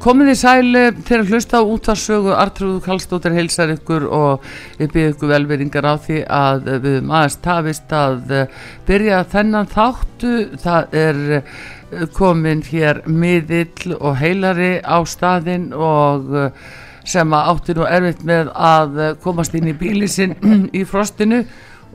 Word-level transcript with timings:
Komið 0.00 0.30
í 0.32 0.34
sæli 0.38 0.82
að 1.12 1.28
hlusta 1.28 1.60
á 1.60 1.62
útvarsögu 1.68 2.32
Artrúðu 2.32 2.80
Kallstóttir 2.84 3.34
heilsar 3.36 3.74
ykkur 3.74 4.06
og 4.08 4.46
við 4.78 4.94
byrjum 4.94 5.14
ykkur 5.14 5.32
velveringar 5.34 5.88
á 5.88 5.94
því 6.00 6.20
að 6.24 6.70
við 6.70 6.96
höfum 6.96 7.12
aðeins 7.18 7.36
tafist 7.44 7.92
að 7.92 8.32
byrja 8.88 9.18
þennan 9.34 9.68
þáttu 9.74 10.32
það 10.62 10.96
er 11.02 11.20
komin 12.16 12.62
hér 12.64 13.02
miðill 13.10 13.96
og 13.98 14.16
heilari 14.22 14.72
á 14.80 14.98
staðin 15.04 15.70
og 15.76 16.32
sem 17.04 17.34
átti 17.36 17.76
nú 17.76 17.84
erfitt 17.88 18.24
með 18.24 18.52
að 18.54 19.00
komast 19.24 19.56
inn 19.58 19.68
í 19.68 19.76
bílisinn 19.76 20.36
í 20.80 20.86
frostinu 20.88 21.44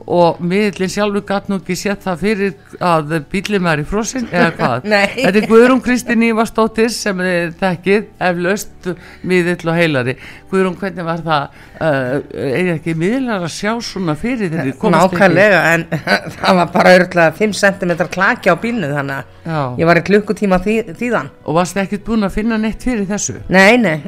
og 0.06 0.38
miðlinn 0.38 0.90
sjálfur 0.90 1.24
gæt 1.26 1.48
nú 1.50 1.58
ekki 1.58 1.74
sett 1.78 2.04
það 2.04 2.20
fyrir 2.20 2.52
að 2.84 3.14
bílið 3.32 3.62
maður 3.64 3.82
í 3.82 3.86
frossin 3.90 4.28
eða 4.30 4.52
hvað? 4.54 4.86
Þetta 5.16 5.40
er 5.40 5.48
Guðrún 5.50 5.82
Kristinn 5.82 6.22
Ívarstóttir 6.28 6.92
sem 6.94 7.22
þekkið 7.58 8.06
eflaust 8.28 8.90
miðill 9.26 9.66
og 9.66 9.80
heilari. 9.80 10.14
Guðrún 10.52 10.78
hvernig 10.78 11.08
var 11.08 11.24
það? 11.26 11.58
Uh, 11.76 12.12
eða 12.32 12.76
ekki 12.76 12.94
miðlar 12.96 13.48
að 13.48 13.52
sjá 13.56 13.72
svona 13.84 14.14
fyrir 14.16 14.46
þegar 14.46 14.70
þið 14.70 14.78
komast 14.80 15.10
ekki 15.10 15.18
Nákvæmlega 15.18 15.58
en 15.74 15.86
það 16.38 16.60
var 16.60 16.72
bara 16.78 16.94
örgulega 17.00 17.36
5 17.42 17.58
cm 17.60 17.96
klaki 18.14 18.54
á 18.54 18.56
bílnu 18.62 18.94
þannig 18.94 19.50
að 19.50 19.82
ég 19.82 19.90
var 19.90 20.00
í 20.00 20.06
klukkutíma 20.06 20.62
því, 20.62 20.78
þýðan. 21.02 21.34
Og 21.44 21.58
varst 21.58 21.76
þið 21.76 21.84
ekkert 21.84 22.06
búin 22.06 22.30
að 22.30 22.38
finna 22.38 22.62
neitt 22.62 22.86
fyrir 22.86 23.04
þessu? 23.10 23.40
Nei, 23.50 23.76
nei. 23.82 23.98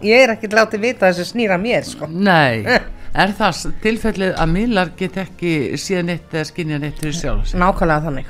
Ég 0.00 0.22
er 0.22 0.30
ekkert 0.32 0.54
látið 0.56 0.84
vita 0.84 1.08
þessu 1.10 1.26
snýra 1.28 1.58
mér 1.60 1.84
sko. 1.84 2.06
Nei 2.08 2.64
Er 3.10 3.32
það 3.34 3.62
tilfellið 3.82 4.36
að 4.38 4.50
miðlar 4.54 4.90
get 4.98 5.16
ekki 5.18 5.54
síðan 5.80 6.12
eitt 6.14 6.34
eða 6.34 6.46
skinja 6.46 6.78
neitt 6.78 7.00
fyrir 7.02 7.16
sjálf? 7.18 7.54
Nákvæmlega 7.58 8.04
þannig. 8.06 8.28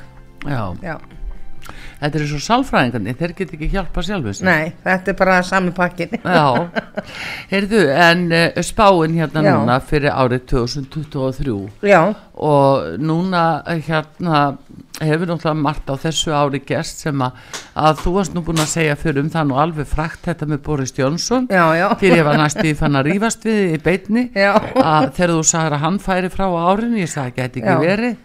Já. 0.49 0.61
Já. 0.81 0.95
Þetta 2.01 2.17
er 2.17 2.23
svo 2.31 2.39
sálfræðingarnir, 2.41 3.17
þeir 3.19 3.33
get 3.37 3.51
ekki 3.53 3.67
hjálpa 3.75 4.01
sjálfu 4.01 4.31
sig. 4.33 4.47
Nei, 4.47 4.71
þetta 4.81 5.11
er 5.13 5.17
bara 5.19 5.35
sami 5.45 5.73
pakkin. 5.77 6.15
Já. 6.17 6.47
Heyrðu, 7.51 7.81
en 7.93 8.23
uh, 8.33 8.61
spáin 8.65 9.19
hérna 9.19 9.43
Já. 9.45 9.51
núna 9.53 9.75
fyrir 9.85 10.09
árið 10.09 10.47
2023. 10.49 11.59
Já. 11.85 11.99
Og 12.41 12.97
núna 12.97 13.43
hérna 13.85 14.41
hefur 15.09 15.31
náttúrulega 15.31 15.61
margt 15.61 15.89
á 15.89 15.95
þessu 16.01 16.33
ári 16.35 16.61
gest 16.67 17.03
sem 17.05 17.23
að, 17.25 17.37
að 17.75 18.01
þú 18.03 18.13
varst 18.17 18.35
nú 18.35 18.43
búin 18.45 18.63
að 18.63 18.71
segja 18.73 18.97
fyrir 18.99 19.23
um 19.23 19.29
það 19.33 19.47
nú 19.49 19.59
alveg 19.61 19.89
frækt 19.89 20.27
þetta 20.29 20.49
með 20.51 20.63
Boris 20.67 20.93
Jónsson 20.97 21.47
já, 21.51 21.63
já. 21.77 21.87
fyrir 22.01 22.21
ég 22.21 22.27
var 22.27 22.41
næst 22.41 22.61
í 22.63 22.73
fann 22.77 22.99
að 22.99 23.11
rýfast 23.11 23.47
við 23.47 23.77
í 23.77 23.79
beitni 23.81 24.27
að 24.35 25.07
þegar 25.17 25.33
þú 25.37 25.45
sagði 25.53 25.77
að 25.77 25.85
hann 25.85 26.01
færi 26.01 26.33
frá 26.33 26.45
árinu, 26.47 27.01
ég 27.01 27.11
sagði 27.11 27.31
að 27.31 27.41
þetta 27.41 27.63
ekki 27.63 27.87
verið. 27.87 28.19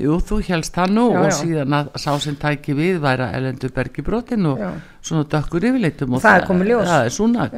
Jú, 0.00 0.14
þú 0.24 0.38
helst 0.46 0.76
hann 0.80 0.94
nú 0.96 1.08
og 1.18 1.32
síðan 1.34 1.74
að 1.76 1.90
sá 2.00 2.12
sem 2.22 2.36
tæki 2.40 2.72
við 2.78 3.00
væri 3.02 3.26
að 3.26 3.34
Elendur 3.40 3.72
Bergi 3.74 4.04
brotin 4.06 4.46
og 4.48 4.62
svona 5.04 5.26
dökkur 5.28 5.66
yfirleitum 5.68 6.14
og 6.14 6.22
það, 6.22 6.30
það 6.30 6.38
er 6.38 6.46
komið 6.48 6.70
ljós. 6.70 6.86
það 6.88 7.08
er 7.08 7.14
svona 7.16 7.48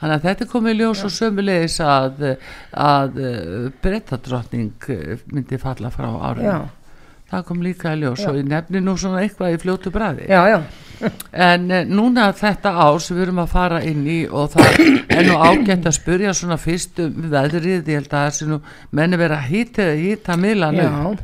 þannig 0.00 0.16
að 0.16 0.26
þetta 0.26 0.44
er 0.44 0.50
komið 0.50 0.76
ljós 0.80 1.00
já. 1.00 1.06
og 1.06 1.14
sömulegis 1.14 1.78
að, 1.86 2.20
að 2.88 3.22
brettadrottning 3.84 4.90
myndi 5.32 5.60
falla 5.62 5.92
frá 5.94 6.10
árinu 6.10 6.58
það 7.30 7.46
kom 7.48 7.64
líka 7.64 7.94
í 7.94 8.00
ljós 8.00 8.22
já. 8.24 8.30
og 8.30 8.38
ég 8.40 8.46
nefni 8.50 8.82
nú 8.84 8.96
svona 8.98 9.22
eitthvað 9.24 9.54
í 9.54 9.58
fljótu 9.62 9.92
bræði 9.94 10.26
já, 10.30 10.40
já. 10.50 10.58
en 11.48 11.66
e, 11.70 11.80
núna 11.88 12.28
þetta 12.36 12.74
ár 12.84 13.00
sem 13.04 13.16
við 13.18 13.26
erum 13.28 13.42
að 13.44 13.52
fara 13.54 13.80
inn 13.86 14.04
í 14.10 14.20
og 14.26 14.52
það 14.54 14.82
er 15.16 15.26
nú 15.28 15.38
ágænt 15.38 15.88
að 15.88 15.96
spurja 15.96 16.34
svona 16.36 16.58
fyrst 16.60 17.02
um 17.04 17.28
veðrið, 17.32 17.82
ég 17.86 18.00
held 18.00 18.10
að 18.10 18.16
það 18.16 18.38
sé 18.38 18.48
nú 18.50 18.60
menni 18.98 19.20
vera 19.20 19.42
hýtt 19.46 19.82
að 19.82 20.42
mila 20.42 20.72
nú 20.74 21.16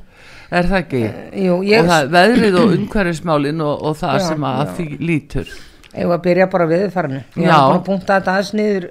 er 0.46 0.68
það 0.70 0.78
ekki? 0.78 1.02
E, 1.06 1.46
jú, 1.48 1.58
ég... 1.66 1.82
og 1.82 1.90
það 1.90 2.12
veðrið 2.14 2.60
og 2.60 2.76
umhverfismálin 2.76 3.64
og, 3.66 3.82
og 3.88 3.98
það 3.98 4.20
sem 4.28 4.46
að 4.46 4.68
því 4.76 4.86
lítur. 5.02 5.56
Ég 5.96 6.06
var 6.06 6.20
að 6.20 6.24
byrja 6.26 6.46
bara 6.52 6.68
viðfarnu 6.70 7.18
ég 7.18 7.48
var 7.48 7.66
bara 7.66 7.80
að 7.80 7.84
punta 7.88 8.18
þetta 8.18 8.34
aðeins 8.36 8.52
niður 8.54 8.88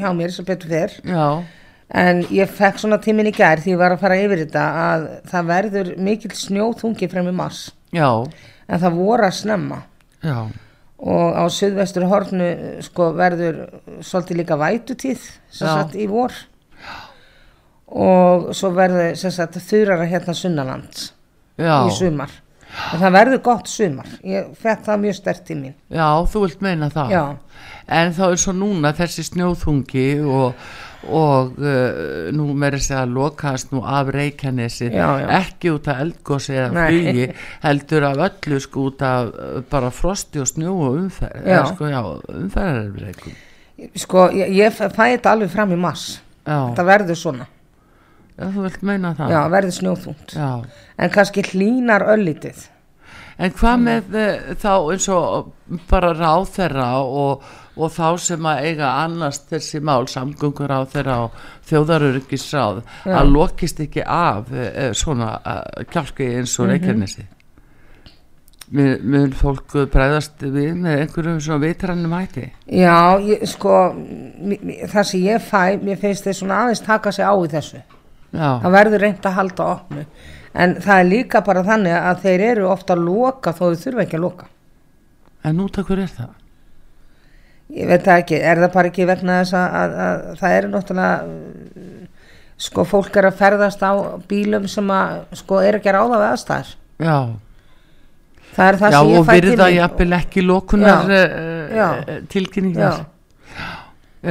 hjá 0.00 0.10
mér 0.16 0.32
sem 0.32 0.46
betur 0.48 0.72
fer. 0.72 0.94
Já 1.02 1.28
en 1.88 2.22
ég 2.34 2.50
fekk 2.52 2.80
svona 2.82 2.98
tímin 3.00 3.30
í 3.30 3.34
gær 3.34 3.62
því 3.64 3.72
ég 3.72 3.80
var 3.80 3.94
að 3.94 4.02
fara 4.02 4.20
yfir 4.20 4.42
þetta 4.44 4.64
að 4.84 5.04
það 5.30 5.50
verður 5.52 5.90
mikill 6.04 6.34
snjóþungi 6.36 7.08
frem 7.08 7.30
í 7.30 7.34
mars 7.36 7.60
Já. 7.96 8.10
en 8.68 8.82
það 8.82 8.98
voru 8.98 9.28
að 9.28 9.36
snemma 9.38 9.78
Já. 10.20 10.38
og 10.98 11.38
á 11.40 11.44
söðvestur 11.48 12.08
hornu 12.10 12.48
sko, 12.84 13.12
verður 13.16 13.62
svolítið 14.04 14.42
líka 14.42 14.58
vætutíð 14.60 15.30
sagt, 15.48 15.96
í 15.96 16.08
vor 16.10 16.34
Já. 16.36 16.98
og 17.88 18.50
svo 18.52 18.74
verður 18.76 19.16
þurrara 19.56 20.10
hérna 20.10 20.36
sunnaland 20.36 21.08
í 21.58 21.96
sumar 21.96 22.36
en 22.92 23.00
það 23.00 23.14
verður 23.16 23.42
gott 23.48 23.70
sumar 23.72 24.10
ég 24.28 24.50
fekk 24.60 24.84
það 24.90 25.00
mjög 25.06 25.16
stert 25.16 25.48
í 25.48 25.56
mín 25.56 25.74
Já, 25.88 26.20
þú 26.28 26.44
vilt 26.44 26.60
meina 26.60 26.90
það 26.92 27.14
Já. 27.16 27.24
en 27.88 28.12
þá 28.12 28.22
er 28.28 28.42
svo 28.44 28.52
núna 28.52 28.92
þessi 28.92 29.24
snjóþungi 29.30 30.06
og 30.20 30.68
og 31.06 31.58
uh, 31.62 32.30
nú 32.34 32.48
meður 32.58 32.80
þess 32.80 32.94
að 32.98 33.12
lokast 33.14 33.74
nú 33.74 33.82
af 33.86 34.10
Reykjanesi. 34.14 34.88
Ekki 35.38 35.70
út 35.76 35.90
af 35.92 36.00
eldgósi 36.02 36.56
eða 36.56 36.86
flugi 36.88 37.28
heldur 37.62 38.08
af 38.08 38.24
öllu 38.28 38.62
sko 38.62 38.88
út 38.90 39.04
af 39.06 39.28
uh, 39.30 39.60
bara 39.70 39.92
frosti 39.94 40.42
og 40.42 40.48
snjó 40.50 40.74
og 40.74 40.98
umferð 41.04 41.46
já. 41.46 41.60
sko 41.70 41.92
já, 41.92 42.00
umferðarreikum 42.34 43.36
sko 43.94 44.26
ég, 44.34 44.50
ég 44.58 44.74
fæ 44.74 45.04
þetta 45.14 45.36
alveg 45.36 45.52
fram 45.52 45.76
í 45.76 45.78
mass 45.78 46.18
já. 46.42 46.58
þetta 46.72 46.88
verður 46.88 47.20
svona. 47.20 47.46
Já 48.38 48.50
þú 48.54 48.64
vilt 48.68 48.82
meina 48.86 49.14
það. 49.18 49.32
Já 49.34 49.40
verður 49.54 49.76
snjóþúnt 49.78 50.34
en 50.38 51.14
kannski 51.14 51.46
hlínar 51.52 52.06
öllitið 52.14 52.66
en 53.38 53.54
hvað 53.60 53.80
með 53.86 54.18
uh, 54.18 54.52
þá 54.58 54.74
eins 54.92 55.08
og 55.14 55.54
bara 55.90 56.12
ráð 56.16 56.52
þeirra 56.56 56.90
og 57.02 57.48
og 57.78 57.94
þá 57.94 58.06
sem 58.18 58.46
að 58.50 58.66
eiga 58.66 58.90
annars 59.04 59.40
þessi 59.48 59.80
mál 59.84 60.08
samgöngur 60.10 60.72
á 60.74 60.82
þeirra 60.90 61.16
á 61.22 61.24
þjóðarurikisráð 61.68 62.80
að 63.06 63.32
lokist 63.32 63.82
ekki 63.84 64.02
af 64.02 64.50
e, 64.50 64.88
svona 64.98 65.36
e, 65.38 65.84
kjálki 65.92 66.26
eins 66.38 66.56
og 66.58 66.66
mm 66.66 66.70
-hmm. 66.70 66.72
reykjarnesi 66.72 67.26
mun 68.68 69.32
fólk 69.32 69.72
bregðast 69.92 70.42
við 70.42 70.74
með 70.76 70.98
einhverjum 71.02 71.40
svona 71.40 71.62
vitrannum 71.62 72.12
hætti? 72.12 72.50
Já, 72.66 73.16
ég, 73.24 73.46
sko 73.48 73.94
það 74.92 75.02
sem 75.08 75.20
ég 75.20 75.40
fæ, 75.40 75.78
mér 75.80 75.96
finnst 75.96 76.24
þeir 76.24 76.36
svona 76.36 76.58
aðeins 76.64 76.84
taka 76.84 77.12
sig 77.12 77.24
á 77.24 77.32
í 77.32 77.48
þessu. 77.48 77.80
Já. 78.28 78.60
það 78.60 78.70
verður 78.72 79.00
reynd 79.00 79.24
að 79.24 79.32
halda 79.32 79.64
opnu 79.64 80.04
en 80.54 80.76
það 80.80 80.98
er 80.98 81.08
líka 81.12 81.44
bara 81.44 81.64
þannig 81.66 81.96
að 81.98 82.22
þeir 82.26 82.44
eru 82.52 82.68
ofta 82.72 82.94
að 82.96 83.06
loka 83.08 83.52
þó 83.52 83.64
þau 83.68 83.80
þurfa 83.84 84.04
ekki 84.06 84.18
að 84.18 84.26
loka. 84.26 84.50
En 85.44 85.60
út 85.64 85.78
af 85.78 85.86
hverju 85.86 86.04
er 86.04 86.14
það? 86.16 86.34
ég 87.76 87.88
veit 87.88 88.04
það 88.04 88.22
ekki, 88.22 88.38
er 88.40 88.62
það 88.62 88.70
bara 88.74 88.90
ekki 88.90 89.06
vegna 89.08 89.40
þess 89.42 89.56
að, 89.58 89.74
að, 89.78 89.96
að 90.04 90.38
það 90.40 90.54
eru 90.58 90.70
náttúrulega 90.72 91.18
sko 92.68 92.84
fólk 92.88 93.18
er 93.20 93.28
að 93.28 93.36
ferðast 93.38 93.84
á 93.84 93.92
bílum 94.30 94.64
sem 94.70 94.88
að 94.90 95.18
sko 95.42 95.60
er 95.62 95.78
ekki 95.78 95.92
að 95.92 95.98
ráða 95.98 96.20
við 96.22 96.30
aðstæðar 96.30 96.70
já, 97.04 97.18
það 98.56 98.70
er 98.70 98.80
það 98.80 98.94
já 98.94 98.98
sem 98.98 99.12
ég 99.12 99.20
og 99.20 99.28
fæ 99.28 99.32
til 99.34 99.44
virða 99.50 99.68
jafnvel 99.74 100.16
ekki 100.18 100.46
lokunar 100.46 101.12
Já, 101.12 101.20
uh, 101.28 101.76
já. 101.76 102.16
tilkynningar. 102.32 103.02
Já. 103.52 103.68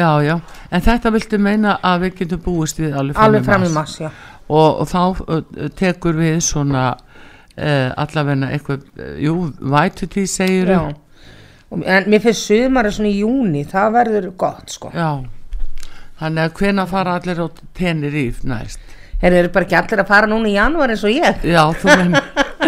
já, 0.01 0.09
já, 0.25 0.35
en 0.73 0.87
þetta 0.89 1.13
viltu 1.15 1.41
meina 1.41 1.77
að 1.85 2.07
við 2.07 2.17
getum 2.23 2.43
búist 2.49 2.81
við 2.81 2.97
alveg 2.97 3.19
fram, 3.19 3.29
alveg 3.29 3.47
fram 3.47 3.67
í 3.69 3.71
mass, 3.77 4.01
já 4.01 4.09
og, 4.49 4.81
og 4.81 4.87
þá 4.87 5.71
tekur 5.75 6.15
við 6.19 6.37
svona 6.45 6.85
uh, 6.93 7.89
allavegna 7.99 8.51
eitthvað, 8.55 8.85
jú, 9.21 9.35
vætutí 9.59 10.27
segir 10.29 10.71
Já. 10.75 10.79
Og- 10.87 11.83
En 11.83 12.05
mér 12.07 12.21
finnst 12.23 12.45
sumari 12.47 12.91
svona 12.95 13.09
í 13.11 13.17
júni, 13.19 13.65
það 13.67 13.89
verður 13.97 14.27
gott 14.39 14.69
sko. 14.71 14.91
já 14.95 15.09
þannig 16.17 16.43
að 16.47 16.53
hvena 16.61 16.85
fara 16.89 17.17
allir 17.19 17.41
á 17.43 17.47
tenir 17.77 18.15
í 18.15 18.29
næst 18.47 18.79
Þeir 19.21 19.33
eru 19.33 19.49
bara 19.49 19.65
ekki 19.65 19.75
allir 19.77 19.99
að 20.03 20.07
fara 20.07 20.27
núna 20.29 20.47
í 20.49 20.53
janúar 20.55 20.89
eins 20.93 21.03
og 21.03 21.11
ég. 21.11 21.43
já, 21.43 21.63
þú 21.81 21.97
menn 21.97 22.15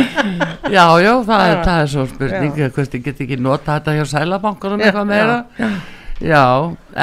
já, 0.76 0.84
já, 1.02 1.14
það, 1.26 1.44
er, 1.46 1.56
Já. 1.56 1.64
það 1.64 1.80
er 1.84 1.90
svo 1.94 2.06
spurning 2.12 2.54
hvort 2.76 2.94
ég 2.98 3.04
get 3.08 3.22
ekki 3.24 3.38
nota 3.42 3.78
þetta 3.80 3.96
hjá 3.98 4.06
sælabankunum 4.12 4.82
Já, 4.84 4.90
eitthvað 4.90 5.10
meira 5.14 5.38
já, 6.20 6.44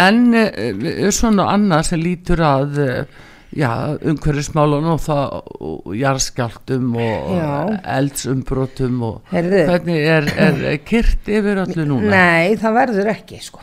en 0.05 0.21
uh, 0.37 1.11
svona 1.17 1.49
annað 1.55 1.87
sem 1.89 2.03
lítur 2.05 2.43
að 2.47 2.79
uh, 2.85 3.25
já, 3.57 3.71
umhverfismálun 4.05 4.85
og 4.93 4.99
það 5.01 5.37
og 5.65 5.93
jarðskjáltum 5.97 6.91
og 7.01 7.31
Já. 7.37 7.53
eldsumbrotum 7.97 8.99
og 9.07 9.31
Heyrðu. 9.33 9.63
hvernig 9.71 10.03
er, 10.13 10.29
er 10.49 10.77
kyrt 10.85 11.31
yfir 11.33 11.63
öllu 11.65 11.87
núna 11.89 12.11
Nei, 12.13 12.57
það 12.61 12.77
verður 12.81 13.11
ekki 13.15 13.41
sko. 13.43 13.63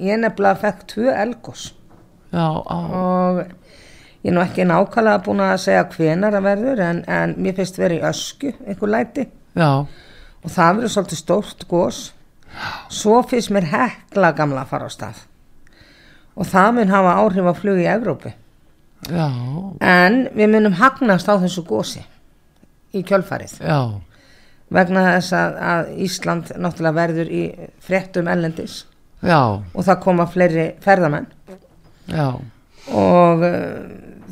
Ég 0.00 0.18
nefnilega 0.22 0.60
fekk 0.64 0.86
tvö 0.94 1.12
elgos 1.22 1.66
já, 2.34 2.46
og 2.50 3.42
ég 4.24 4.32
er 4.32 4.34
nú 4.34 4.40
ekki 4.42 4.64
nákvæmlega 4.66 5.20
búin 5.26 5.44
að 5.44 5.60
segja 5.66 5.84
hvenar 5.92 6.34
það 6.34 6.48
verður 6.48 6.82
en, 6.88 7.02
en 7.06 7.34
mér 7.38 7.54
finnst 7.60 7.78
verið 7.78 8.06
ösku, 8.08 8.54
einhver 8.66 8.90
læti 8.96 9.26
já, 9.54 9.70
og 9.84 10.50
það 10.50 10.78
verður 10.80 10.94
svolítið 10.96 11.20
stórt 11.20 11.68
gos. 11.70 12.00
Svo 12.92 13.20
finnst 13.26 13.50
mér 13.54 13.64
hekla 13.70 14.32
gamla 14.36 14.62
að 14.64 14.72
fara 14.72 14.88
á 14.88 14.92
stað 14.94 15.22
og 16.34 16.48
það 16.50 16.72
mun 16.80 16.90
hafa 16.90 17.12
áhrif 17.22 17.46
á 17.46 17.54
flug 17.54 17.78
í 17.78 17.86
Evrópu. 17.86 18.32
Já, 19.10 19.26
En 19.80 20.18
við 20.36 20.50
munum 20.54 20.76
hagnast 20.78 21.28
á 21.28 21.34
þessu 21.42 21.64
gósi 21.68 22.02
í 22.94 23.02
kjölfarið. 23.02 23.56
Já. 23.60 23.78
Vegna 24.74 25.02
þess 25.14 25.32
að, 25.36 25.56
að 25.70 25.90
Ísland 26.06 26.52
náttúrulega 26.56 26.96
verður 26.96 27.28
í 27.30 27.42
fréttum 27.84 28.28
ellendis 28.32 28.84
já, 29.22 29.38
og 29.60 29.84
það 29.86 30.00
koma 30.02 30.26
fleiri 30.30 30.64
ferðamenn. 30.82 31.26
Já. 32.10 32.28
Og 32.94 33.44
uh, 33.44 33.84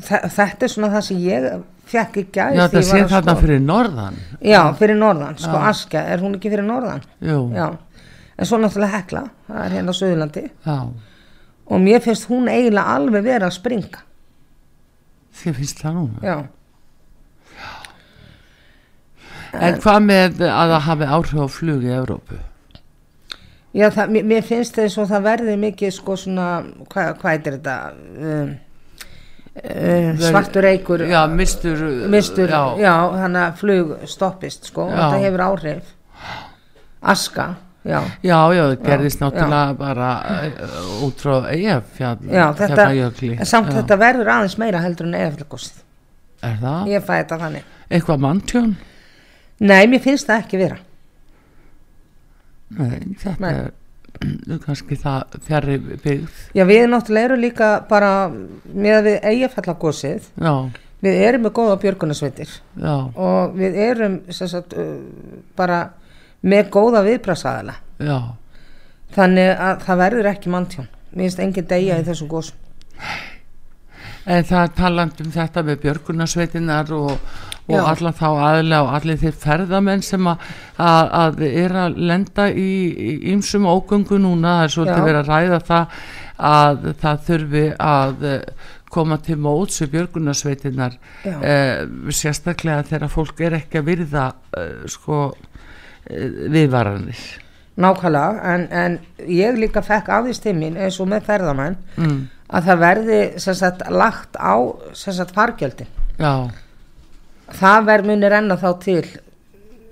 þe- 0.03 0.25
þetta 0.35 0.65
er 0.67 0.73
svona 0.73 0.89
það 0.93 1.05
sem 1.07 1.21
ég 1.23 1.47
fekk 1.93 2.17
í 2.21 2.25
gæð 2.33 2.57
já, 2.57 2.65
það 2.73 2.85
sé 2.89 3.01
þarna 3.11 3.35
fyrir 3.39 3.63
norðan. 3.63 4.19
Já, 4.41 4.61
fyrir 4.79 4.99
norðan, 4.99 5.37
sko 5.41 5.57
Askja, 5.69 6.03
er 6.13 6.21
hún 6.23 6.35
ekki 6.37 6.51
fyrir 6.53 6.67
norðan? 6.67 7.03
en 8.33 8.45
svo 8.49 8.57
náttúrulega 8.57 8.97
Hekla, 8.97 9.23
það 9.47 9.65
er 9.67 9.75
hérna 9.77 9.93
á 9.93 9.99
Suðurlandi. 9.99 10.43
Já, 10.65 10.77
og 11.63 11.79
mér 11.83 12.01
finnst 12.03 12.25
hún 12.31 12.49
eiginlega 12.51 12.95
alveg 12.97 13.23
vera 13.27 13.47
að 13.47 13.57
springa 13.59 14.01
þið 15.39 15.57
finnst 15.61 15.81
það 15.83 15.97
núna? 15.99 16.23
Já, 16.23 16.37
En 19.53 19.77
hvað 19.83 19.99
með 20.01 20.39
að 20.49 20.71
það 20.73 20.83
hafi 20.87 21.07
áhrif 21.15 21.41
á 21.45 21.47
flug 21.53 21.83
í 21.85 21.91
Evrópu? 21.93 22.39
Já, 23.73 23.87
það, 23.93 24.11
mér, 24.13 24.25
mér 24.29 24.45
finnst 24.45 24.77
þess 24.77 24.99
að 25.01 25.11
það 25.13 25.25
verði 25.27 25.55
mikið 25.61 25.93
sko 25.95 26.15
svona, 26.21 26.47
hvað, 26.91 27.11
hvað 27.21 27.33
er 27.33 27.55
þetta, 27.55 27.75
um, 28.29 28.51
uh, 29.57 30.09
svartur 30.21 30.67
eikur, 30.69 31.05
Já, 31.09 31.21
mistur 31.29 31.81
mistur, 32.13 32.53
já, 32.53 32.61
já, 32.81 32.93
þannig 33.23 33.41
að 33.47 33.61
flug 33.61 33.93
stoppist 34.09 34.69
sko, 34.69 34.87
Já. 34.91 34.97
þetta 34.99 35.21
hefur 35.25 35.45
áhrif, 35.47 35.93
aska, 37.13 37.47
já, 37.83 37.99
já, 38.23 38.37
já, 38.55 38.63
það 38.63 38.75
gerðist 38.87 39.19
náttúrulega 39.23 39.75
bara 39.79 40.09
uh, 40.23 41.03
út 41.07 41.19
frá 41.23 41.35
Eyjafjall 41.51 42.17
Fjallajökli. 42.61 43.33
en 43.39 43.49
samt 43.49 43.73
þetta 43.75 43.97
verður 43.99 44.31
aðeins 44.37 44.57
meira 44.61 44.81
heldur 44.85 45.09
en 45.09 45.17
eðaflagosið, 45.19 45.81
Er 46.43 46.57
það? 46.61 46.87
ég 46.91 47.03
fæ 47.07 47.13
þetta 47.21 47.37
þannig. 47.43 47.69
Eitthvað 47.93 48.23
manntjón? 48.25 48.73
Nei, 49.63 49.83
mér 49.87 50.01
finnst 50.03 50.27
það 50.27 50.41
ekki 50.45 50.59
vera, 50.63 50.77
Nei, 52.73 52.99
þetta 53.21 53.43
Nei. 53.43 53.53
er 53.53 54.59
kannski 54.65 54.95
það 55.01 55.35
fjarrri 55.45 55.75
byggð 55.83 56.39
já, 56.57 56.63
við 56.69 56.83
náttúrulega 56.89 57.27
erum 57.29 57.41
líka 57.43 57.69
bara 57.89 58.09
með 58.31 58.95
að 58.99 59.07
við 59.09 59.27
eigafallagosið, 59.31 60.27
Já, 60.41 60.53
við 61.03 61.19
erum 61.27 61.43
með 61.47 61.53
góða 61.59 61.77
björgunarsveitir, 61.83 62.53
já, 62.79 62.93
og 63.19 63.55
við 63.59 63.77
erum 63.89 64.15
sagt, 64.33 64.73
bara 65.59 65.79
með 66.43 66.71
góða 66.73 67.03
viðbrasaðala 67.07 67.77
já. 68.03 68.17
Þannig 69.13 69.51
að 69.61 69.83
það 69.85 69.99
verður 70.01 70.27
ekki 70.31 70.49
manntjón. 70.49 70.89
Mér 71.13 71.27
finnst 71.27 71.41
engin 71.43 71.69
degja 71.69 71.99
í 72.01 72.05
þessum 72.07 72.31
gósum 72.31 72.57
En 74.23 74.45
það 74.47 74.75
taland 74.77 75.19
um 75.19 75.31
þetta 75.33 75.63
með 75.67 75.81
björgunarsveitinnar 75.83 76.91
og, 76.95 77.23
og 77.67 77.89
alla 77.91 78.13
þá 78.15 78.27
aðlega 78.29 78.83
og 78.85 78.91
allir 78.95 79.19
þeir 79.19 79.33
ferðamenn 79.41 80.03
sem 80.05 80.29
að, 80.31 80.45
að, 80.79 81.09
að 81.19 81.41
er 81.49 81.75
að 81.81 81.97
lenda 82.11 82.45
í 82.49 82.69
ýmsum 83.33 83.67
ógöngu 83.67 84.21
núna, 84.23 84.61
það 84.61 84.67
er 84.67 84.73
svolítið 84.77 85.09
verið 85.09 85.19
að 85.19 85.33
ræða 85.33 85.59
það 85.67 85.99
að 86.53 86.87
það 87.03 87.27
þurfi 87.27 87.65
að 87.83 88.25
eh, 88.29 88.71
koma 88.93 89.17
til 89.25 89.37
móts 89.43 89.81
við 89.83 89.91
björgunarsveitinnar 89.97 90.95
Já. 91.25 91.35
eh, 91.43 91.83
sérstaklega 92.13 92.87
þegar 92.93 93.11
fólk 93.11 93.43
er 93.43 93.57
ekki 93.59 93.81
að 93.81 93.89
virða 93.91 94.29
eh, 94.55 94.85
sko 94.91 95.25
viðvaranir. 96.07 97.23
Nákvæmlega 97.73 98.53
en, 98.53 98.67
en 98.69 98.97
ég 99.25 99.57
líka 99.57 99.81
fekk 99.81 100.11
aðeins 100.13 100.41
til 100.43 100.53
mín 100.57 100.77
eins 100.77 100.99
og 101.01 101.09
með 101.09 101.25
ferðamenn 101.29 101.77
mm. 101.97 102.19
að 102.53 102.67
það 102.67 102.83
verði 102.83 103.21
sagt 103.41 103.81
lagt 103.89 104.37
á 104.37 104.53
sagt 104.93 105.33
fargjöldin. 105.33 105.89
Já, 106.21 106.51
það 107.57 107.87
verð 107.89 108.11
muni 108.11 108.29
renna 108.29 108.59
þá 108.61 108.69
til 108.83 109.05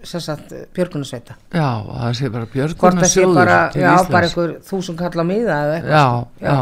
björgunarsveita. 0.02 1.38
Já, 1.54 1.70
það 1.88 2.16
sé 2.18 2.30
bara 2.34 2.48
hvort 2.54 3.02
það 3.02 3.10
sé 3.10 3.26
bara, 3.34 3.58
já, 3.74 3.92
bara 4.10 4.30
einhver 4.30 4.56
þúsund 4.66 5.02
kall 5.02 5.22
á 5.22 5.26
miða 5.26 5.58
eða 5.66 5.76
eitthvað 5.78 5.98
Já. 5.98 6.06
já. 6.42 6.56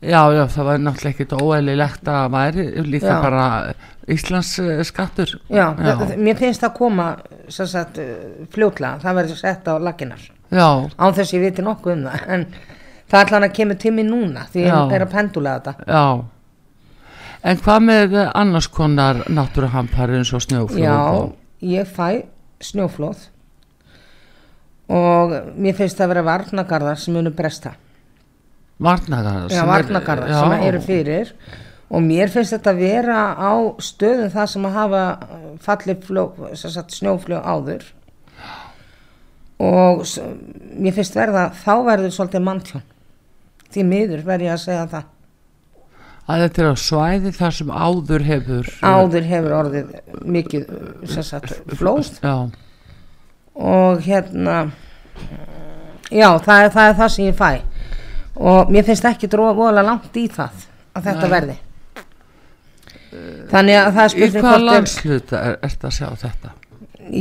já, 0.00 0.22
já, 0.34 0.42
það 0.54 0.68
var 0.70 0.82
náttúrulega 0.82 1.14
ekkit 1.14 1.36
óæðilegt 1.38 2.10
að 2.14 2.24
væri 2.34 2.66
líka 2.86 3.12
Já. 3.12 3.20
bara 3.22 3.46
Íslands 4.10 4.50
skattur 4.90 5.30
Já, 5.48 5.70
Já. 5.78 5.94
mér 6.20 6.36
finnst 6.36 6.60
það 6.64 6.74
koma 6.76 7.06
sem 7.48 7.66
sagt 7.70 7.98
uh, 8.02 8.44
fljótlega, 8.52 8.98
það 9.04 9.14
verður 9.20 9.38
sett 9.40 9.68
á 9.70 9.74
laginar 9.80 10.24
án 10.54 11.14
þess 11.16 11.32
ég 11.34 11.40
viti 11.46 11.64
nokkuð 11.64 11.92
um 11.96 12.02
það 12.10 12.26
en 12.36 12.44
það 13.10 13.18
er 13.20 13.26
allan 13.26 13.46
að 13.48 13.54
kemur 13.56 13.78
tími 13.80 14.04
núna 14.06 14.44
því 14.52 14.66
ég 14.68 14.92
er 14.98 15.02
að 15.06 15.10
pendulega 15.14 15.60
þetta. 15.64 15.86
Já. 15.88 16.24
En 17.44 17.58
hvað 17.60 17.82
með 17.84 18.14
annars 18.34 18.68
konar 18.72 19.22
náttúruhampari 19.28 20.16
eins 20.20 20.30
og 20.36 20.44
snjóflóð 20.44 20.80
Já, 20.80 20.98
ég 21.74 21.90
fæ 21.96 22.06
snjóflóð. 22.64 23.26
Og 24.94 25.32
mér 25.56 25.76
finnst 25.76 25.96
það 25.98 26.06
að 26.06 26.12
vera 26.14 26.24
varnagarðar 26.28 26.98
sem 27.00 27.14
munu 27.16 27.32
bresta. 27.36 27.74
Varnagarðar 28.84 29.48
Já, 29.48 29.56
sem 29.58 29.64
er- 29.64 29.72
varnagarðar 29.72 30.34
sem 30.38 30.52
eru 30.68 30.80
fyrir 30.84 31.32
og 31.94 32.02
mér 32.02 32.30
finnst 32.32 32.54
þetta 32.56 32.74
vera 32.74 33.18
á 33.38 33.54
stöðum 33.82 34.32
það 34.32 34.50
sem 34.50 34.66
að 34.66 34.78
hafa 34.78 35.02
uh, 35.14 35.44
fallið 35.62 36.08
snjófljóð 36.96 37.46
áður. 37.46 37.86
Og 39.62 40.02
mér 40.74 40.96
finnst 40.96 41.14
verða 41.14 41.48
þá 41.62 41.74
verður 41.86 42.14
svolítið 42.16 42.46
manntjón. 42.48 42.86
Því 43.74 43.84
miður 43.90 44.24
verð 44.26 44.48
ég 44.48 44.54
að 44.54 44.64
segja 44.64 44.86
það. 44.90 45.10
Að 46.24 46.42
þetta 46.42 46.62
er 46.62 46.68
á 46.72 46.76
svæði 46.80 47.32
þar 47.36 47.54
sem 47.58 47.70
áður 47.70 48.22
hefur 48.24 48.68
áður 48.80 49.26
hefur 49.28 49.54
orðið 49.58 49.90
mikið 50.24 50.70
sagt, 51.20 51.52
flóð. 51.76 52.08
Já, 52.24 52.48
og 53.54 54.00
hérna 54.06 54.54
já, 56.08 56.30
það 56.40 56.62
er, 56.62 56.72
það 56.72 56.88
er 56.88 56.96
það 57.02 57.12
sem 57.14 57.28
ég 57.28 57.36
fæ. 57.38 57.50
Og 58.34 58.72
mér 58.72 58.88
finnst 58.88 59.06
ekki 59.06 59.30
dróða 59.30 59.84
langt 59.84 60.16
í 60.16 60.24
það 60.32 60.64
að 60.96 61.10
þetta 61.10 61.28
Nei. 61.28 61.34
verði 61.36 61.58
þannig 63.50 63.78
að 63.78 63.90
það 63.96 64.04
er 64.04 64.08
í 64.08 64.14
spurning 64.14 64.44
hvaða 64.44 64.54
hvort 64.54 64.60
er, 64.60 64.66
landsluta 64.68 65.40
er, 65.40 65.58
þetta 65.64 65.90
að 65.90 65.96
sjá 65.98 66.08
þetta? 66.22 66.52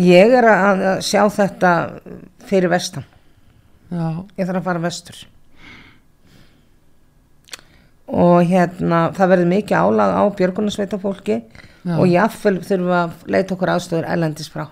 Ég 0.03 0.33
er 0.39 0.47
að 0.49 0.83
sjá 1.03 1.21
þetta 1.35 1.73
fyrir 2.49 2.71
vestan. 2.71 3.05
Já, 3.93 4.07
ég 4.39 4.47
þarf 4.47 4.59
að 4.61 4.67
fara 4.69 4.83
vestur. 4.83 5.19
Og 8.13 8.39
hérna 8.49 9.03
það 9.15 9.33
verður 9.33 9.51
mikið 9.53 9.85
álag 9.85 10.15
á 10.17 10.23
björgunarsveita 10.37 10.99
fólki 11.01 11.39
Já. 11.83 11.95
og 11.97 12.07
jáfnvel 12.07 12.57
þurfum 12.63 12.95
að 12.97 13.13
leita 13.35 13.55
okkur 13.55 13.73
aðstöður 13.73 14.09
ellendis 14.15 14.51
frá. 14.51 14.67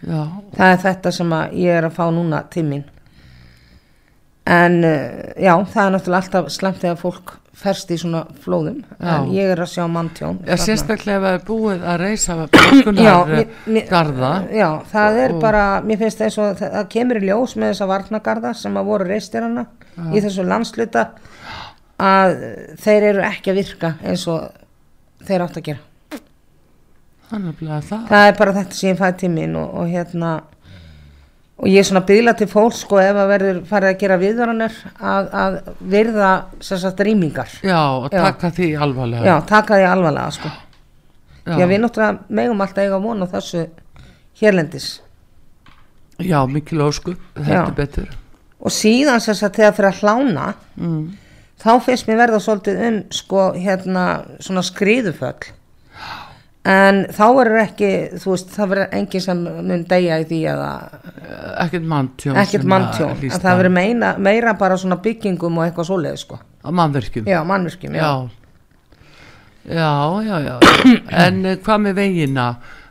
Já, 0.00 0.22
það 0.56 0.70
er 0.70 0.80
þetta 0.86 1.12
sem 1.12 1.36
ég 1.60 1.76
er 1.76 1.86
að 1.88 1.96
fá 1.98 2.06
núna 2.14 2.44
mín 2.64 2.86
en 4.50 4.80
uh, 4.82 4.96
já, 5.38 5.52
það 5.70 5.84
er 5.86 5.92
náttúrulega 5.94 6.20
alltaf 6.24 6.50
slemt 6.54 6.80
þegar 6.82 6.98
fólk 7.00 7.36
ferst 7.60 7.90
í 7.92 7.96
svona 8.00 8.22
flóðum 8.40 8.78
Já. 8.96 9.10
en 9.18 9.26
ég 9.34 9.50
er 9.52 9.60
að 9.60 9.68
sjá 9.74 9.82
manntjón 9.92 10.38
Já, 10.48 10.54
sérstaklega 10.62 11.18
ef 11.18 11.24
það 11.26 11.34
er 11.36 11.42
búið 11.50 11.82
að 11.92 11.98
reysa 12.00 12.36
Já, 12.38 12.46
bókunar 12.54 13.28
mér- 13.28 13.50
mér- 13.74 13.90
garða. 13.90 14.30
Já, 14.56 14.68
það 14.94 15.18
er 15.24 15.34
Og- 15.34 15.40
bara, 15.42 15.64
mér 15.84 16.00
finnst 16.00 16.22
eins 16.24 16.38
og 16.40 16.54
það, 16.56 16.72
það 16.78 16.88
kemur 16.94 17.20
í 17.20 17.26
ljós 17.28 17.56
með 17.60 17.74
þessa 17.74 17.88
varnagarða 17.90 18.54
sem 18.62 18.78
að 18.80 18.88
voru 18.88 19.08
reistir 19.10 19.44
hana 19.44 19.66
í 20.14 20.22
þessu 20.24 20.46
landsluta 20.48 21.04
að 22.00 22.32
þeir 22.80 23.08
eru 23.10 23.26
ekki 23.28 23.52
að 23.52 23.60
virka 23.60 23.92
eins 24.08 24.24
og 24.32 24.48
þeir 25.28 25.44
átt 25.44 25.60
að 25.60 25.66
gera. 25.68 25.84
Þannig 27.30 27.60
að 27.68 27.84
það. 27.90 28.06
Það 28.08 28.24
er 28.30 28.38
bara 28.40 28.54
þetta 28.56 28.74
sem 28.80 28.88
ég 28.90 28.98
fæði 28.98 29.18
tímin 29.20 29.56
og, 29.60 29.74
og 29.82 29.92
hérna 29.92 30.30
og 31.60 31.66
ég 31.68 31.78
er 31.82 31.84
svona 31.84 32.00
byggla 32.08 32.32
til 32.40 32.46
fólk 32.48 32.72
sko 32.72 32.98
ef 33.02 33.18
að 33.20 33.28
verður 33.34 33.58
farið 33.68 33.90
að 33.92 33.98
gera 34.00 34.16
viðvaranir 34.22 34.76
að, 34.96 35.26
að 35.42 35.58
virða 35.92 36.30
sem 36.64 36.78
sagt 36.80 37.02
rýmingar. 37.04 37.50
Já, 37.62 37.80
og 38.00 38.08
Já. 38.12 38.22
taka 38.30 38.50
því 38.56 38.68
alvarlega. 38.80 39.26
Já, 39.28 39.36
taka 39.50 39.76
því 39.76 39.86
alvarlega 39.90 40.30
sko. 40.38 40.52
Já, 41.46 41.54
að 41.58 41.68
við 41.72 41.82
náttúrulega 41.84 42.18
megum 42.40 42.60
alltaf 42.64 42.84
eiga 42.84 42.98
von 43.04 43.24
á 43.24 43.26
þessu 43.34 43.66
hérlendis. 44.40 44.88
Já, 46.20 46.40
mikil 46.48 46.80
ósku, 46.84 47.14
þetta 47.36 47.54
Já. 47.54 47.62
er 47.66 47.76
betur. 47.76 48.08
og 48.60 48.68
síðan 48.76 49.20
sagt 49.24 49.56
þegar 49.56 49.72
fyrir 49.76 49.88
að 49.92 50.00
hlána 50.02 50.54
Mm. 50.76 51.12
þá 51.60 51.70
finnst 51.84 52.06
mér 52.08 52.16
verða 52.20 52.40
svolítið 52.40 52.80
um 52.88 52.98
sko 53.10 53.52
hérna 53.56 54.02
svona 54.40 54.60
skriðuföll 54.64 55.48
en 56.68 56.98
þá 57.16 57.22
verður 57.38 57.62
ekki 57.62 57.90
þú 58.20 58.34
veist 58.34 58.50
það 58.52 58.68
verður 58.74 58.96
enginn 58.98 59.24
sem 59.24 59.38
mun 59.70 59.84
deyja 59.88 60.18
í 60.20 60.26
því 60.28 60.40
eða 60.52 60.72
Ekkert 61.64 61.86
manntjón. 61.88 62.36
ekkert 62.36 62.66
manntjón 62.68 63.14
að 63.16 63.24
að 63.30 63.44
það 63.46 63.56
verður 63.62 63.74
meina, 63.78 64.10
meira 64.18 64.52
bara 64.60 64.76
svona 64.76 64.98
byggingum 65.00 65.56
og 65.58 65.64
eitthvað 65.68 65.88
svoleið 65.88 66.20
sko 66.20 66.40
Á 66.60 66.68
mannverkjum. 66.68 67.24
já 67.26 67.40
mannvirkjum 67.44 67.94
já. 67.96 68.02
já. 68.04 68.28
Já, 69.70 70.22
já, 70.24 70.36
já. 70.40 70.58
en 71.26 71.46
eh, 71.46 71.56
hvað 71.60 71.82
með 71.84 71.94
vegina 72.00 72.46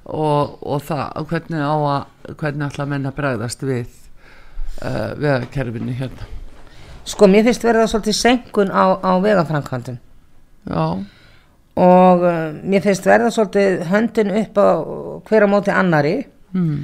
og, 0.06 0.58
og 0.66 0.82
það, 0.86 1.06
hvernig 1.30 1.62
á 1.66 1.76
að, 1.76 2.34
hvernig 2.38 2.80
að 2.80 2.92
menna 2.92 3.12
bregðast 3.14 3.64
við 3.66 3.88
uh, 4.82 5.14
vegakerfinu 5.18 5.94
hérna? 5.98 6.28
sko 7.10 7.28
mér 7.30 7.48
finnst 7.48 7.66
verða 7.66 7.88
svolítið 7.90 8.18
senkun 8.18 8.70
á, 8.74 8.98
á 9.02 9.12
vegafrankvæmdum 9.22 9.98
Já, 10.70 10.84
og 11.80 12.24
uh, 12.28 12.38
mér 12.64 12.84
finnst 12.84 13.08
verða 13.08 13.32
svolítið 13.34 13.84
höndin 13.90 14.32
upp 14.42 14.60
á 14.60 14.70
hver 15.30 15.46
á 15.46 15.48
móti 15.52 15.74
annari 15.76 16.16
mm. 16.52 16.80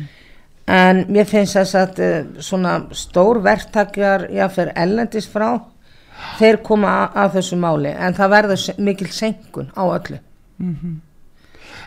En 0.66 1.04
mér 1.14 1.28
finnst 1.30 1.54
þess 1.60 1.76
að 1.78 2.00
uh, 2.02 2.14
svona 2.42 2.72
stór 2.98 3.38
verktakjar, 3.46 4.24
jáfnvegar 4.34 4.72
ellendis 4.82 5.28
frá, 5.30 5.60
þeir 6.40 6.58
koma 6.66 6.94
að, 7.04 7.20
að 7.22 7.36
þessu 7.36 7.60
máli 7.62 7.92
en 7.94 8.18
það 8.18 8.32
verður 8.34 8.64
mikil 8.88 9.12
senkun 9.14 9.70
á 9.78 9.84
öllu. 9.86 10.18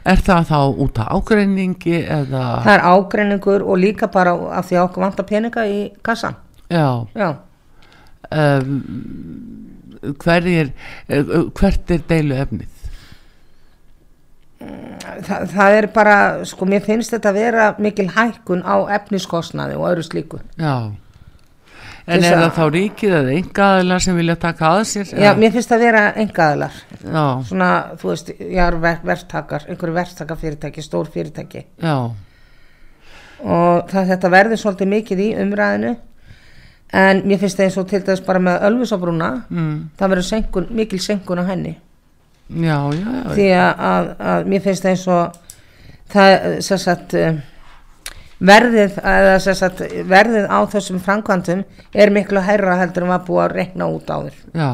er 0.05 0.23
það 0.25 0.47
þá 0.53 0.61
út 0.85 1.01
af 1.03 1.11
ágreiningi 1.17 1.99
eða, 2.05 2.45
Það 2.65 2.73
er 2.75 2.87
ágreiningur 2.93 3.67
og 3.67 3.83
líka 3.83 4.09
bara 4.13 4.35
af 4.59 4.69
því 4.69 4.79
að 4.79 4.87
okkur 4.87 5.07
vantar 5.07 5.29
peninga 5.29 5.67
í 5.67 5.81
kassan. 6.03 6.39
já, 6.71 7.07
Já, 7.17 7.35
um, 8.31 8.83
hverjir, 10.23 10.73
uh, 11.11 11.51
hvert 11.51 11.91
er 11.91 12.05
deilu 12.09 12.39
efnið? 12.39 12.78
Þa, 14.59 15.37
það 15.53 15.75
er 15.79 15.87
bara, 15.95 16.15
sko, 16.49 16.67
mér 16.67 16.83
finnst 16.83 17.13
þetta 17.15 17.33
vera 17.35 17.67
mikil 17.79 18.09
hækkun 18.11 18.65
á 18.67 18.77
efniskostnaði 18.99 19.77
og 19.79 19.87
öðru 19.93 20.03
slíku. 20.07 20.41
Já, 20.59 20.91
en 22.09 22.25
er 22.25 22.35
að- 22.35 22.43
það 22.43 22.57
þá 22.57 22.65
ríkið 22.75 23.15
eða 23.21 23.37
engaðilar 23.39 24.03
sem 24.03 24.17
vilja 24.17 24.37
taka 24.37 24.65
að 24.67 24.81
sér? 24.91 25.13
Já, 25.15 25.35
mér 25.39 25.53
finnst 25.53 25.71
það 25.71 25.85
vera 25.87 26.13
engaðilar. 26.25 26.73
já, 27.05 27.45
Svona, 27.45 27.71
þú 27.99 28.09
veist, 28.11 28.29
ég 28.41 28.67
er 28.67 28.77
ver, 28.77 28.99
verktakar, 29.05 29.69
einhverju 29.69 29.95
verktakarfyrirtæki, 29.95 30.83
stór 30.83 31.07
fyrirtæki. 31.07 31.65
já, 31.83 32.11
og 33.45 33.89
það, 33.89 34.09
þetta 34.13 34.31
verður 34.31 34.63
svolítið 34.63 34.89
mikið 34.89 35.19
í 35.23 35.29
umræðinu 35.43 35.97
en 36.93 37.23
mér 37.29 37.39
finnst 37.39 37.59
það 37.59 37.69
eins 37.69 37.77
og 37.79 37.89
til 37.91 38.01
dæs 38.07 38.23
bara 38.27 38.41
með 38.43 38.65
Ölfusabrúna 38.69 39.29
mm. 39.49 39.91
það 39.99 40.13
verður 40.15 40.27
senkun, 40.29 40.67
mikil 40.71 40.99
senkun 41.05 41.39
á 41.39 41.45
henni 41.47 41.77
já, 42.49 42.79
já, 42.97 43.05
já, 43.05 43.23
því 43.35 43.47
að, 43.53 43.85
að, 43.93 44.11
að 44.33 44.51
mér 44.53 44.65
finnst 44.65 44.87
það 44.87 44.95
eins 44.95 45.07
og 45.13 45.39
það 46.09 46.83
sagt 46.83 47.17
eh, 47.19 47.41
verðið, 48.39 49.01
eða, 49.03 49.35
sem 49.45 49.59
sagt, 49.59 49.83
verðið 50.09 50.47
á 50.49 50.59
þessum 50.73 51.01
framkvæmdum 51.05 51.65
er 51.93 52.15
miklu 52.15 52.43
hærra 52.45 52.79
heldur 52.83 53.07
en 53.07 53.13
var 53.13 53.27
búið 53.27 53.45
að 53.45 53.57
rekna 53.59 53.91
út 53.93 54.09
á 54.09 54.17
þér 54.25 54.39
Já, 54.63 54.71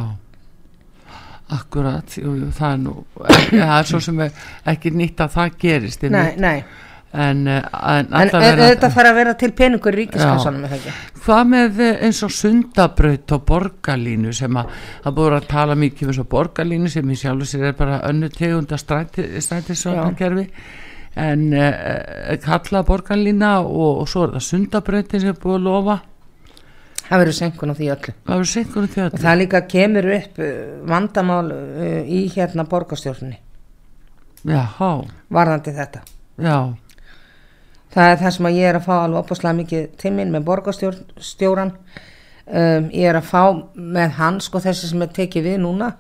akkurat, 1.59 2.17
jú, 2.21 2.37
jú, 2.39 2.51
það 2.55 2.71
er 2.71 2.83
nú, 2.85 2.97
það 3.51 3.77
er 3.79 3.91
svo 3.91 4.03
sem 4.05 4.25
er 4.27 4.49
ekki 4.75 4.95
nýtt 4.95 5.25
að 5.25 5.37
það 5.39 5.61
gerist 5.65 6.07
nei, 6.13 6.35
nei. 6.41 6.59
En, 7.15 7.47
eh, 7.49 7.63
en, 7.73 8.07
en 8.13 8.31
en 8.35 8.59
e- 8.59 8.69
þetta 8.71 8.91
fara 8.91 9.13
að 9.13 9.19
vera 9.21 9.35
til 9.39 9.53
peningur 9.55 9.95
ekki? 9.99 10.95
hvað 11.25 11.43
með 11.51 11.83
eh, 11.85 12.01
eins 12.07 12.23
og 12.27 12.33
sundabraut 12.35 13.35
og 13.37 13.45
borgarlínu 13.51 14.33
sem 14.35 14.57
að 14.59 14.73
það 15.05 15.19
búið 15.19 15.37
að 15.39 15.47
tala 15.53 15.77
mikið 15.79 16.11
um 16.11 16.17
svo 16.19 16.25
borgarlínu 16.35 16.91
sem 16.91 17.11
í 17.11 17.19
sjálfu 17.21 17.47
sér 17.51 17.69
er 17.71 17.77
bara 17.79 18.01
önnu 18.09 18.31
tegunda 18.35 18.79
strætisvagnakerfi. 18.81 20.49
En 21.15 21.53
uh, 21.55 22.35
kalla 22.43 22.83
borgarlína 22.83 23.61
og, 23.63 24.01
og 24.03 24.11
svo 24.11 24.25
er 24.27 24.35
það 24.35 24.47
sundabrautin 24.49 25.23
sem 25.23 25.31
er 25.31 25.39
búið 25.39 25.61
að 25.61 25.69
lofa. 25.69 25.99
Það 27.05 27.21
verður 27.21 27.37
senkun 27.39 27.71
á 27.71 27.75
því 27.79 27.91
öllu. 27.95 28.15
Það 28.25 28.35
verður 28.35 28.51
senkunum 28.51 28.91
því 28.91 29.05
og 29.05 29.07
öllu 29.07 29.23
það 29.23 29.41
líka 29.45 29.61
kemur 29.71 30.11
upp 30.19 30.45
vandamál 30.91 31.47
uh, 31.55 32.01
í 32.03 32.25
hérna 32.35 32.67
borgarstjórnni 32.67 33.39
já, 34.45 34.65
varðandi 35.33 35.73
þetta. 35.77 36.03
já, 36.37 36.59
Það 37.95 38.11
er 38.11 38.17
það 38.25 38.33
sem 38.37 38.47
ég 38.51 38.69
er 38.71 38.79
að 38.81 38.87
fá 38.89 38.95
alveg 39.05 39.21
opaslega 39.23 39.57
mikið 39.61 39.85
tíminn 40.03 40.33
með 40.35 40.47
borgarstjóran. 40.49 41.73
Um, 42.45 42.89
ég 42.93 43.07
er 43.09 43.17
að 43.21 43.29
fá 43.31 43.43
með 43.79 44.17
hann, 44.19 44.41
sko 44.45 44.61
þessi 44.61 44.91
sem 44.91 45.05
er 45.07 45.13
tekið 45.15 45.47
við 45.49 45.61
núna. 45.63 45.93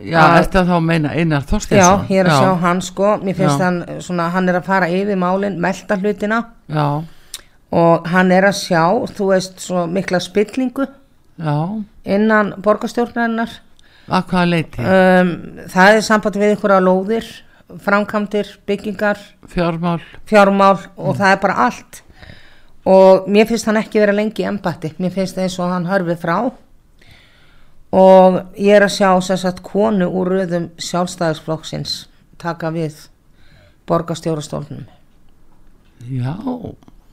já, 0.00 0.20
að 0.20 0.68
þá 0.68 0.76
meina 0.80 1.10
Einar 1.12 1.42
Já, 1.42 1.48
Þorsteinsson 1.50 2.04
ég 2.08 2.20
er 2.22 2.28
að 2.30 2.38
sjá 2.44 2.52
hann, 2.62 2.80
sko. 2.80 3.08
Mér 3.24 3.34
finnst 3.36 3.58
Já. 3.58 3.64
hann, 3.64 3.80
svona, 4.00 4.28
hann 4.32 4.48
er 4.48 4.60
að 4.60 4.68
fara 4.68 4.88
yfir 4.88 5.18
málinn, 5.20 5.58
melta 5.60 5.96
hlutina 6.00 6.38
já, 6.70 6.86
og 7.72 8.06
hann 8.08 8.30
er 8.32 8.46
að 8.48 8.56
sjá, 8.60 8.84
þú 9.16 9.28
veist, 9.32 9.60
svo 9.60 9.86
mikla 9.90 10.20
spillingu 10.22 10.86
já 11.40 11.56
innan 12.04 12.54
borgarstjórnarinnar. 12.62 13.50
að 14.08 14.24
hvaða 14.30 14.48
leiti, 14.50 14.80
Um, 14.80 15.34
það 15.68 15.96
er 15.96 16.00
samband 16.02 16.36
við 16.36 16.54
einhverja 16.54 16.80
lóðir, 16.80 17.26
framkvæmdir, 17.78 18.58
byggingar, 18.66 19.18
fjármál. 19.48 20.00
fjármál 20.26 20.78
og 20.96 21.16
það 21.16 21.32
er 21.32 21.40
bara 21.42 21.54
allt. 21.66 22.02
Og 22.84 23.28
mér 23.28 23.46
finnst 23.46 23.68
hann 23.68 23.76
ekki 23.76 24.00
vera 24.00 24.14
lengi 24.16 24.42
í 24.42 24.48
embatti, 24.48 24.94
mér 24.98 25.12
finnst 25.14 25.38
eins 25.38 25.58
og 25.60 25.70
hann 25.70 25.86
hörfið 25.86 26.20
frá. 26.22 26.36
Og 27.90 28.38
ég 28.56 28.76
er 28.76 28.86
að 28.86 28.94
sjá 28.94 29.10
sem 29.20 29.36
sagt 29.36 29.62
konu 29.66 30.06
úr 30.06 30.30
röðum 30.30 30.70
sjálfstæðisflokksins 30.78 32.06
taka 32.38 32.70
við 32.70 33.08
borgarstjórastólnum. 33.90 34.86
Já, 36.08 36.36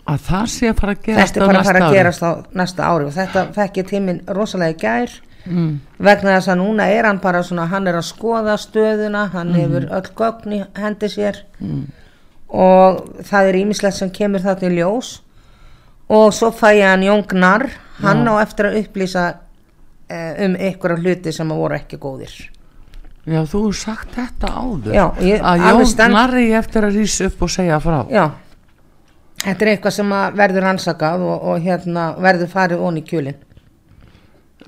að 0.08 0.20
það 0.30 0.52
sé 0.54 0.70
að 0.72 0.78
fara 0.82 0.94
að 0.94 1.02
gerast 1.08 1.34
þetta 1.34 1.42
er 1.42 1.50
bara 1.50 1.62
að 1.62 1.70
fara 1.70 1.86
að 1.88 1.96
gerast 1.98 2.24
á 2.24 2.32
næsta 2.62 2.88
ári. 2.88 3.08
Og 3.10 3.16
þetta 3.18 3.46
fekk 3.58 3.82
ég 3.82 3.90
tíminn 3.90 4.22
rosalega 4.38 4.78
gær 4.84 5.18
mm. 5.48 5.70
vegna 6.04 6.36
þess 6.38 6.52
að 6.54 6.60
núna 6.62 6.88
er 6.94 7.08
hann 7.08 7.22
bara 7.24 7.44
svona 7.46 7.68
hann 7.72 7.88
er 7.88 7.98
að 8.00 8.08
skoða 8.10 8.58
stöðuna 8.62 9.28
hann 9.34 9.54
hefur 9.56 9.88
öll 9.98 10.12
gögn 10.18 10.58
í 10.58 10.62
hendi 10.78 11.10
sér. 11.12 11.42
Og 12.48 13.02
það 13.28 13.50
er 13.50 13.60
ímislegt 13.62 13.98
sem 13.98 14.12
kemur 14.14 14.44
það 14.44 14.62
til 14.66 14.76
ljós. 14.78 15.10
Og 16.08 16.30
svo 16.34 16.54
fæ 16.56 16.70
ég 16.78 16.88
hann 16.88 17.04
Jón 17.04 17.26
Gnarr 17.28 17.68
hann 18.00 18.28
á 18.28 18.40
eftir 18.40 18.70
að 18.70 18.78
upplýsa 18.84 19.26
eh, 20.08 20.46
um 20.46 20.56
einhverja 20.56 21.02
hluti 21.02 21.34
sem 21.36 21.50
voru 21.50 21.76
ekki 21.76 22.00
góðir. 22.00 22.36
Já, 23.28 23.42
þú 23.44 23.66
hefur 23.66 23.76
sagt 23.76 24.14
þetta 24.16 24.54
áður. 24.56 24.94
Já, 24.96 25.06
ég 25.20 25.42
að 25.44 25.66
Jón 25.66 25.90
stend- 25.92 26.16
Narri 26.16 26.52
eftir 26.56 26.88
að 26.88 27.02
rýsa 27.02 27.28
upp 27.28 27.42
og 27.42 27.52
segja 27.52 27.80
frá. 27.84 28.06
Já. 28.08 28.30
Þetta 29.44 29.66
er 29.66 29.72
eitthvað 29.74 29.94
sem 29.94 30.14
verður 30.34 30.70
ansakað 30.72 31.22
og, 31.28 31.44
og 31.44 31.60
hérna 31.62 32.08
verður 32.18 32.50
farið 32.50 32.88
onni 32.88 33.04
í 33.04 33.10
kjölin 33.10 33.36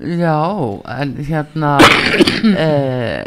já, 0.00 0.36
en 0.98 1.14
hérna 1.28 1.74
eh, 2.64 3.24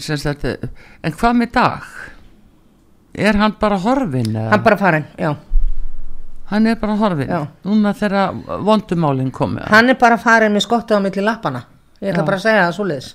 sem 0.00 0.16
sagt 0.20 0.44
en 0.48 1.12
hvað 1.12 1.36
með 1.42 1.52
dag? 1.56 1.86
Er 3.20 3.36
hann 3.36 3.56
bara 3.60 3.78
horfin 3.82 4.30
eða? 4.34 4.50
hann 4.54 4.62
bara 4.64 4.76
farin, 4.80 5.06
já. 5.18 5.34
Hann 6.50 6.66
er 6.66 6.78
bara 6.80 6.96
horfin 6.98 7.28
Já. 7.30 7.44
núna 7.66 7.92
þegar 7.94 8.32
vondumálinn 8.66 9.30
komið 9.30 9.68
hann 9.70 9.90
er 9.92 9.98
bara 10.00 10.16
farin 10.18 10.54
með 10.54 10.64
skottu 10.66 10.96
á 10.98 11.00
milli 11.02 11.22
lappana 11.22 11.62
ég 12.00 12.10
ætla 12.10 12.24
Já. 12.24 12.26
bara 12.26 12.38
að 12.40 12.42
segja 12.46 12.64
það 12.64 12.76
svoleiðis. 12.78 13.10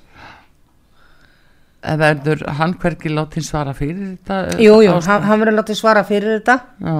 En 1.85 1.99
verður 2.01 2.45
hann 2.57 2.73
hvergi 2.81 3.11
látin 3.13 3.45
svara 3.45 3.73
fyrir 3.77 4.15
þetta 4.15 4.37
eh, 4.55 4.63
jú, 4.65 4.77
hann, 4.93 5.25
hann 5.27 5.41
verður 5.41 5.59
látið 5.59 5.77
svara 5.81 6.03
fyrir 6.07 6.39
þetta. 6.39 6.55
Já, 6.81 6.95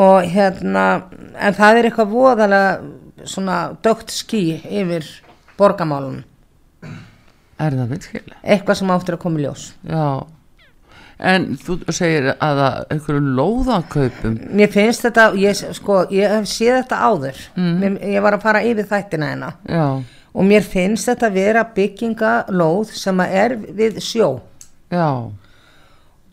og 0.00 0.30
hérna 0.32 0.86
en 1.34 1.54
það 1.58 1.78
er 1.80 1.88
eitthvað 1.90 2.12
voðalega 2.14 2.72
svona 3.28 3.60
dögt 3.84 4.12
ský 4.14 4.60
yfir 4.64 5.06
borgamálunum 5.58 6.24
er 7.60 7.76
það 7.76 7.94
virkilega? 7.94 8.36
Eitthvað 8.42 8.78
sem 8.80 8.92
áttur 8.94 9.16
að 9.16 9.24
koma 9.24 9.40
í 9.40 9.44
ljós. 9.44 9.64
Já. 9.88 10.04
En 11.30 11.50
þú 11.60 11.76
segir 11.92 12.30
að 12.32 12.62
að 12.64 12.78
einhverju 12.94 13.32
lóðakaupum 13.36 14.38
mér 14.56 14.70
finnst 14.72 15.04
þetta, 15.04 15.26
ég, 15.36 15.58
sko, 15.76 15.98
ég 16.16 16.32
hef 16.32 16.48
séð 16.48 16.78
þetta 16.78 17.00
áður. 17.10 17.42
Mm. 17.60 17.98
ég 18.08 18.24
var 18.24 18.38
að 18.38 18.46
fara 18.46 18.62
yfir 18.64 18.88
þættina 18.88 19.28
hérna. 19.34 19.50
Já, 19.68 19.84
og 20.30 20.48
mér 20.48 20.64
finnst 20.64 21.10
þetta 21.10 21.30
vera 21.34 21.66
byggingalóð 21.76 22.94
sem 22.96 23.20
að 23.20 23.36
er 23.42 23.56
við 23.82 24.00
sjó. 24.06 24.30
Já, 24.88 25.10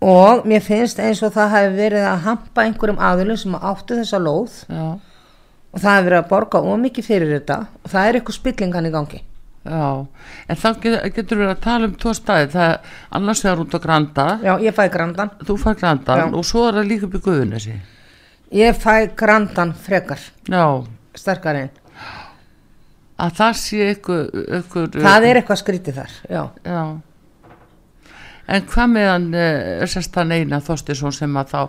og 0.08 0.48
mér 0.48 0.64
finnst 0.64 1.04
eins 1.04 1.20
og 1.26 1.36
það 1.36 1.54
hefur 1.58 1.78
verið 1.82 2.08
að 2.08 2.24
hampa 2.30 2.64
einhverjum 2.64 3.04
aðilum 3.10 3.44
sem 3.44 3.60
áttu 3.60 4.00
þessa 4.00 4.24
lóð. 4.24 4.62
Já 4.72 4.88
og 5.74 5.80
það 5.84 5.96
hefur 5.98 6.08
verið 6.10 6.20
að 6.22 6.30
borga 6.32 6.62
ómikið 6.74 7.08
fyrir 7.10 7.34
þetta 7.38 7.58
og 7.84 7.92
það 7.94 8.08
er 8.12 8.20
eitthvað 8.20 8.38
spillingan 8.40 8.88
í 8.90 8.94
gangi 8.94 9.24
Já, 9.68 9.88
en 10.48 10.56
þá 10.62 10.68
getur, 11.12 11.42
við 11.42 11.50
að 11.52 11.58
tala 11.66 11.88
um 11.90 11.96
tvo 12.00 12.14
staði, 12.16 12.46
það 12.54 12.70
er 12.72 12.94
annars 13.18 13.42
vegar 13.44 13.64
út 13.66 13.74
á 13.76 13.80
Granda, 13.84 14.28
já, 14.46 14.54
ég 14.64 14.76
fæ 14.78 14.86
grandan 14.94 15.32
þú 15.44 15.58
fær 15.60 15.76
Grandan 15.82 16.22
Já. 16.22 16.28
og 16.40 16.46
svo 16.48 16.62
er 16.70 16.78
það 16.80 16.88
líka 16.88 17.10
í 17.12 17.20
Guðunesi. 17.26 17.76
ég 18.56 18.80
fæ 18.80 18.94
grandan 19.20 19.74
frekar 19.76 20.24
Já, 20.48 20.64
sterkar 21.20 21.60
einn, 21.66 21.74
að 23.20 23.36
það 23.42 23.60
sé 23.60 23.90
ykkur 23.98 24.96
það 25.04 25.28
er 25.34 25.42
eitthvað 25.42 25.62
skrítið 25.66 26.00
þar 26.00 26.16
já, 26.32 26.44
Já. 26.64 26.80
En 28.48 28.64
hvað 28.72 28.94
með 28.94 29.10
hann, 29.12 29.28
uh, 29.36 29.88
sérst 29.92 30.16
hann 30.16 30.32
eina 30.32 30.62
Þorstinsson 30.64 31.16
sem 31.16 31.36
að 31.42 31.52
þá 31.52 31.60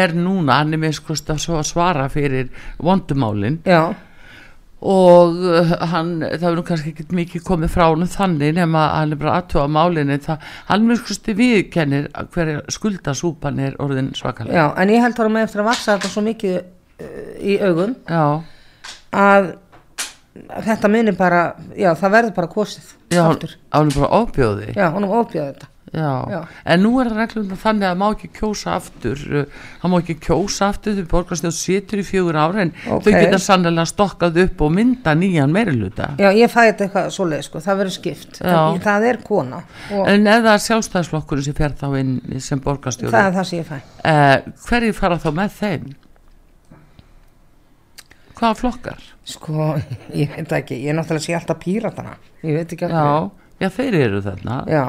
er 0.00 0.14
núna, 0.16 0.60
hann 0.62 0.72
er 0.72 0.80
með 0.80 0.96
skust 1.00 1.28
að 1.34 1.42
svara 1.68 2.08
fyrir 2.12 2.48
vondumálin. 2.80 3.60
Já, 3.68 3.92
og 4.82 5.36
uh, 5.46 5.74
hann, 5.92 6.16
það 6.24 6.42
verður 6.48 6.64
kannski 6.66 6.90
ekki 6.90 7.04
mikið 7.14 7.44
komið 7.46 7.70
frá 7.70 7.84
hann 7.86 8.08
þannig 8.10 8.56
nema 8.56 8.80
að 8.88 8.94
hann 8.96 9.14
er 9.14 9.20
bara 9.20 9.34
aðtúa 9.38 9.66
málinni, 9.70 10.16
það, 10.24 10.46
hann 10.72 10.86
með 10.88 11.02
skusti 11.04 11.34
viðkennir 11.38 12.08
hverja 12.34 12.62
skuldasúpan 12.74 13.60
er 13.62 13.76
orðin 13.82 14.10
svakalega. 14.18 14.56
já, 14.58 14.64
en 14.82 14.90
ég 14.90 15.04
held 15.04 15.20
að 15.22 15.30
með 15.36 15.46
eftir 15.46 15.62
að 15.62 15.68
vaksa 15.70 15.94
þetta 15.94 16.10
svo 16.10 16.24
mikið 16.26 16.56
uh, 16.58 17.20
í 17.38 17.58
augum 17.62 17.94
Já, 18.10 18.24
að 19.22 19.52
þetta 20.66 20.90
minni 20.90 21.14
bara, 21.14 21.44
já, 21.78 21.92
það 22.02 22.14
verður 22.16 22.36
bara 22.40 22.52
kosið 22.56 22.90
já, 23.12 23.22
hann 23.28 23.38
hann 23.70 23.92
er 23.92 24.00
bara 24.00 24.12
ofbjóði. 24.18 24.72
já, 24.74 24.86
honum 24.96 25.14
ofbjöði 25.20 25.52
þetta 25.52 25.71
Já. 25.92 26.10
Já. 26.32 26.38
en 26.72 26.80
nú 26.80 26.90
er 27.02 27.10
það 27.10 27.18
reglum 27.20 27.56
þannig 27.60 27.84
að 27.90 27.98
má 28.00 28.04
ekki 28.14 28.28
kjósa 28.38 28.70
aftur 28.78 29.24
uh, 29.28 29.58
hann 29.82 29.92
má 29.92 29.96
ekki 29.98 30.14
kjósa 30.24 30.70
aftur 30.72 30.94
því 30.96 31.02
borgarstjóð 31.10 31.52
situr 31.52 32.00
í 32.00 32.04
fjögur 32.08 32.38
ára 32.40 32.62
en 32.64 32.70
Ok. 32.86 33.02
þau 33.04 33.10
geta 33.12 33.40
sannlega 33.44 33.84
stokkað 33.90 34.38
upp 34.46 34.64
og 34.64 34.72
mynda 34.72 35.12
nýjan 35.20 35.52
meiriluta 35.52 36.14
já, 36.16 36.30
ég 36.32 36.48
fæ 36.48 36.62
þetta 36.70 36.86
eitthvað 36.86 37.10
svoleið, 37.12 37.44
sko, 37.48 37.60
það 37.66 37.82
verður 37.82 37.96
skipt. 37.98 38.40
En 38.40 38.80
það 38.88 39.08
er 39.10 39.20
kona 39.26 39.60
og 39.92 40.08
en 40.14 40.32
eða 40.32 40.56
sjálfstæðsflokkurinn 40.64 41.44
sem 41.50 41.58
fer 41.60 41.76
þá 41.76 41.86
inn 42.00 42.14
sem 42.40 42.64
borgarstjóð 42.64 43.12
það 43.12 43.28
er 43.28 43.36
það 43.36 43.50
sem 43.50 43.60
ég 43.60 43.68
fæ. 43.68 43.76
Uh, 44.00 44.52
hverju 44.64 44.96
fara 44.96 45.20
þá 45.20 45.30
með 45.42 45.54
þeim? 45.60 45.86
Hvaða 48.40 48.56
flokkar? 48.58 49.02
Sko, 49.28 49.68
ég 50.24 50.32
veit 50.34 50.52
ekki, 50.56 50.80
ég 50.82 50.90
er 50.94 50.96
náttúrulega 50.98 51.28
sé 51.28 51.36
alltaf 51.36 51.60
píratana. 51.62 52.16
Já, 52.42 53.30
já 53.60 53.68
þeir 53.76 53.98
eru 54.00 54.22
þarna. 54.24 54.56
Já, 54.72 54.84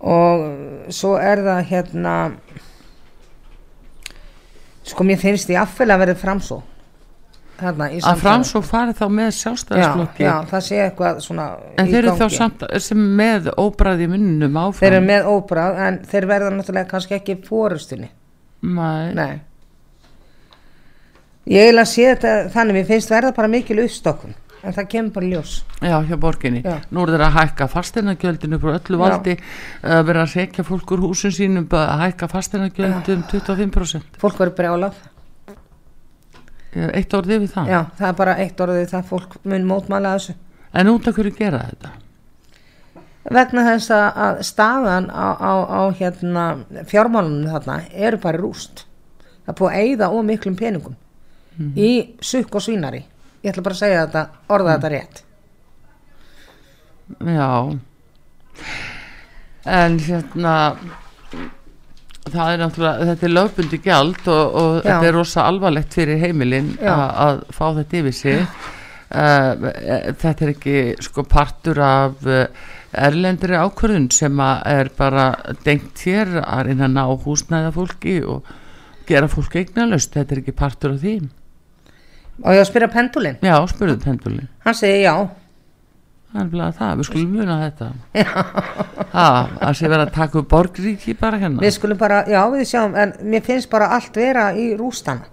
og 0.00 0.92
svo 0.94 1.16
er 1.18 1.42
það 1.46 1.62
hérna, 1.72 2.16
sko 4.88 5.04
mér 5.04 5.20
finnst 5.20 5.50
ég 5.52 5.60
affæli 5.60 5.92
að 5.94 6.02
verði 6.04 6.16
framsó, 6.20 6.60
þarna 7.58 7.88
í 7.92 7.98
að 8.06 8.20
framsó 8.22 8.62
fari 8.62 8.94
þá 8.96 9.04
með 9.10 9.26
já, 9.28 9.36
sjálfstæðsflokki 9.40 10.24
já, 10.24 10.34
það 10.52 10.62
sé 10.68 10.78
eitthvað 10.84 11.18
svona 11.24 11.48
en 11.74 11.88
í 11.88 11.90
þeir 11.90 11.98
eru 12.04 12.14
þá 12.14 12.22
gangi. 12.22 12.38
samt 12.38 12.64
sem 12.86 13.02
með 13.18 13.50
óbræði 13.58 14.06
minnum 14.12 14.56
áfram 14.62 14.78
Þeir 14.84 14.96
eru 15.00 15.06
með 15.10 15.28
óbrað, 15.34 15.80
en 15.88 15.98
þeir 16.12 16.28
verða 16.30 16.54
náttúrulega 16.54 16.90
kannski 16.94 17.18
ekki 17.18 17.38
fórustunni, 17.48 18.10
Nei. 18.62 19.14
nei. 19.18 19.40
Ég 21.48 21.64
eiginlega 21.68 21.88
sé 21.88 22.04
þetta 22.12 22.32
þannig, 22.52 22.76
mér 22.78 22.88
finnst 22.92 23.10
verða 23.12 23.34
bara 23.36 23.48
mikil 23.48 23.78
uppstokkun, 23.82 24.34
en 24.62 24.72
það 24.74 24.88
kemur 24.94 25.12
bara 25.14 25.26
ljós. 25.32 25.52
Já, 25.82 25.96
hjá 26.08 26.16
borginni. 26.20 26.62
Já. 26.64 26.78
Nú 26.90 27.04
er 27.04 27.12
þeir 27.14 27.24
að 27.28 27.36
hækka 27.38 27.68
fasteinagjöldinu 27.74 28.58
frá 28.62 28.72
öllu 28.78 28.98
valdi, 29.00 29.36
uh, 29.84 30.02
vera 30.08 30.24
að 30.26 30.34
rekja 30.40 30.64
fólk 30.66 30.90
úr 30.96 31.04
húsin 31.06 31.34
sínum 31.34 31.68
að 31.70 31.94
hækka 32.06 32.28
fasteinagjöld 32.32 33.08
um 33.14 33.22
25%. 33.30 34.18
Fólk 34.18 34.38
verður 34.42 34.56
brjálað, 34.58 34.98
Eh, 36.76 36.90
Eitt 36.98 37.14
orðið 37.16 37.38
við 37.46 37.52
það. 37.54 37.68
já, 37.72 37.78
það 37.96 38.08
er 38.10 38.16
bara 38.18 38.32
eitt 38.44 38.58
orðið 38.60 38.90
það 38.90 39.04
fólk 39.08 39.36
mun 39.48 39.62
mótmæla 39.64 40.10
þessu. 40.18 40.34
En 40.76 40.90
út 40.92 41.06
af 41.08 41.14
hverju 41.16 41.32
gera 41.38 41.62
þetta? 41.64 41.90
vegna 43.28 43.62
þess 43.66 43.90
að, 43.92 44.06
að 44.24 44.38
staðan 44.48 45.06
á, 45.12 45.26
á, 45.36 45.52
á 45.68 45.80
hérna 45.98 46.44
fjármálunum 46.88 47.48
þarna 47.52 47.74
eru 47.92 48.16
bara 48.22 48.38
rúst 48.40 48.84
það 49.44 49.50
er 49.52 49.58
búið 49.58 49.72
að 49.74 49.80
eyða 49.82 50.08
of 50.16 50.24
miklum 50.24 50.56
peningum 50.56 50.96
í 51.76 51.90
sukk 52.24 52.54
og 52.56 52.64
svínari 52.64 53.02
ég 53.42 53.52
ætla 53.52 53.64
bara 53.64 53.76
að 53.78 53.82
segja 53.84 54.04
þetta, 54.04 54.26
orða 54.54 54.76
þetta 54.76 54.92
rétt 54.96 55.24
Já. 57.24 57.78
En 59.68 59.98
hérna, 60.00 60.54
það 62.28 62.50
er 62.52 62.60
náttúrulega, 62.62 63.06
þetta 63.10 63.26
er 63.26 63.32
lögbundi 63.34 63.78
gjald 63.84 64.28
og, 64.32 64.56
og 64.62 64.74
þetta 64.84 65.08
er 65.08 65.16
rosa 65.16 65.46
alvarlegt 65.48 65.96
fyrir 65.96 66.20
heimilinn 66.22 66.74
að 66.84 67.44
fá 67.54 67.64
þetta 67.78 68.02
yfir 68.02 68.18
sig. 68.18 68.42
Uh, 69.08 69.70
þetta 70.20 70.44
er 70.44 70.50
ekki 70.52 70.80
sko 71.00 71.24
partur 71.24 71.78
af 71.80 72.26
uh, 72.28 72.42
erlendri 72.92 73.56
ákvörðun 73.56 74.10
sem 74.12 74.40
er 74.44 74.90
bara 74.98 75.30
dengt 75.64 76.02
hér 76.04 76.42
að 76.42 76.66
reyna 76.68 76.90
að 76.90 76.96
ná 76.98 77.22
húsnæða 77.24 77.72
fólki 77.72 78.18
og 78.28 78.50
gera 79.08 79.30
fólk 79.32 79.56
eignalust, 79.62 80.12
þetta 80.12 80.36
er 80.36 80.42
ekki 80.42 80.56
partur 80.56 80.98
af 80.98 81.00
því. 81.00 81.14
Og 82.44 82.54
ég 82.54 82.62
að 82.62 82.68
spyrja 82.70 82.88
pendulin, 82.92 83.36
Já, 83.42 83.54
spurðu 83.70 83.98
pendulin. 84.04 84.48
hann 84.64 84.74
segi 84.74 85.02
já. 85.04 85.14
Það 86.28 86.40
er 86.42 86.48
bara 86.52 86.66
það, 86.76 86.90
við 87.00 87.06
skulum 87.08 87.30
muna 87.38 87.54
þetta. 87.62 87.86
Ha, 89.14 89.28
að 89.64 89.76
sé 89.78 89.88
vera 89.88 90.04
að 90.04 90.10
taka 90.12 90.38
upp 90.42 90.48
borgríki 90.50 91.14
bara 91.18 91.38
hérna. 91.40 91.62
við 91.64 91.72
skulum 91.78 91.96
bara, 91.98 92.18
já 92.28 92.42
við 92.52 92.66
sjáum 92.68 92.94
en 93.00 93.14
mér 93.24 93.42
finnst 93.46 93.70
bara 93.72 93.88
allt 93.96 94.14
vera 94.16 94.50
í 94.52 94.66
rústana 94.76 95.24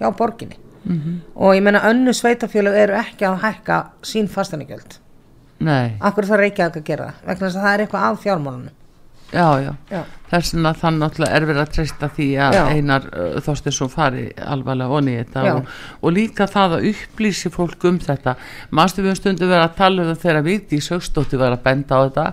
hjá 0.00 0.10
borginni. 0.18 0.58
Og 1.36 1.54
ég 1.54 1.62
meina 1.62 1.82
önnu 1.90 2.12
sveitafjölu 2.16 2.72
eru 2.74 2.96
ekki 2.98 3.26
að 3.28 3.38
hækka 3.44 3.78
sín 4.02 4.26
fastanigjöld 4.32 4.96
Nei, 5.60 5.92
akkur 6.00 6.24
það 6.24 6.38
reykja 6.40 6.66
ekki 6.70 6.80
að 6.80 6.86
gera 6.88 7.06
það? 7.10 7.18
Vegna 7.28 7.46
þess 7.46 7.56
að 7.60 7.64
það 7.66 7.74
er 7.74 7.82
eitthvað 7.84 8.04
af 8.08 8.22
fjármálunum 8.24 8.70
já, 9.32 9.46
já. 9.62 9.74
já, 9.90 10.00
Þess 10.30 10.54
vegna 10.54 10.72
þann 10.78 10.98
náttúrulega 11.02 11.36
er 11.36 11.46
verið 11.48 11.62
að 11.64 11.70
treysta 11.74 12.08
því 12.14 12.26
að 12.38 12.56
Já. 12.56 12.62
einar 12.70 13.06
uh, 13.10 13.38
Þorstinsson 13.42 13.90
fari 13.90 14.24
alvarlega 14.38 14.98
onni 15.00 15.14
í 15.16 15.20
þetta 15.22 15.44
og, 15.56 15.70
og 16.00 16.14
líka 16.14 16.46
það 16.50 16.76
að 16.76 16.88
upplýsi 16.92 17.50
fólk 17.54 17.86
um 17.90 17.98
þetta. 18.02 18.36
Manstu 18.70 19.02
við 19.02 19.14
um 19.14 19.18
stundu 19.18 19.48
verið 19.50 19.64
að 19.66 19.78
tala 19.80 20.04
um 20.04 20.12
það 20.12 20.26
þegar 20.26 20.46
Vigdís 20.46 20.90
Högstóttir 20.94 21.42
var 21.42 21.56
að 21.56 21.64
benda 21.66 21.98
á 21.98 22.00
þetta, 22.06 22.26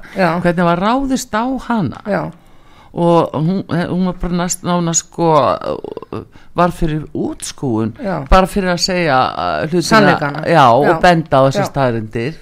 hvernig 0.45 0.69
var 0.69 0.83
ráðist 0.85 1.33
á 1.33 1.45
hana? 1.69 2.03
Já, 2.05 2.21
og 2.97 3.33
hún, 3.33 3.63
hún 3.69 4.05
var 4.05 4.15
bara 4.21 4.33
næst 4.33 4.63
nána 4.65 4.93
sko 4.97 5.27
var 6.57 6.73
fyrir 6.73 7.03
útskúun 7.13 7.93
bara 8.29 8.47
fyrir 8.49 8.73
að 8.73 8.81
segja 8.87 9.17
uh, 9.27 9.67
hlutina, 9.69 10.31
já, 10.49 10.63
og 10.71 11.01
benda 11.03 11.43
á 11.43 11.45
Já. 11.45 11.49
þessar 11.51 11.69
staðrindir 11.71 12.39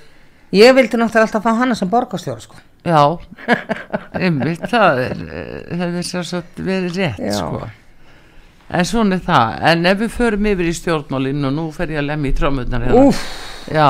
ég 0.55 0.77
vildi 0.77 1.01
náttúrulega 1.01 1.27
alltaf 1.27 1.43
fá 1.43 1.59
hana 1.59 1.75
sem 1.75 1.91
borgarstjóra 1.91 2.43
sko 2.43 2.61
Já, 2.85 3.01
einmitt, 4.21 4.61
það 4.69 4.99
er, 5.07 5.23
eh, 5.33 5.77
hefði 5.79 6.03
sér 6.05 6.27
satt 6.29 6.59
verið 6.61 6.99
rétt, 6.99 7.23
Já. 7.23 7.39
sko. 7.39 7.63
En 8.75 8.85
svona 8.85 9.17
er 9.17 9.23
það, 9.25 9.55
en 9.71 9.85
ef 9.89 9.97
við 10.03 10.13
förum 10.13 10.47
yfir 10.51 10.69
í 10.69 10.75
stjórnmálinn 10.77 11.47
og 11.49 11.53
nú 11.53 11.65
fer 11.73 11.93
ég 11.93 12.01
að 12.01 12.07
lemja 12.11 12.31
í 12.31 12.37
trómurnar 12.37 12.85
hérna. 12.85 13.03
Já, 13.73 13.89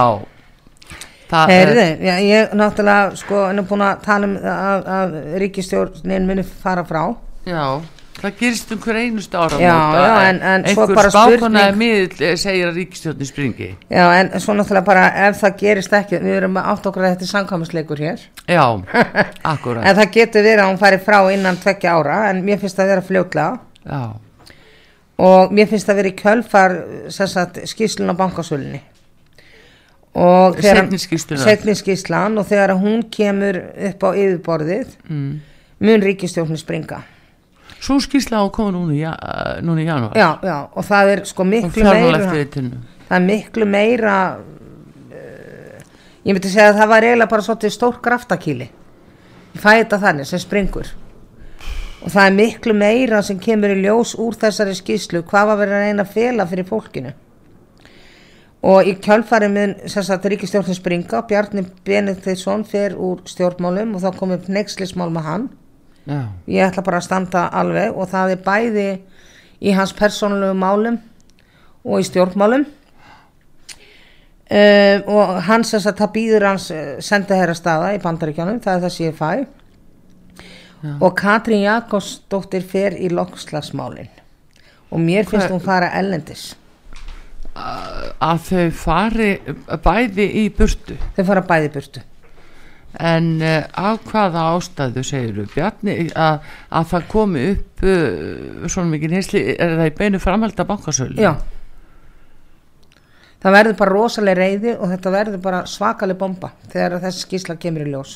það 1.32 1.54
heyrði, 1.54 1.86
já, 2.08 2.16
ég 2.24 2.56
náttúrulega 2.60 3.20
sko 3.20 3.44
er 3.50 3.56
nú 3.58 3.66
búin 3.68 3.84
að 3.88 4.02
tala 4.06 4.30
um 4.30 4.36
að, 4.40 4.90
að 4.98 5.16
ríkistjórnin 5.44 6.28
muni 6.30 6.44
fara 6.48 6.84
frá 6.88 7.02
já, 7.48 7.64
það 8.22 8.34
gerist 8.40 8.72
um 8.72 8.80
hver 8.80 8.96
einustu 9.02 9.38
ára. 9.38 9.58
Já, 9.60 9.76
já, 9.96 10.30
en- 10.30 10.42
en 10.42 10.64
einhver 10.66 10.96
bara 10.96 11.10
spákona 11.12 11.64
spurning- 11.66 11.78
miðl 11.78 12.38
segir 12.38 12.68
að 12.70 12.76
ríkistjórnin 12.80 13.26
springi. 13.30 13.70
já, 13.90 14.06
en 14.20 14.30
svo 14.40 14.54
náttúrulega 14.56 14.86
bara 14.86 15.06
ef 15.28 15.42
það 15.42 15.58
gerist 15.60 15.94
ekki, 15.94 16.20
við 16.24 16.38
erum 16.40 16.58
að 16.58 16.70
átt 16.74 16.86
okkur 16.92 17.04
að 17.04 17.16
þetta 17.16 17.26
er 17.28 17.34
samkvæmisleikur 17.34 17.98
hér 18.00 18.20
Já, 18.48 18.66
akkurat, 19.54 19.84
en 19.86 19.96
það 19.96 20.12
getur 20.12 20.44
verið 20.44 20.64
að 20.64 20.70
hún 20.72 20.80
fari 20.80 20.98
frá 20.98 21.20
innan 21.34 21.58
tvekja 21.58 21.92
ára 22.00 22.30
en 22.30 22.44
mér 22.46 22.60
finnst 22.60 22.78
það 22.80 22.88
vera 22.94 23.02
fljótlega 23.02 23.60
já, 23.86 24.02
og 25.18 25.52
mér 25.52 25.68
finnst 25.68 25.88
það 25.88 25.96
vera 25.96 26.10
í 26.10 26.16
kjölfar 26.20 26.78
skýslun 27.66 28.12
á 28.12 28.16
bankasölunni 28.16 28.82
og 30.16 30.56
þegar- 30.56 30.78
Seinni 30.88 30.98
skýrsluna. 30.98 31.44
seinni 31.44 31.76
skýslan 31.76 32.38
og 32.40 32.46
þegar 32.48 32.72
hún 32.80 33.04
kemur 33.12 33.58
upp 33.90 34.00
á 34.08 34.10
yfirborðið 34.16 34.88
mm. 35.10 35.40
mun 35.80 36.02
ríkistjórnin 36.02 36.58
springa 36.58 37.02
Svo 37.80 38.00
skýrsla 38.02 38.40
á 38.42 38.46
koma 38.54 38.72
núna 38.74 38.96
í, 38.96 39.02
ja, 39.04 39.14
í 39.62 39.86
janúar. 39.86 40.16
já, 40.16 40.30
já, 40.42 40.58
og 40.74 40.86
það 40.86 41.12
er 41.14 41.26
sko 41.26 41.44
miklu 41.44 41.84
meira 41.84 42.20
það 42.26 43.18
er 43.18 43.26
miklu 43.26 43.66
meira 43.70 44.16
uh, 44.40 45.84
ég 46.26 46.34
myndi 46.34 46.50
segja 46.50 46.72
að 46.72 46.80
það 46.80 46.92
var 46.94 47.08
eiginlega 47.10 47.34
bara 47.36 47.46
svolítið 47.46 47.76
stór 47.76 48.00
graftakíli 48.02 48.70
ég 49.56 49.62
fæ 49.62 49.72
þetta 49.80 50.00
þannig 50.04 50.30
sem 50.30 50.42
springur. 50.44 50.90
Og 52.06 52.12
það 52.14 52.26
er 52.28 52.34
miklu 52.38 52.74
meira 52.78 53.22
sem 53.26 53.38
kemur 53.42 53.74
í 53.74 53.82
ljós 53.82 54.14
úr 54.22 54.36
þessari 54.38 54.76
skýslu 54.78 55.24
hvað 55.26 55.48
var 55.50 55.62
verið 55.62 55.78
að 55.78 55.86
reyna 55.86 56.06
að 56.06 56.12
fela 56.14 56.48
fyrir 56.50 56.68
fólkinu. 56.70 57.14
Og 58.66 58.90
í 58.90 58.96
kjálfari 58.98 59.48
mun 59.54 59.76
sérstaklega 59.86 60.34
ríkistjórnum 60.34 60.78
springa 60.78 61.22
Bjarni 61.30 61.66
Benediktsson 61.86 62.66
fer 62.66 62.96
úr 62.98 63.22
stjórnmálum 63.30 63.94
og 63.96 64.04
þá 64.04 64.20
komum 64.20 64.48
neykslismál 64.50 65.12
með 65.14 65.28
hann 65.30 65.48
já, 66.06 66.22
ég 66.48 66.66
ætla 66.70 66.84
bara 66.86 67.02
að 67.02 67.08
standa 67.08 67.46
alveg 67.52 67.96
og 67.98 68.10
það 68.12 68.32
er 68.36 68.42
bæði 68.46 68.88
í 69.62 69.76
hans 69.76 69.94
persónulegu 69.98 70.56
málum 70.58 70.98
og 71.86 72.02
í 72.02 72.08
stjórnmálum. 72.08 72.66
Um, 74.46 75.08
og 75.10 75.30
hans 75.48 75.72
þess 75.74 75.88
að 75.90 76.02
það 76.04 76.12
býður 76.14 76.44
hans 76.52 76.68
senda 77.02 77.38
herra 77.40 77.56
staða 77.58 77.96
í 77.96 78.02
bandaríkjónum, 78.04 78.60
það 78.62 78.76
er 78.76 78.84
það 78.84 78.94
sem 78.94 79.08
ég 79.08 79.16
fæ. 79.18 79.46
Og 81.02 81.16
Katrín 81.18 81.64
Jakobsdóttir 81.64 82.62
fer 82.62 82.94
í 83.02 83.10
lokslagsmálin 83.10 84.12
og 84.92 85.00
mér 85.02 85.26
finnst 85.26 85.48
Hvað- 85.48 85.56
hún 85.56 85.64
fara 85.66 85.90
ellendis 85.98 86.54
að 87.56 88.40
þau 88.50 88.72
fari 88.72 89.30
bæði 89.82 90.28
í 90.44 90.50
burtu? 90.54 90.98
Þau 91.16 91.26
fara 91.26 91.42
bæði 91.42 91.66
í 91.66 91.74
burtu 91.74 92.04
en 93.00 93.30
uh, 93.42 93.64
af 93.80 94.04
hvaða 94.10 94.46
ástæðu 94.56 95.04
segir 95.06 95.50
Bjarni 95.54 96.10
að, 96.12 96.46
að 96.70 96.88
það 96.94 97.08
komi 97.12 97.46
upp 97.54 97.86
uh, 97.86 98.68
svona 98.72 98.92
mikið 98.94 99.16
nýsli 99.16 99.44
er 99.56 99.76
það 99.80 99.92
í 99.92 99.96
beinu 100.00 100.22
framhald 100.24 100.60
af 100.60 100.70
bankasölu 100.72 101.22
já. 101.22 101.34
Það 103.46 103.58
verður 103.60 103.78
bara 103.78 103.94
rosalega 103.94 104.42
reyði 104.42 104.72
og 104.74 104.90
þetta 104.90 105.14
verður 105.14 105.42
bara 105.44 105.66
svakaleg 105.70 106.18
bomba 106.18 106.54
þegar 106.72 107.02
þessi 107.04 107.26
skísla 107.28 107.58
kemur 107.62 107.86
í 107.86 107.92
ljós. 107.92 108.16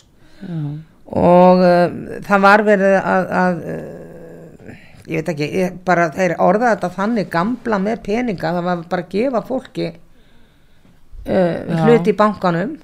Og 1.09 1.61
uh, 1.61 2.21
það 2.25 2.45
var 2.47 2.63
verið 2.65 2.95
að, 2.97 3.27
að 3.43 3.59
ég 5.09 5.21
veit 5.21 5.31
ekki, 5.33 5.49
ég, 5.57 5.79
bara 5.85 6.09
þeir 6.13 6.35
orða 6.43 6.73
þetta 6.75 6.91
þannig 6.95 7.31
gamla 7.33 7.79
með 7.81 8.03
peninga 8.05 8.53
það 8.57 8.67
var 8.67 8.85
bara 8.91 9.05
að 9.05 9.13
gefa 9.15 9.41
fólki 9.47 9.87
Já. 11.29 11.81
hluti 11.83 12.13
í 12.13 12.17
bankanum 12.17 12.77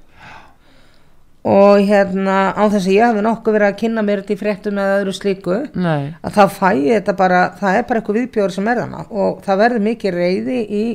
og 1.46 1.82
hérna 1.86 2.38
á 2.58 2.64
þess 2.74 2.88
að 2.88 2.96
ég 2.96 3.06
hafi 3.06 3.24
nokkuð 3.26 3.58
verið 3.58 3.68
að 3.70 3.80
kynna 3.82 4.04
mér 4.06 4.22
þetta 4.24 4.34
í 4.34 4.40
fréttum 4.40 4.80
eða 4.82 5.00
öðru 5.00 5.16
slíku 5.16 5.58
Nei, 5.78 6.14
að 6.26 6.38
þá 6.38 6.44
fæ 6.56 6.70
ég 6.74 6.96
þetta 7.00 7.18
bara, 7.20 7.42
það 7.60 7.80
er 7.80 7.90
bara 7.90 8.02
eitthvað 8.02 8.20
viðbjóður 8.22 8.56
sem 8.56 8.70
er 8.72 8.82
þarna. 8.82 9.04
Og 9.14 9.44
það 9.46 9.62
verður 9.62 9.86
mikið 9.90 10.18
reyði 10.20 10.62
í 10.66 10.86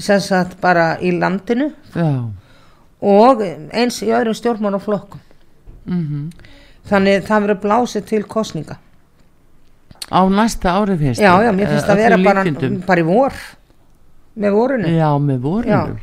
sem 0.00 0.22
sagt 0.24 0.56
bara 0.62 0.86
í 1.02 1.12
landinu. 1.16 1.72
Já. 1.92 2.12
Og 3.00 3.44
eins 3.44 4.00
í 4.04 4.08
öðrum 4.14 4.38
stjórnmálaflokkum. 4.38 5.28
Mm 5.90 6.30
þannig 6.88 7.26
það 7.28 7.46
verður 7.46 7.60
blásið 7.64 8.06
til 8.10 8.22
kostninga 8.28 8.76
á 10.10 10.20
næsta 10.26 10.74
ári 10.74 10.96
finnst 10.98 11.22
já, 11.22 11.32
já, 11.44 11.50
mér 11.54 11.70
finnst 11.70 11.88
það 11.88 12.00
vera 12.02 12.18
öllum 12.18 12.26
bara, 12.26 12.70
bara 12.88 13.02
í 13.02 13.06
vor. 13.06 13.36
Með 14.40 14.54
vorinu. 14.56 14.90
Já, 14.94 15.08
með 15.22 15.38
vorinu 15.44 15.98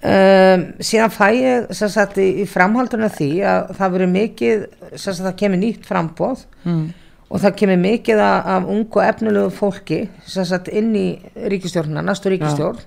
um, 0.00 0.64
síðan 0.80 1.14
fæ 1.14 1.26
ég 1.36 1.74
sagt 1.76 2.18
í, 2.20 2.28
í 2.42 2.46
framhalduna 2.48 3.10
því 3.12 3.30
að 3.52 3.74
það 3.78 3.94
verður 3.96 4.12
mikið 4.14 4.64
sagt 4.94 5.22
það 5.24 5.38
kemur 5.42 5.62
nýtt 5.64 5.88
frambóð 5.88 6.46
mm. 6.64 6.86
og 7.28 7.44
það 7.44 7.58
kemur 7.62 7.82
mikið 7.84 8.22
af, 8.24 8.48
af 8.56 8.70
ungu 8.76 9.04
efnulegu 9.06 9.52
fólki 9.54 10.00
sagt 10.26 10.70
inn 10.72 10.94
í 10.96 11.08
ríkistjórnuna, 11.34 12.04
næstu 12.06 12.32
ríkistjórn 12.32 12.80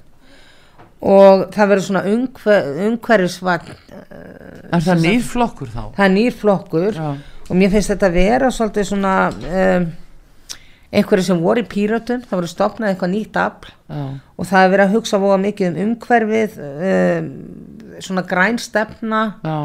og 1.04 1.50
það 1.52 1.70
verður 1.74 1.86
svona 1.90 2.06
umhver, 2.08 2.68
umhverfisvagn 2.88 3.74
er 4.74 4.84
það 4.84 5.04
nýr 5.04 5.26
flokkur 5.28 5.72
þá? 5.72 5.84
Það 5.96 6.06
er 6.06 6.14
nýr 6.14 6.38
flokkur. 6.38 6.98
Já, 6.98 7.10
og 7.50 7.60
mér 7.60 7.74
finnst 7.74 7.92
þetta 7.92 8.10
vera 8.14 8.52
svolítið 8.54 8.90
svona 8.90 9.16
um, 9.34 9.88
einhverju 10.94 11.26
sem 11.28 11.42
voru 11.44 11.64
í 11.64 11.70
píratum, 11.70 12.22
það 12.28 12.40
voru 12.40 12.52
stopnað 12.52 12.92
eitthvað 12.92 13.14
nýtt 13.16 13.40
afl 13.42 13.72
já, 13.72 14.04
og 14.38 14.50
það 14.50 14.66
er 14.68 14.76
verið 14.76 14.86
að 14.86 14.94
hugsa 14.98 15.22
voða 15.24 15.40
mikið 15.48 15.72
um 15.72 15.82
umhverfið 15.88 16.60
um, 16.92 17.34
svona 18.04 18.24
grænstefna 18.30 19.24
já, 19.44 19.58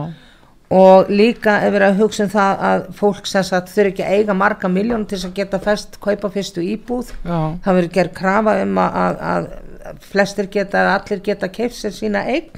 og 0.79 1.09
líka 1.09 1.55
er 1.65 1.73
verið 1.73 1.95
að 1.95 2.03
hugsa 2.03 2.27
um 2.27 2.33
það 2.35 2.67
að 2.71 2.83
fólk 2.99 3.29
sem 3.31 3.47
sagt 3.49 3.71
þurfi 3.73 3.95
ekki 3.95 4.05
að 4.05 4.19
eiga 4.19 4.37
marga 4.37 4.69
miljónum 4.73 5.07
til 5.09 5.17
þess 5.17 5.31
að 5.31 5.39
geta 5.39 5.63
fest 5.65 5.97
kaupa 6.05 6.29
fyrstu 6.35 6.61
íbúð. 6.61 7.15
Já, 7.25 7.39
það 7.65 7.79
verið 7.81 7.95
gerð 7.97 8.13
krafa 8.19 8.57
um 8.67 8.83
að, 8.83 8.99
að, 9.01 9.23
að 9.33 9.49
flestir 10.05 10.49
geta, 10.53 10.83
allir 10.97 11.23
geta 11.25 11.49
keift 11.53 11.79
sér 11.79 11.95
sína 11.97 12.25
eign 12.29 12.51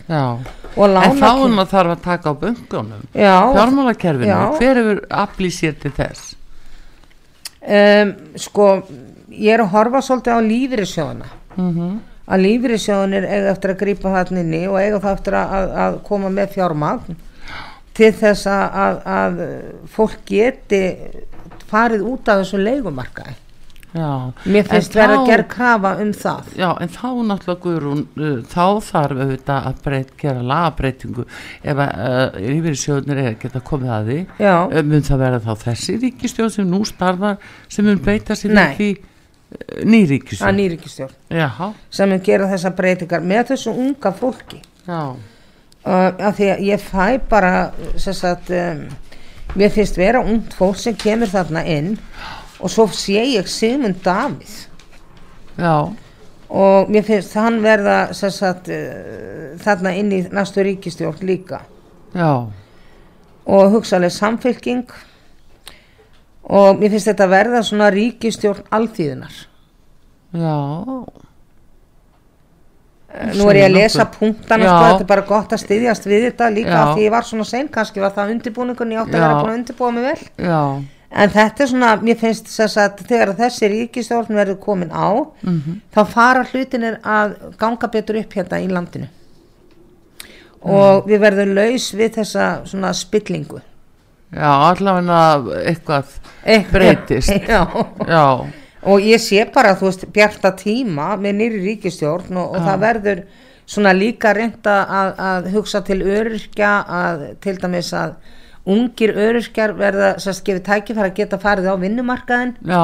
en 1.07 1.19
þá 1.21 1.29
er 1.31 1.55
maður 1.55 1.71
þarf 1.73 1.95
að 1.95 2.03
taka 2.05 2.33
á 2.33 2.35
böngunum 2.41 3.05
já, 3.15 3.35
fjármálakerfinu, 3.55 4.31
Já. 4.31 4.41
hver 4.59 4.81
hefur 4.81 5.03
aflýð 5.23 5.57
sér 5.57 5.77
til 5.83 5.93
þess 5.99 6.30
um, 7.61 8.15
sko 8.37 8.69
ég 9.31 9.55
er 9.55 9.65
að 9.65 9.75
horfa 9.75 10.05
svolítið 10.05 10.39
á 10.39 10.41
lífyrirsjóðuna 10.51 11.35
mm 11.57 11.99
að 12.31 12.45
lífyrirsjóðunir 12.45 13.27
eiga 13.27 13.53
eftir 13.55 13.73
að 13.75 13.81
grípa 13.83 14.15
þarna 14.15 14.45
inni 14.45 14.63
og 14.71 14.79
eiga 14.79 15.01
það 15.03 15.17
eftir 15.17 15.37
að, 15.41 15.75
að, 15.85 15.99
koma 16.07 16.33
með 16.35 16.53
fjármagn 16.55 17.19
til 17.99 18.11
þess 18.21 18.47
að, 18.51 19.01
að, 19.17 19.41
fólk 19.91 20.21
geti 20.29 20.83
farið 21.71 22.07
út 22.07 22.31
af 22.31 22.43
þessu 22.43 22.61
leigumarkaði 22.63 23.35
já, 23.95 24.11
mér 24.47 24.67
finnst 24.69 24.95
verið 24.95 25.17
að 25.17 25.29
gera 25.31 25.47
krafa 25.51 25.93
um 26.03 26.11
það. 26.15 26.51
Já, 26.61 26.69
en 26.83 26.93
þá 26.95 27.07
náttúrulega 27.31 27.63
Guðrún, 27.65 28.03
uh, 28.21 28.37
þá 28.51 28.65
þarf 28.87 29.23
auðvitað 29.25 29.69
að 29.71 29.83
breyt, 29.85 30.15
gera 30.21 30.45
lagabreitingu 30.53 31.27
ef 31.63 31.83
uh, 31.85 32.39
yfirsjóðnir 32.55 33.23
er 33.25 33.39
geta 33.43 33.63
komið 33.67 33.95
að 33.97 34.11
því. 34.11 34.19
já, 34.39 34.55
Uh, 34.71 34.83
mun 34.87 35.07
það 35.07 35.23
vera 35.25 35.43
þá 35.45 35.53
þessi 35.65 35.97
ríkistjóð 36.05 36.53
sem 36.55 36.71
nú 36.71 36.83
starfar 36.89 37.39
sem 37.69 37.85
mun 37.89 38.01
beita 38.05 38.37
sér 38.39 38.57
því 38.79 38.91
uh, 38.95 39.85
ný 39.85 40.03
að 40.05 40.15
ríkistjóð? 40.15 40.55
nýríkistjórn 40.61 41.15
Jáhá, 41.41 41.73
sem 41.91 42.11
mun 42.11 42.25
gera 42.25 42.49
þessar 42.51 42.77
breytingar 42.79 43.25
með 43.27 43.53
þessu 43.55 43.75
unga 43.75 44.13
fólki. 44.15 44.63
Já, 44.87 45.03
uh, 45.11 46.11
af 46.15 46.37
því 46.39 46.51
að 46.55 46.67
ég 46.69 46.83
fæ 46.85 47.21
bara 47.31 47.71
sagt 47.99 48.53
um, 48.55 48.85
mér 49.59 49.73
finnst 49.75 49.99
vera 49.99 50.23
ungt 50.23 50.55
fólk 50.55 50.79
sem 50.79 50.95
kemur 50.95 51.31
þarna 51.31 51.65
inn 51.67 51.97
og 52.61 52.71
svo 52.73 52.87
sé 52.95 53.25
ég 53.35 53.49
Sigmund 53.49 54.03
Davíð. 54.05 54.57
Já, 55.61 55.75
og 56.51 56.91
mér 56.91 57.05
finnst 57.07 57.37
hann 57.39 57.61
verða 57.65 58.13
sagt 58.15 58.71
uh, 58.73 59.57
þarna 59.61 59.95
inn 59.99 60.13
í 60.13 60.23
næstu 60.33 60.65
ríkistjórn 60.67 61.25
líka. 61.27 61.63
Já, 62.15 62.49
og 63.47 63.73
hugsaðlega 63.77 64.17
samfylking. 64.17 64.85
Og 66.51 66.81
mér 66.81 66.91
finnst 66.97 67.11
þetta 67.13 67.31
verða 67.31 67.63
svona 67.63 67.91
ríkistjórn 67.95 68.65
alþýðunar 68.75 69.47
já, 70.31 70.55
Eh, 73.11 73.33
nú 73.35 73.49
er 73.51 73.59
ég 73.59 73.67
að 73.67 73.75
lesa 73.75 74.05
Já. 74.63 74.71
sko, 74.71 74.85
þetta 74.87 75.03
er 75.03 75.09
bara 75.09 75.27
gott 75.27 75.53
að 75.55 75.63
styðjast 75.65 76.05
við 76.07 76.29
þetta 76.29 76.51
líka 76.55 76.83
því 76.95 77.07
ég 77.09 77.11
var 77.11 77.27
svona 77.27 77.47
sein 77.49 77.69
kannski 77.73 78.03
var 78.03 78.13
það 78.15 78.37
undirbúningun 78.37 78.93
ég 78.95 79.01
átti 79.03 79.17
að 79.19 79.25
vera 79.25 79.41
búin 79.41 79.51
að 79.51 79.59
undirbúa 79.59 79.91
mig 79.97 80.05
vel. 80.07 80.21
Já, 80.47 80.61
en 81.11 81.33
þetta 81.35 81.65
er 81.65 81.71
svona, 81.73 81.95
mér 82.03 82.19
finnst 82.21 82.51
þess 82.53 82.79
að 82.81 83.03
þegar 83.09 83.33
þessi 83.39 83.71
ríkistjórn 83.73 84.39
verður 84.39 84.61
komin 84.63 84.93
á 84.95 85.11
mhm, 85.43 85.81
þá 85.91 86.01
fara 86.13 86.45
hlutinir 86.53 87.01
að 87.03 87.35
ganga 87.59 87.91
betur 87.91 88.21
upp 88.23 88.37
hérna 88.39 88.63
í 88.63 88.71
landinu. 88.71 89.11
Og 90.61 91.07
við 91.09 91.23
verðum 91.23 91.55
laus 91.57 91.89
við 91.97 92.19
þessa 92.19 92.47
svona 92.69 92.93
spillingu. 92.93 93.63
Já, 94.31 94.51
allavega 94.69 95.61
eitthvað 95.65 96.11
breytist. 96.71 97.33
Já. 97.51 97.65
Já, 98.07 98.27
og 98.87 99.05
ég 99.05 99.21
sé 99.21 99.45
bara, 99.53 99.75
þú 99.77 99.89
veist, 99.89 100.05
bjarta 100.15 100.53
tíma 100.57 101.15
með 101.21 101.41
nýri 101.41 101.63
ríkistjórn 101.65 102.39
og, 102.39 102.55
og 102.55 102.69
það 102.69 102.85
verður 102.85 103.23
svona 103.71 103.95
líka 103.97 104.35
reynda 104.37 104.77
að, 104.85 105.11
að 105.31 105.49
hugsa 105.55 105.83
til 105.87 106.01
öryrkja 106.03 106.71
að 107.01 107.25
til 107.43 107.57
dæmis 107.61 107.91
að 107.97 108.15
ungir 108.69 109.15
öryrkjar 109.17 109.75
verða 109.79 110.15
sérst 110.23 110.45
gefið 110.47 110.65
tækifæri 110.67 111.11
að 111.11 111.19
geta 111.21 111.41
farið 111.41 111.71
á 111.73 111.75
vinnumarkaðin 111.81 112.57
já, 112.61 112.83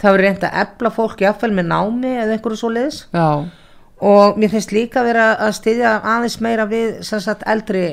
það 0.00 0.08
verður 0.10 0.24
reynda 0.26 0.50
að 0.50 0.64
ebla 0.64 0.94
fólk 0.94 1.22
jáfnvel 1.22 1.52
með 1.54 1.70
námi 1.70 2.14
eða 2.16 2.38
einhverju 2.38 2.60
svo 2.60 2.72
leiðis 2.74 3.04
já, 3.14 3.28
og 4.04 4.38
mér 4.40 4.50
finnst 4.52 4.74
líka 4.74 5.04
vera 5.06 5.28
að 5.46 5.54
styðja 5.60 5.92
aðeins 6.14 6.40
meira 6.42 6.66
við 6.68 6.96
sagt 7.06 7.44
eldri, 7.48 7.84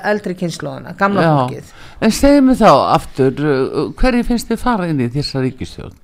eldri 0.00 0.36
kynnslóðana, 0.40 0.94
gamla 0.98 1.24
já. 1.24 1.32
fólkið. 1.34 1.74
En 2.00 2.14
segjum 2.16 2.48
við 2.50 2.62
þá 2.64 2.70
aftur, 2.94 3.44
uh, 3.44 3.84
hverju 4.00 4.24
finnst 4.30 4.50
þið 4.50 4.62
fara 4.64 4.88
inn 4.90 5.04
í 5.04 5.10
þessa 5.12 5.44
ríkistjórn? 5.44 6.00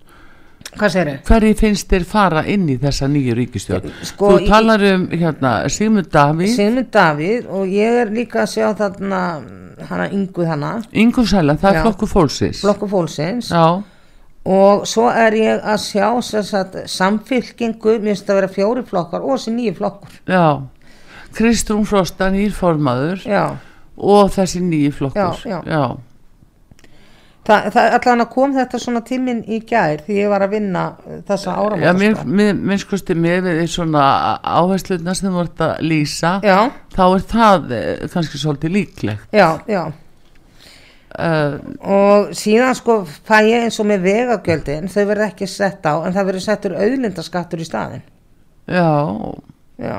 Hverju 0.78 1.54
finnst 1.58 1.88
þér 1.90 2.04
fara 2.06 2.42
inn 2.46 2.68
í 2.70 2.76
þessa 2.78 3.08
nýju 3.10 3.34
ríkistjórn? 3.34 3.90
Sko, 4.06 4.36
Þú 4.36 4.46
talar 4.48 4.84
um 4.94 5.06
hérna, 5.10 5.54
Sigmund 5.68 6.10
Davíð, 6.12 6.52
Sigmund 6.54 6.90
Davíð 6.94 7.48
og 7.50 7.66
ég 7.74 7.98
er 8.04 8.12
líka 8.14 8.44
að 8.44 8.52
sjá 8.54 8.68
þarna 8.78 9.22
hana 9.90 10.08
ynguð 10.14 10.46
hana. 10.46 10.72
Ingur 10.92 11.26
Sæla, 11.26 11.56
það 11.58 11.72
Já. 11.72 11.78
er 11.78 11.86
flokku 11.88 12.06
fólksins. 12.06 12.60
flokku 12.62 12.88
fólksins. 12.88 13.50
Já, 13.50 13.82
og 14.44 14.86
svo 14.88 15.08
er 15.10 15.32
ég 15.36 15.64
að 15.64 15.80
sjá 15.84 16.06
sagt, 16.42 16.76
samfylkingu, 16.86 17.98
mér 17.98 18.14
finnst 18.14 18.30
að 18.30 18.40
vera 18.40 18.48
fjóri 18.54 18.84
flokkar 18.86 19.24
og 19.24 19.36
þessi 19.38 19.54
nýju 19.56 19.74
flokkur. 19.80 20.20
Já. 20.28 20.62
Kristrún 21.34 21.84
Frosta 21.86 22.30
nýrformaður 22.30 23.26
já, 23.26 23.56
og 23.96 24.30
þessi 24.34 24.60
nýju 24.62 24.92
flokkur. 24.92 25.64
Já, 25.66 25.98
já. 27.50 27.56
já. 27.56 27.70
Þa, 27.70 27.72
það 27.74 27.96
allan 27.98 28.24
að 28.24 28.30
kom 28.34 28.52
þetta 28.56 28.80
svona 28.82 29.02
tíminn 29.06 29.40
í 29.44 29.60
gær 29.66 30.04
því 30.06 30.18
ég 30.20 30.30
var 30.32 30.44
að 30.46 30.54
vinna 30.56 30.84
uh, 30.96 31.16
þessa 31.28 31.56
Já, 31.80 31.90
mér, 31.98 32.20
mér, 32.24 32.60
mér 32.70 32.82
skusti 32.82 33.16
mér 33.18 33.42
við 33.46 33.64
svona 33.72 34.04
áherslutna 34.40 35.16
sem 35.18 35.32
þú 35.32 35.42
ert 35.44 35.64
að 35.66 35.74
lýsa 35.90 36.36
já, 36.46 36.58
þá 36.94 37.02
er 37.08 37.26
það 37.34 37.74
eh, 37.76 37.90
kannski 38.12 38.40
svolítið 38.40 38.78
líklegt. 38.78 39.26
Já, 39.34 39.48
já. 39.70 39.82
Uh, 41.10 41.56
og 41.82 42.28
síðan 42.38 42.76
sko 42.78 43.00
fæ 43.02 43.40
ég 43.42 43.64
eins 43.66 43.80
og 43.82 43.88
með 43.90 44.04
vegagjöldin 44.06 44.86
þau 44.86 45.02
verða 45.08 45.26
ekki 45.32 45.48
sett 45.50 45.82
á 45.82 45.98
en 46.06 46.14
það 46.14 46.28
verður 46.28 46.44
settur 46.44 46.76
auðlindaskattur 46.78 47.60
í 47.60 47.66
staðin 47.66 48.04
já, 48.70 48.92
já, 49.82 49.96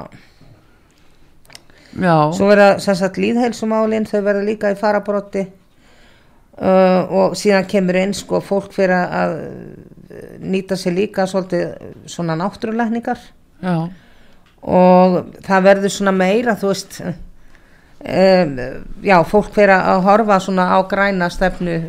já. 2.00 2.16
Svo 2.32 2.48
verða 2.48 2.70
sem 2.80 2.96
sagt 2.96 3.20
líðheilsumálin 3.20 4.08
þau 4.08 4.22
verða 4.24 4.46
líka 4.48 4.72
í 4.72 4.80
farabrotti 4.80 5.44
uh, 6.60 7.02
og 7.08 7.36
síðan 7.40 7.68
kemur 7.72 8.00
inn 8.02 8.16
sko 8.18 8.42
fólk 8.44 8.74
fyrir 8.76 8.98
að 8.98 9.36
uh, 9.40 10.38
nýta 10.44 10.76
sér 10.80 10.98
líka 10.98 11.28
svolítið 11.30 11.94
svona 12.12 12.36
náttúrulækningar. 12.40 13.22
Já, 13.62 13.90
og 14.62 15.36
það 15.46 15.68
verður 15.68 15.94
svona 15.96 16.14
meira 16.14 16.56
þú 16.60 16.72
veist 16.72 17.00
um, 17.02 18.58
já, 19.02 19.18
fólk 19.26 19.54
fyrir 19.56 19.78
að 19.78 20.04
horfa 20.06 20.40
svona 20.44 20.68
á 20.78 20.80
græna 20.90 21.30
stefnu 21.34 21.80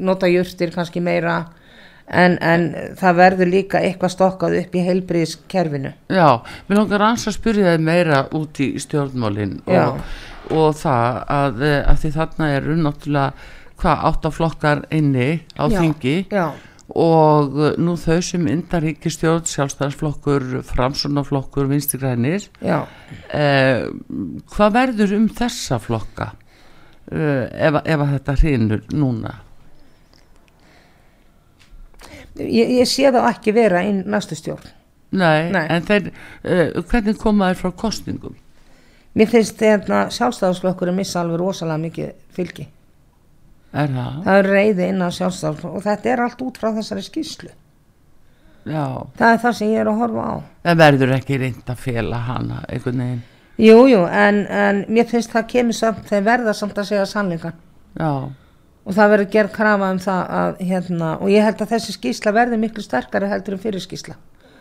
nota 0.00 0.30
jurtir 0.30 0.70
kannski 0.74 1.02
meira 1.02 1.42
en, 2.06 2.38
en 2.38 2.70
það 2.98 3.18
verður 3.18 3.50
líka 3.50 3.82
eitthvað 3.82 4.14
stokkað 4.14 4.58
upp 4.62 4.74
í 4.74 4.84
heilbriðiskerfinu 4.86 5.94
já 6.10 6.28
mér 6.68 6.78
langar 6.78 7.06
að 7.10 7.30
spyrja 7.34 7.74
þið 7.74 7.86
meira 7.90 8.24
út 8.38 8.62
í 8.62 8.72
stjórnmálin 8.82 9.58
og, 9.66 10.04
og 10.54 10.76
það 10.78 11.22
að, 11.26 11.64
eh, 11.66 11.80
að 11.90 12.04
því 12.04 12.12
þarna 12.18 12.52
eru 12.58 12.78
náttúrulega 12.78 13.48
hvað 13.80 14.04
áttaflokkar 14.10 14.84
inni 14.94 15.40
á 15.56 15.64
Já, 15.66 15.78
þingi 15.80 16.16
já, 16.30 16.46
og 16.90 17.54
uh, 17.54 17.68
nú 17.78 17.94
þau 18.00 18.18
sem 18.24 18.46
indaríkistjórn, 18.50 19.46
sjálfstæðarsflokkur, 19.46 20.48
framsunaflokkur, 20.66 21.68
vinstigrænir, 21.70 22.48
já 22.64 22.80
eh, 23.32 23.86
hvað 24.54 24.74
verður 24.74 25.14
um 25.20 25.28
þessa 25.40 25.78
flokka 25.82 26.32
eh, 27.12 27.46
ef, 27.68 27.78
ef 27.84 28.04
þetta 28.16 28.36
hrinur 28.42 28.82
núna? 28.92 29.36
ég, 32.40 32.76
ég 32.80 32.88
sé 32.88 33.10
þá 33.12 33.22
ekki 33.30 33.54
vera 33.56 33.82
í 33.86 33.94
næstu 34.00 34.38
stjórn 34.38 34.76
Nei, 35.10 35.50
Nei. 35.50 35.64
en 35.66 35.82
þeir, 35.82 36.12
eh, 36.46 36.76
hvernig 36.86 37.18
koma 37.18 37.50
þeir 37.50 37.62
frá 37.64 37.72
kostningum? 37.84 38.36
mér 39.18 39.30
finnst 39.30 39.58
þetta 39.58 40.04
sjálfstæðarsflokkur 40.14 40.92
missa 40.94 41.22
alveg 41.22 41.40
rosalega 41.40 41.82
mikið 41.86 42.12
fylgi 42.34 42.68
Er 43.70 43.90
það? 43.94 44.14
það 44.26 44.36
er 44.36 44.48
reyði 44.50 44.86
inn 44.90 45.02
á 45.02 45.08
sjálfstæðarsflokkur 45.14 45.78
og 45.78 45.84
þetta 45.86 46.10
er 46.10 46.22
allt 46.24 46.40
út 46.42 46.56
frá 46.58 46.72
þessari 46.74 47.04
skýslu 47.06 47.50
Já, 48.68 48.84
það 49.16 49.30
er 49.32 49.38
það 49.40 49.54
sem 49.56 49.70
ég 49.72 49.80
er 49.80 49.88
að 49.88 50.00
horfa 50.02 50.24
á. 50.26 50.34
En 50.68 50.80
verður 50.80 51.12
ekki 51.16 51.38
reynd 51.40 51.70
að 51.72 51.78
fela 51.80 52.18
hana 52.26 52.58
einhvern 52.68 53.00
veginn? 53.00 53.22
Jú, 53.60 53.76
jú, 53.88 54.02
en, 54.08 54.42
en 54.52 54.82
mér 54.88 55.08
finnst 55.08 55.32
það 55.32 55.46
kemur 55.52 55.76
samt, 55.76 56.02
þeir 56.08 56.26
verða 56.26 56.54
samt 56.56 56.78
að 56.80 56.90
segja 56.90 57.06
sannleikan 57.08 57.56
Já, 57.98 58.10
og 58.84 58.96
það 58.96 59.12
verður 59.14 59.30
gerð 59.34 59.54
krafa 59.54 59.90
um 59.94 60.00
það 60.00 60.34
að 60.40 60.60
hérna, 60.70 61.10
og 61.20 61.32
ég 61.32 61.44
held 61.44 61.64
að 61.64 61.72
þessi 61.74 61.94
skýsla 61.96 62.34
verður 62.36 62.62
miklu 62.62 62.84
sterkari 62.84 63.28
heldur 63.30 63.56
en 63.56 63.62
fyrir 63.62 63.84
skýsla 63.84 64.16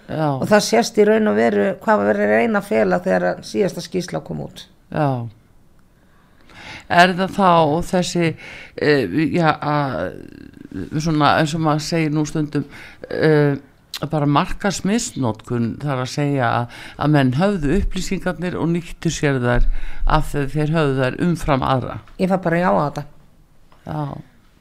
já, 0.09 0.27
og 0.27 0.45
það 0.51 0.65
sést 0.67 0.99
í 0.99 1.05
raun 1.07 1.31
og 1.31 1.37
veru 1.39 1.67
hvað 1.83 2.05
verður 2.09 2.33
reyna 2.35 2.59
að 2.59 2.69
fela 2.73 2.99
þegar 3.05 3.43
síðasta 3.47 3.83
skýsla 3.85 4.23
kom 4.25 4.43
út. 4.47 4.65
Já. 4.91 5.07
Er 6.89 7.15
það 7.17 7.33
þá 7.37 7.49
þessi, 7.93 8.29
uh, 8.81 9.17
já, 9.33 9.49
að 9.59 11.01
svona 11.01 11.33
eins 11.39 11.55
og 11.57 11.63
maður 11.65 11.85
segir 11.87 12.13
nú 12.13 12.25
stundum, 12.29 12.65
uh, 13.09 13.57
bara 14.09 14.27
marka 14.29 14.69
smisnótkun 14.71 15.73
þar 15.81 16.03
að 16.05 16.11
segja 16.13 16.49
að, 16.61 16.75
að 17.03 17.09
menn 17.17 17.31
höfðu 17.35 17.73
upplýsingarnir 17.81 18.55
og 18.55 18.69
nýttu 18.71 19.11
sér 19.11 19.41
þær 19.43 19.65
af 20.07 20.29
þeir 20.31 20.71
höfðu 20.75 20.99
þær 21.01 21.17
umfram 21.25 21.65
aðra. 21.67 21.97
ég 22.21 22.29
fær 22.31 22.39
bara 22.45 22.61
já 22.61 22.69
á 22.71 22.79
þetta 22.85 23.03
Já. 23.89 24.03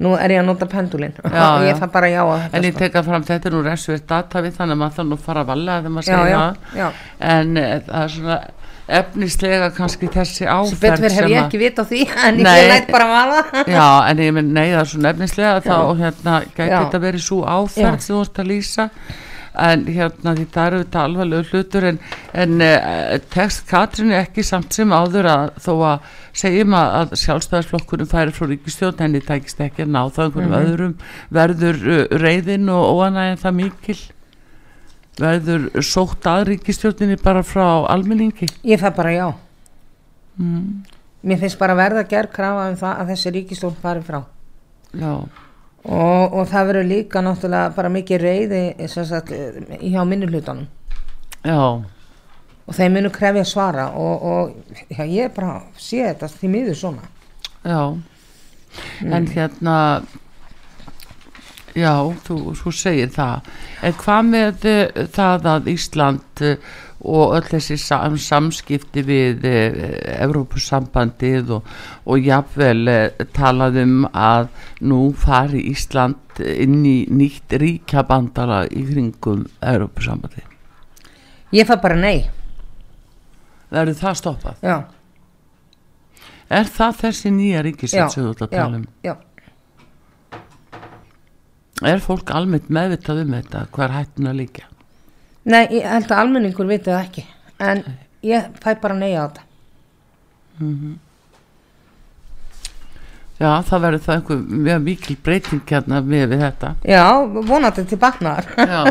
nú 0.03 0.15
er 0.17 0.33
ég 0.35 0.41
að 0.43 0.49
nota 0.49 0.67
pendulin 0.73 1.15
Já, 1.23 1.45
og 1.59 1.67
ég 1.69 1.79
fær 1.79 1.93
bara 1.95 2.11
já 2.11 2.23
á 2.25 2.35
þetta 2.35 2.57
En 2.59 2.67
ég 2.67 2.75
sko. 2.75 2.83
teka 2.83 3.03
fram 3.07 3.27
þetta 3.29 3.49
er 3.51 3.55
nú 3.55 3.63
resvert 3.69 4.07
data 4.11 4.43
við 4.43 4.57
þannig 4.59 4.75
að 4.79 4.83
maður 4.83 5.09
nú 5.13 5.19
að 5.21 5.25
fara 5.29 5.45
að 5.45 5.51
valega 5.53 5.79
þegar 5.85 5.95
maður 5.99 6.09
segja 6.09 6.33
já, 6.33 6.43
já. 6.81 6.89
En 7.31 7.55
uh, 7.63 7.71
það 7.87 8.03
er 8.03 8.15
svona 8.17 8.41
efnislega 8.88 9.68
kannski 9.77 10.09
þessi 10.12 10.46
áferð 10.48 10.81
betur 10.81 11.05
hef 11.05 11.12
sem 11.18 11.29
ég 11.29 11.38
að- 11.38 11.46
ekki 11.46 11.59
vit 11.61 11.79
á 11.79 11.85
því 11.85 12.03
en 12.27 12.37
Nei. 12.42 12.57
ég 12.62 12.68
læt 12.72 12.90
bara 12.92 13.09
vaða 13.12 13.64
Já, 13.68 13.87
en 14.11 14.18
ég 14.24 14.33
minn, 14.33 14.53
nei, 14.57 14.66
það 14.72 14.81
er 14.81 14.90
svo 14.92 15.01
nefnislega 15.05 15.62
þá 15.66 15.79
hérna 16.03 16.37
gæti 16.57 16.68
Já. 16.72 16.79
þetta 16.85 17.01
verið 17.05 17.24
svo 17.29 17.40
áferð 17.44 17.85
Já. 17.85 17.98
sem 18.01 18.14
þú 18.16 18.20
ert 18.24 18.38
að 18.44 18.48
lýsa 18.53 18.88
en 19.59 19.81
hérna 19.90 20.33
því 20.38 20.44
það 20.55 20.66
eru 20.68 20.81
þetta 20.85 21.01
alvarlegu 21.03 21.46
hlutur 21.51 21.85
en, 21.88 21.96
en 22.38 22.61
uh, 22.62 23.14
tekst 23.35 23.64
Katrínu 23.66 24.14
ekki 24.14 24.44
samt 24.46 24.77
sem 24.77 24.92
áður 24.94 25.27
að 25.33 25.48
þó 25.64 25.72
að 25.88 26.12
segjum 26.38 26.77
að, 26.79 26.92
að 27.01 27.14
sjálfstæðarsflokkurinn 27.24 28.11
færi 28.12 28.35
frá 28.37 28.46
ríkistjórn 28.53 29.01
henni 29.03 29.20
tækist 29.27 29.59
ekki 29.64 29.83
að 29.83 29.90
ná 29.96 30.05
þá 30.14 30.20
einhverjum 30.29 30.53
Mhm. 30.55 30.68
öðrum 30.68 30.94
verður 31.35 31.81
uh, 31.90 32.05
reyðin 32.22 32.70
og 32.70 32.87
óanægin 33.01 33.42
það 33.42 33.57
mikil 33.64 33.98
verður 35.22 35.68
sótt 35.85 36.26
að 36.31 36.46
ríkistjórninni 36.52 37.18
bara 37.22 37.42
frá 37.46 37.66
almenningi? 37.90 38.48
Ég 38.66 38.81
fær 38.81 38.94
bara 38.96 39.12
já. 39.14 39.28
Mm. 40.38 40.85
mér 41.26 41.38
finnst 41.40 41.59
bara 41.59 41.74
verða 41.74 42.04
gerð 42.07 42.31
krafa 42.31 42.68
um 42.70 42.76
það 42.78 43.00
að 43.02 43.09
þessi 43.12 43.31
ríkistjórn 43.35 43.78
fari 43.83 44.02
frá. 44.07 44.20
Já, 44.94 45.14
og, 45.18 46.35
og 46.38 46.44
það 46.48 46.68
verður 46.70 46.90
líka 46.92 47.22
náttúrulega 47.24 47.74
bara 47.76 47.90
mikið 47.92 48.22
reyði 48.22 48.88
sagt, 48.88 49.33
hjá 49.83 50.00
minnulutunum 50.07 50.68
já, 51.44 51.59
og 52.68 52.76
þeir 52.76 52.92
munu 52.94 53.11
krefja 53.14 53.44
svara 53.48 53.88
og, 53.96 54.22
og 54.22 54.88
já, 54.92 55.04
ég 55.04 55.35
bara 55.37 55.62
sé 55.81 56.02
þetta 56.04 56.31
því 56.33 56.52
miður 56.52 56.81
svona. 56.83 57.11
Já, 57.64 57.83
en 59.04 59.28
hérna, 59.33 59.76
já, 61.76 61.92
þú, 62.26 62.37
þú 62.59 62.72
segir 62.74 63.11
það, 63.14 63.48
en 63.85 63.96
hvað 64.02 64.28
með 64.33 64.68
uh, 64.72 65.00
það 65.16 65.48
að 65.52 65.68
Ísland 65.74 66.42
uh, 66.46 66.76
og 66.98 67.35
öll 67.37 67.44
þessi 67.46 67.76
sam, 67.78 68.16
samskipti 68.18 69.04
við 69.07 69.44
uh, 69.46 69.78
Evrópusambandið 70.24 71.52
og, 71.59 71.68
og 72.11 72.26
jafnvel 72.26 72.88
uh, 72.90 73.26
talað 73.37 73.81
um 73.85 74.00
að 74.11 74.48
nú 74.88 75.00
fari 75.14 75.62
Ísland 75.70 76.42
inn 76.42 76.81
í 76.87 76.96
nýtt 77.11 77.54
ríkjabandala 77.59 78.64
í 78.70 78.85
kringum 78.90 79.46
Evrópusambandið. 79.61 80.44
ég 81.52 81.66
fær 81.66 81.81
bara 81.83 81.96
nei 81.98 82.28
Verður 83.68 83.98
það 84.00 84.14
stoppað? 84.16 84.62
já, 84.64 84.76
Er 86.48 86.64
það 86.72 86.94
þessi 87.02 87.31
nýja 87.37 87.59
já, 87.59 87.62
ríkisett 87.66 88.12
sem 88.14 88.24
þú 88.24 88.31
ert 88.33 88.42
að 88.46 88.54
já, 88.54 88.61
tala 88.62 88.76
um? 88.78 88.85
já. 89.04 89.12
Er 91.87 92.01
fólk 92.03 92.31
almennt 92.35 92.69
meðvitað 92.75 93.21
um 93.23 93.35
þetta? 93.37 93.67
Hvað 93.71 93.85
er 93.88 93.97
hættun 93.99 94.31
að 94.33 94.38
líka? 94.43 94.64
nei, 95.49 95.62
ég 95.79 95.85
held 95.88 96.11
að 96.11 96.19
almenningur 96.23 96.67
viti 96.69 96.91
það 96.91 97.05
ekki 97.07 97.23
en 97.64 97.79
ég 98.27 98.49
fæ 98.61 98.75
bara 98.83 98.95
nei 98.99 99.14
á 99.17 99.25
þetta 99.25 99.45
Já, 103.38 103.51
það 103.62 103.83
verður 103.85 104.03
það 104.03 104.17
einhver 104.19 104.41
mjög 104.67 104.81
mikil 104.83 105.17
breyting 105.23 105.61
hérna 105.71 106.01
með 106.03 106.25
við 106.33 106.41
þetta. 106.43 106.71
já, 106.91 107.05
vonandi 107.47 107.85
til 107.87 107.99
baknar 108.03 108.49
Já. 108.59 108.83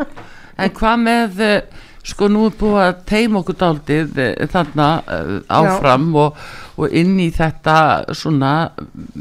En 0.64 0.70
hvað 0.70 1.00
með, 1.02 1.40
eh, 1.42 1.83
sko 2.04 2.28
nú 2.28 2.44
er 2.48 2.56
búið 2.58 2.80
að 2.82 2.98
teima 3.08 3.40
okkur 3.40 3.56
daldið 3.60 4.18
eh, 4.20 4.46
þarna 4.52 4.88
eh, 5.08 5.30
áfram 5.56 6.10
og, 6.20 6.40
og 6.76 6.96
inn 7.00 7.14
í 7.22 7.30
þetta 7.32 7.76
svona, 8.16 8.52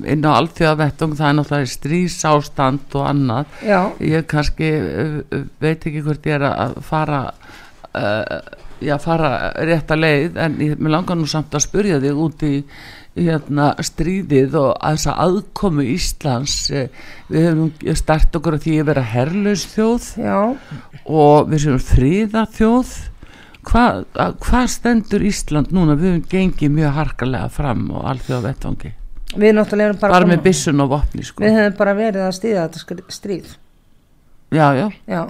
inn 0.04 0.26
á 0.28 0.32
alþjóða 0.34 0.80
vettung, 0.82 1.14
það 1.20 1.30
er 1.30 1.38
náttúrulega 1.40 1.72
strísástand 1.74 2.98
og 3.00 3.06
annað. 3.08 3.56
já, 3.64 3.80
Ég 4.04 4.28
kannski 4.32 4.74
eh, 4.74 5.46
veit 5.64 5.88
ekki 5.88 6.04
hvort 6.04 6.28
ég 6.28 6.40
er 6.42 6.48
að 6.50 6.76
fara, 6.84 7.22
uh, 7.96 8.42
já, 8.84 8.98
fara 9.00 9.32
rétta 9.64 9.96
leið, 10.00 10.42
en 10.44 10.60
ég, 10.68 10.84
langar 10.92 11.20
nú 11.20 11.30
samt 11.30 11.56
að 11.56 11.68
spurja 11.70 12.02
þig 12.04 12.20
út 12.26 12.44
í 12.50 12.58
hérna, 13.18 13.70
stríðið 13.86 14.58
og 14.58 14.72
að 14.74 14.98
þessa 14.98 15.16
aðkomu 15.26 15.86
Íslands 15.94 16.58
eh, 16.74 16.88
við 17.30 17.48
höfum 17.50 17.96
start 18.00 18.40
okkur 18.40 18.58
að 18.58 18.66
því 18.66 18.76
að 18.82 18.90
vera 18.90 19.06
herlaus 19.14 19.66
þjóð 19.74 20.08
já. 20.24 20.38
og 21.06 21.52
við 21.52 21.66
séum 21.66 21.84
fríða 21.84 22.48
þjóð 22.56 22.96
hvað 23.70 24.02
hva 24.44 24.66
stendur 24.68 25.24
Ísland 25.30 25.72
núna? 25.76 25.96
Við 26.00 26.10
höfum 26.10 26.28
gengið 26.34 26.76
mjög 26.80 26.98
harkalega 26.98 27.54
fram 27.54 27.86
og 27.94 28.10
alþjóða 28.12 28.46
vettvangi 28.50 28.94
við 29.34 29.56
náttúrulega 29.58 29.92
erum 29.92 30.02
bara, 30.02 30.16
bara 30.18 30.30
með 30.30 30.44
byssun 30.46 30.84
og 30.84 30.92
vopni 30.92 31.26
sko. 31.26 31.44
Við 31.44 31.56
hefum 31.58 31.78
bara 31.80 31.96
verið 31.98 32.26
að 32.28 32.36
stýða 32.38 32.66
þetta 32.68 33.14
stríð. 33.14 33.56
Já, 34.54 34.68
já, 34.78 34.86
já. 35.10 35.22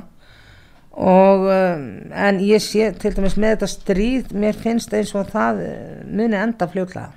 Og 0.93 1.47
um, 1.49 1.85
en 2.11 2.39
ég 2.45 2.61
sé 2.61 2.91
til 3.01 3.13
dæmis 3.15 3.37
með 3.39 3.55
þetta 3.55 3.69
stríð 3.71 4.33
mér 4.37 4.59
finnst 4.59 4.93
eins 4.93 5.13
og 5.17 5.31
það 5.31 5.63
eh, 5.65 6.01
muni 6.05 6.37
enda 6.37 6.67
fljótlega 6.69 7.09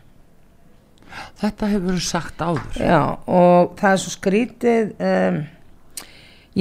þetta 1.40 1.68
hefur 1.72 1.90
verið 1.90 2.07
sagt 2.07 2.40
áður. 2.42 2.81
Já, 2.81 3.00
og 3.26 3.76
það 3.81 3.92
er 3.92 4.00
svo 4.02 4.12
skrítið 4.14 4.90
um, 5.11 5.38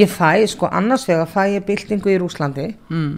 ég 0.01 0.11
fæ, 0.11 0.29
sko 0.51 0.69
annars 0.71 1.07
vega 1.09 1.25
fæ 1.29 1.41
ég 1.55 1.65
byltingu 1.67 2.11
í 2.11 2.19
Rúslandi 2.21 2.67
mm. 2.89 3.15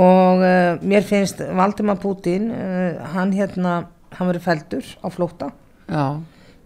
og 0.00 0.44
uh, 0.44 0.84
mér 0.84 1.06
finnst 1.08 1.42
Valdimar 1.56 2.00
Putin 2.02 2.50
uh, 2.52 3.02
hann 3.14 3.34
hérna, 3.36 3.84
hann 4.16 4.30
verið 4.32 4.46
feldur 4.48 4.90
á 5.00 5.08
flóta, 5.12 5.50
já, 5.88 6.06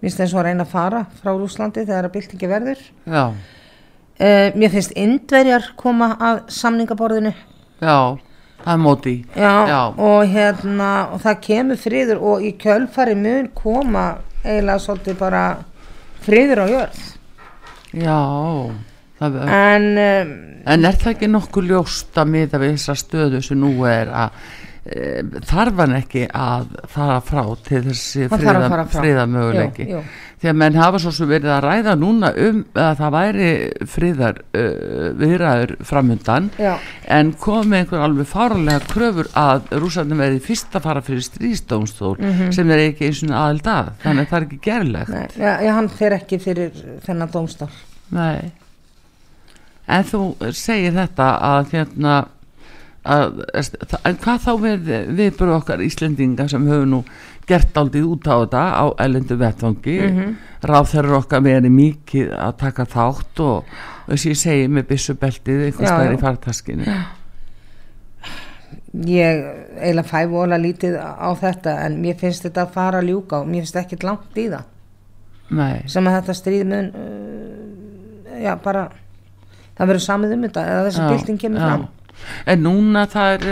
minnst 0.02 0.22
eins 0.22 0.34
og 0.34 0.42
að 0.42 0.50
reyna 0.50 0.66
að 0.66 0.74
fara 0.74 1.04
frá 1.20 1.32
Rúslandi 1.34 1.86
þegar 1.86 2.10
að 2.10 2.16
byltingi 2.18 2.50
verður. 2.50 2.86
Já, 3.06 3.24
uh, 3.30 4.48
mér 4.58 4.74
finnst 4.74 4.96
indverjar 4.98 5.72
koma 5.80 6.14
að 6.18 6.46
samningaborðinu. 6.60 7.36
Já 7.78 8.18
það 8.68 8.74
er 8.74 8.82
móti. 8.84 9.14
Já, 9.32 9.54
Já. 9.68 9.80
og 9.96 10.34
hérna 10.34 10.90
og 11.14 11.22
það 11.24 11.40
kemur 11.46 11.80
friður 11.80 12.20
og 12.32 12.44
í 12.44 12.52
kjölfari 12.60 13.16
mun 13.16 13.48
koma 13.56 14.04
eiginlega 14.44 14.84
svolítið 14.84 15.18
bara 15.18 15.46
friður 16.26 16.64
á 16.64 16.66
jörð. 16.74 17.02
Já 17.96 18.20
það, 19.18 19.42
en 19.48 19.90
um, 20.04 20.32
en 20.68 20.88
er 20.88 20.98
það 21.00 21.12
ekki 21.14 21.30
nokkuð 21.32 21.68
ljóst 21.72 22.18
að 22.20 22.32
miða 22.34 22.62
við 22.62 22.74
þessa 22.76 22.96
stöðu 23.02 23.42
sem 23.44 23.60
nú 23.60 23.72
er 23.88 24.12
að 24.12 24.42
e, 24.84 25.22
þarf 25.48 25.82
hann 25.82 25.96
ekki 25.98 26.26
að 26.28 26.68
fara 26.92 27.18
frá 27.24 27.42
til 27.66 27.82
þessi 27.88 28.28
að 28.28 28.44
friða, 28.92 29.30
því 30.38 30.50
að 30.52 30.58
menn 30.60 30.78
hafa 30.78 31.00
svo 31.02 31.12
sem 31.14 31.30
verið 31.30 31.50
að 31.54 31.64
ræða 31.64 31.94
núna 31.98 32.30
um 32.46 32.60
að 32.78 32.92
það 33.00 33.14
væri 33.16 33.48
friðar 33.94 34.40
uh, 34.54 35.08
viðræður 35.18 35.74
framundan 35.88 36.50
Já. 36.60 36.72
en 37.18 37.32
komi 37.42 37.80
einhver 37.80 38.04
alveg 38.06 38.30
fáralega 38.30 38.84
kröfur 38.92 39.30
að 39.38 39.72
rúsarnir 39.82 40.20
verði 40.22 40.44
fyrst 40.46 40.78
að 40.78 40.86
fara 40.86 41.04
fyrir 41.04 41.26
stríðsdómstól 41.26 42.14
sem 42.54 42.70
er 42.70 42.84
ekki 42.86 43.10
eins 43.10 43.24
og 43.26 43.34
aðild 43.34 43.72
að 43.74 43.92
þannig 44.04 44.24
að 44.24 44.30
það 44.30 44.38
er 44.38 44.48
ekki 44.48 44.62
gerlegt 44.68 45.12
Nei, 45.14 45.26
já, 45.34 45.52
já, 45.66 45.72
hann 45.80 45.92
fer 45.98 46.18
ekki 46.20 46.40
fyrir 46.42 46.82
þennan 47.06 47.34
dómstál 47.34 47.70
Nei. 48.14 48.50
En 49.88 50.04
þú 50.04 50.22
segir 50.56 50.92
þetta 50.96 51.28
að 51.48 51.72
hérna 51.72 52.16
að, 53.04 53.42
en 54.04 54.16
hvað 54.22 54.40
þá 54.44 54.52
við 54.62 54.88
viðbúru 55.18 55.56
okkar 55.58 55.82
Íslendinga 55.84 56.48
sem 56.50 56.66
höfum 56.68 56.90
nú 56.96 57.02
gert 57.48 57.76
aldrei 57.80 58.02
út 58.04 58.26
á 58.28 58.36
þetta 58.44 58.64
á 58.76 58.84
ellendu 59.04 59.38
vettvangi 59.40 59.98
mm. 60.00 60.16
-hmm. 60.16 60.34
ráð 60.68 60.90
þeirra 60.92 61.20
okkar 61.22 61.44
verið 61.44 61.72
mikið 61.72 62.32
að 62.34 62.56
taka 62.64 62.84
þátt 62.84 63.40
og 63.40 63.64
þess 64.08 64.24
að 64.24 64.30
ég 64.30 64.42
segi 64.42 64.68
með 64.68 64.96
staðar 64.98 66.12
já. 66.12 66.12
í 66.12 66.20
fartaskinu 66.20 66.84
ég 69.08 69.44
eiginlega 69.78 70.08
fæ 70.08 70.28
vola 70.28 70.58
lítið 70.58 70.96
á 70.96 71.28
þetta 71.36 71.76
en 71.84 72.00
mér 72.02 72.16
finnst 72.16 72.42
þetta 72.42 72.62
að 72.62 72.72
fara 72.72 72.98
að 72.98 73.10
ljúka 73.12 73.40
og 73.40 73.48
mér 73.48 73.64
finnst 73.64 73.76
ekkit 73.76 74.04
langt 74.04 74.36
í 74.36 74.48
það 74.48 74.64
Nei, 75.48 75.82
sem 75.88 76.06
að 76.06 76.16
þetta 76.18 76.34
stríð 76.34 76.64
mun 76.68 76.88
uh, 76.92 78.40
já 78.42 78.56
bara 78.64 78.88
það 79.76 79.86
verður 79.86 80.04
samið 80.04 80.34
um 80.34 80.42
þetta 80.42 80.64
eða 80.72 80.84
þessi 80.88 81.06
bylting 81.08 81.40
kemur 81.40 81.60
já. 81.60 81.68
fram 81.68 81.86
En 82.48 82.62
núna 82.66 83.06
það 83.10 83.34
er, 83.36 83.46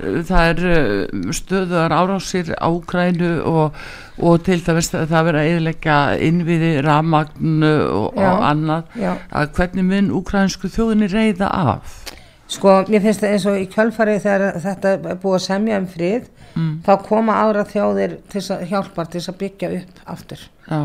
uh, 0.00 0.18
það 0.28 0.50
er 0.50 0.64
uh, 0.72 1.30
stöðuðar 1.36 1.96
árásir 1.96 2.52
á 2.56 2.68
Úkrænu 2.68 3.32
og, 3.46 3.80
og 4.18 4.44
til 4.46 4.60
dæmis 4.64 4.92
það 4.94 5.30
verið 5.30 5.40
að 5.42 5.52
eðleggja 5.54 6.00
innviði, 6.28 6.72
ramagn 6.86 7.62
og, 7.66 8.12
Já. 8.16 8.30
og 8.30 8.46
annað 8.50 8.98
já. 9.00 9.12
að 9.30 9.54
hvernig 9.58 9.88
mun 9.90 10.12
úkrænsku 10.20 10.72
þjóðinni 10.72 11.10
reyða 11.12 11.50
af 11.52 12.02
sko 12.50 12.78
mér 12.86 13.02
finnst 13.02 13.22
það 13.22 13.34
eins 13.34 13.46
og 13.50 13.58
í 13.58 13.66
kjölfari 13.70 14.16
þegar 14.22 14.60
þetta 14.62 14.92
er 14.94 15.20
búið 15.22 15.36
að 15.38 15.44
semja 15.48 15.80
um 15.80 15.88
frið 15.90 16.28
mm. 16.54 16.72
þá 16.86 16.92
koma 17.08 17.40
aðra 17.42 17.66
þjóðir 17.72 18.16
til 18.32 18.42
að 18.54 18.64
hjálpar 18.70 19.10
til 19.10 19.22
að 19.22 19.38
byggja 19.42 19.70
upp 19.80 20.00
aftur 20.14 20.44
Já, 20.66 20.80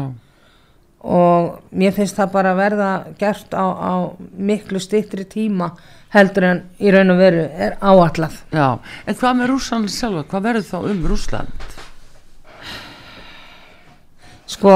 og 1.01 1.77
mér 1.77 1.95
finnst 1.95 2.17
það 2.17 2.33
bara 2.35 2.57
verða 2.57 2.91
gert 3.21 3.53
á, 3.53 3.65
á 3.65 3.93
miklu 4.37 4.81
styttri 4.81 5.25
tíma 5.29 5.71
heldur 6.11 6.47
en 6.47 6.63
í 6.79 6.91
raun 6.93 7.13
og 7.13 7.21
veru 7.21 7.45
er 7.67 7.77
áallað 7.79 8.39
já, 8.51 8.67
en 9.05 9.19
hvað 9.21 9.37
með 9.39 9.53
Rúsland 9.53 9.93
sjálfa, 9.93 10.25
hvað 10.31 10.47
verður 10.49 10.67
þá 10.69 10.77
um 10.93 11.05
Rúsland? 11.11 11.67
sko 14.51 14.71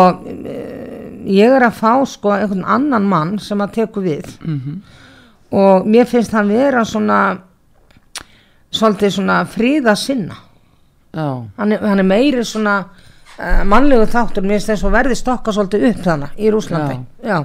eh, 0.48 1.10
ég 1.28 1.52
er 1.52 1.66
að 1.68 1.82
fá 1.82 1.92
sko 2.08 2.32
einhvern 2.32 2.64
annan 2.64 3.10
mann 3.12 3.34
sem 3.44 3.60
að 3.60 3.74
teku 3.82 4.04
við. 4.06 4.30
Mm 4.46 4.80
og 5.56 5.88
mér 5.88 6.08
finnst 6.10 6.34
hann 6.36 6.50
vera 6.50 6.84
svona 6.86 7.20
svolítið 8.74 9.14
svona 9.20 9.44
fríða 9.48 9.96
sinna 9.96 10.42
Já, 11.16 11.46
hann 11.56 11.72
er, 11.72 11.80
hann 11.80 12.02
er 12.02 12.08
meiri 12.08 12.44
svona 12.44 12.80
uh, 12.84 13.62
mannlegu 13.64 14.08
þáttur, 14.12 14.44
mér 14.44 14.58
finnst 14.58 14.74
þess 14.74 14.88
að 14.88 14.98
verði 14.98 15.16
stokka 15.20 15.54
svolítið 15.56 15.86
upp 15.92 16.02
þannig 16.04 16.42
í 16.42 16.52
Rúslandi 16.52 16.98
já. 17.24 17.38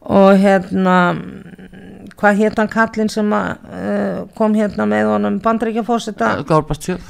og 0.00 0.30
hérna 0.40 0.96
hvað 2.22 2.40
hétt 2.40 2.62
hann 2.62 2.70
kallinn 2.72 3.10
sem 3.12 3.34
að, 3.34 3.66
uh, 3.66 4.22
kom 4.38 4.54
hérna 4.54 4.86
með 4.88 5.10
honum 5.10 5.40
bandrækjafósita 5.42 6.32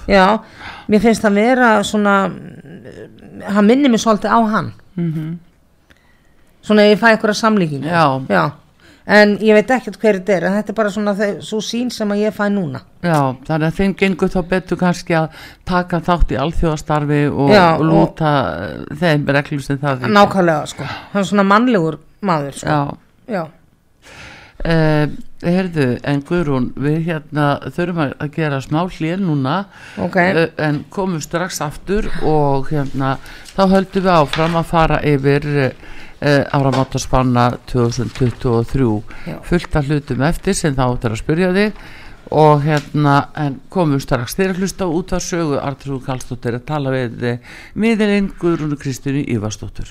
já, 0.08 0.26
mér 0.88 1.04
finnst 1.04 1.22
það 1.22 1.40
vera 1.42 1.72
svona 1.86 2.16
hann 3.52 3.66
minnir 3.68 3.92
mig 3.92 4.02
svolítið 4.02 4.32
á 4.32 4.40
hann. 4.56 4.72
Mm 4.96 5.38
svona 6.62 6.82
ef 6.86 6.92
ég 6.92 7.00
fæ 7.00 7.08
eitthvað 7.10 7.34
já, 8.30 8.52
en 9.06 9.32
ég 9.42 9.54
veit 9.56 9.70
ekkert 9.70 9.96
hver 9.98 10.18
þetta 10.20 10.32
er 10.32 10.44
en 10.46 10.52
þetta 10.52 10.70
er 10.70 10.76
bara 10.78 10.90
svona 10.94 11.14
svo 11.42 11.58
sín 11.58 11.90
sem 11.90 12.08
að 12.14 12.20
ég 12.22 12.36
fæ 12.36 12.44
núna. 12.54 12.80
Já, 13.02 13.34
þannig 13.48 13.66
að 13.66 13.78
þeim 13.80 13.94
gengur 13.98 14.30
þá 14.30 14.42
betur 14.52 14.78
kannski 14.78 15.16
að 15.18 15.40
taka 15.66 16.00
þátt 16.00 16.30
í 16.30 16.38
alþjóðastarfi 16.38 17.22
og, 17.32 17.50
Já, 17.50 17.64
og 17.74 17.82
lúta 17.88 18.30
og, 18.52 18.86
þeim 19.00 19.26
reglum 19.26 19.60
sem 19.60 19.80
það 19.82 20.04
þykir. 20.04 20.14
nákvæmlega 20.14 20.70
sko, 20.70 20.84
hann 20.84 21.24
er 21.24 21.28
svona 21.32 21.48
mannlegur 21.50 21.98
maður 22.22 22.60
sko. 22.60 22.68
Já, 22.68 22.80
já. 23.26 23.42
Uh, 24.62 25.08
heyrðu, 25.42 25.96
en 26.06 26.20
Guðrún 26.22 26.68
við 26.78 27.00
hérna 27.08 27.46
þurfum 27.74 27.96
að 28.04 28.12
að 28.22 28.28
gera 28.36 28.60
smá 28.62 28.84
hlýr 28.84 29.18
núna. 29.18 29.54
Ok, 29.98 30.18
uh, 30.22 30.44
en 30.62 30.84
komum 30.94 31.22
strax 31.24 31.58
aftur 31.64 32.06
og 32.22 32.70
hérna 32.70 33.16
þá 33.56 33.64
höldum 33.72 34.06
við 34.06 34.12
áfram 34.12 34.54
að 34.60 34.68
fara 34.70 35.00
yfir 35.02 35.48
uh, 35.64 35.72
áramáttaspanna 36.54 37.48
2023 37.72 38.86
Já. 39.26 39.40
fullt 39.48 39.80
af 39.80 39.90
hlutum 39.90 40.22
eftir 40.28 40.54
sem 40.54 40.78
þá 40.78 40.84
áttur 40.86 41.16
að 41.16 41.22
spyrja 41.24 41.50
þig. 41.58 41.82
Og 42.32 42.62
hérna 42.62 43.16
en 43.42 43.58
komum 43.68 43.98
strax 44.00 44.38
þeir 44.38 44.54
að 44.54 44.62
hlusta 44.62 44.86
út 44.86 45.10
af 45.12 45.26
sögu 45.26 45.58
Artrúð 45.58 46.06
Kallstóttir 46.06 46.60
að 46.60 46.64
tala 46.70 46.94
við 46.94 47.26
miðilinn 47.74 48.30
Guðrúnu 48.38 48.78
Kristínu 48.78 49.26
Ívarsdóttur 49.26 49.90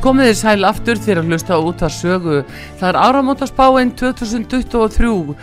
Komið 0.00 0.30
þið 0.30 0.36
sæl 0.38 0.64
aftur 0.64 0.96
þegar 0.96 1.18
að 1.20 1.26
hlusta 1.28 1.56
út 1.60 1.82
að 1.84 1.90
sögu. 1.92 2.36
Það 2.80 2.86
er 2.88 2.98
áramótaspáin 3.04 3.90
2023 4.00 5.10
uh, 5.12 5.34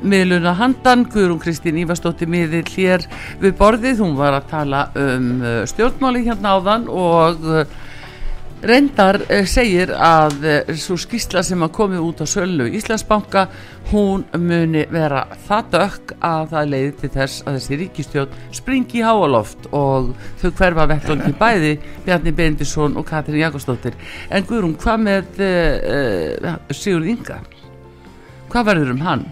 miðluna 0.00 0.54
handan, 0.56 1.02
Guðrún 1.12 1.42
Kristín 1.42 1.82
Ívarsdóttir 1.82 2.30
miðil 2.32 2.62
hér 2.72 3.04
við 3.42 3.52
borðið. 3.58 4.00
Hún 4.00 4.14
var 4.16 4.38
að 4.38 4.48
tala 4.54 4.86
um 4.96 5.28
uh, 5.44 5.58
stjórnmáli 5.68 6.24
hérna 6.24 6.54
áðan 6.56 6.88
og 6.88 7.44
uh, 7.44 7.66
reyndar 8.68 9.20
uh, 9.22 9.42
segir 9.48 9.92
að 9.94 10.46
uh, 10.46 10.72
svo 10.78 10.96
skýrsla 11.00 11.42
sem 11.46 11.62
að 11.64 11.72
komið 11.76 12.02
út 12.04 12.22
á 12.22 12.26
sölu 12.28 12.66
Íslandsbanka, 12.78 13.46
hún 13.90 14.24
muni 14.40 14.86
vera 14.92 15.26
það 15.46 15.70
dökk 15.74 16.14
að 16.24 16.46
það 16.54 16.72
leiði 16.72 16.90
til 17.02 17.12
þess 17.18 17.44
að 17.44 17.58
þessi 17.58 17.78
ríkistjórn 17.82 18.40
springi 18.56 19.00
í 19.00 19.04
háaloft 19.04 19.68
og 19.70 20.10
þau 20.42 20.50
hverfa 20.50 20.88
vettlangi 20.94 21.36
bæði 21.42 21.76
Bjarni 22.06 22.34
Bendisson 22.34 22.98
og 23.00 23.08
Katrin 23.08 23.42
Jakobsdóttir. 23.42 23.96
En 24.30 24.48
Guðrún, 24.48 24.76
hvað 24.80 25.06
með 25.08 25.40
uh, 25.44 26.52
Sigurð 26.72 27.14
Inga? 27.14 27.40
Hvað 28.52 28.70
verður 28.72 28.94
um 28.96 29.02
hann? 29.04 29.24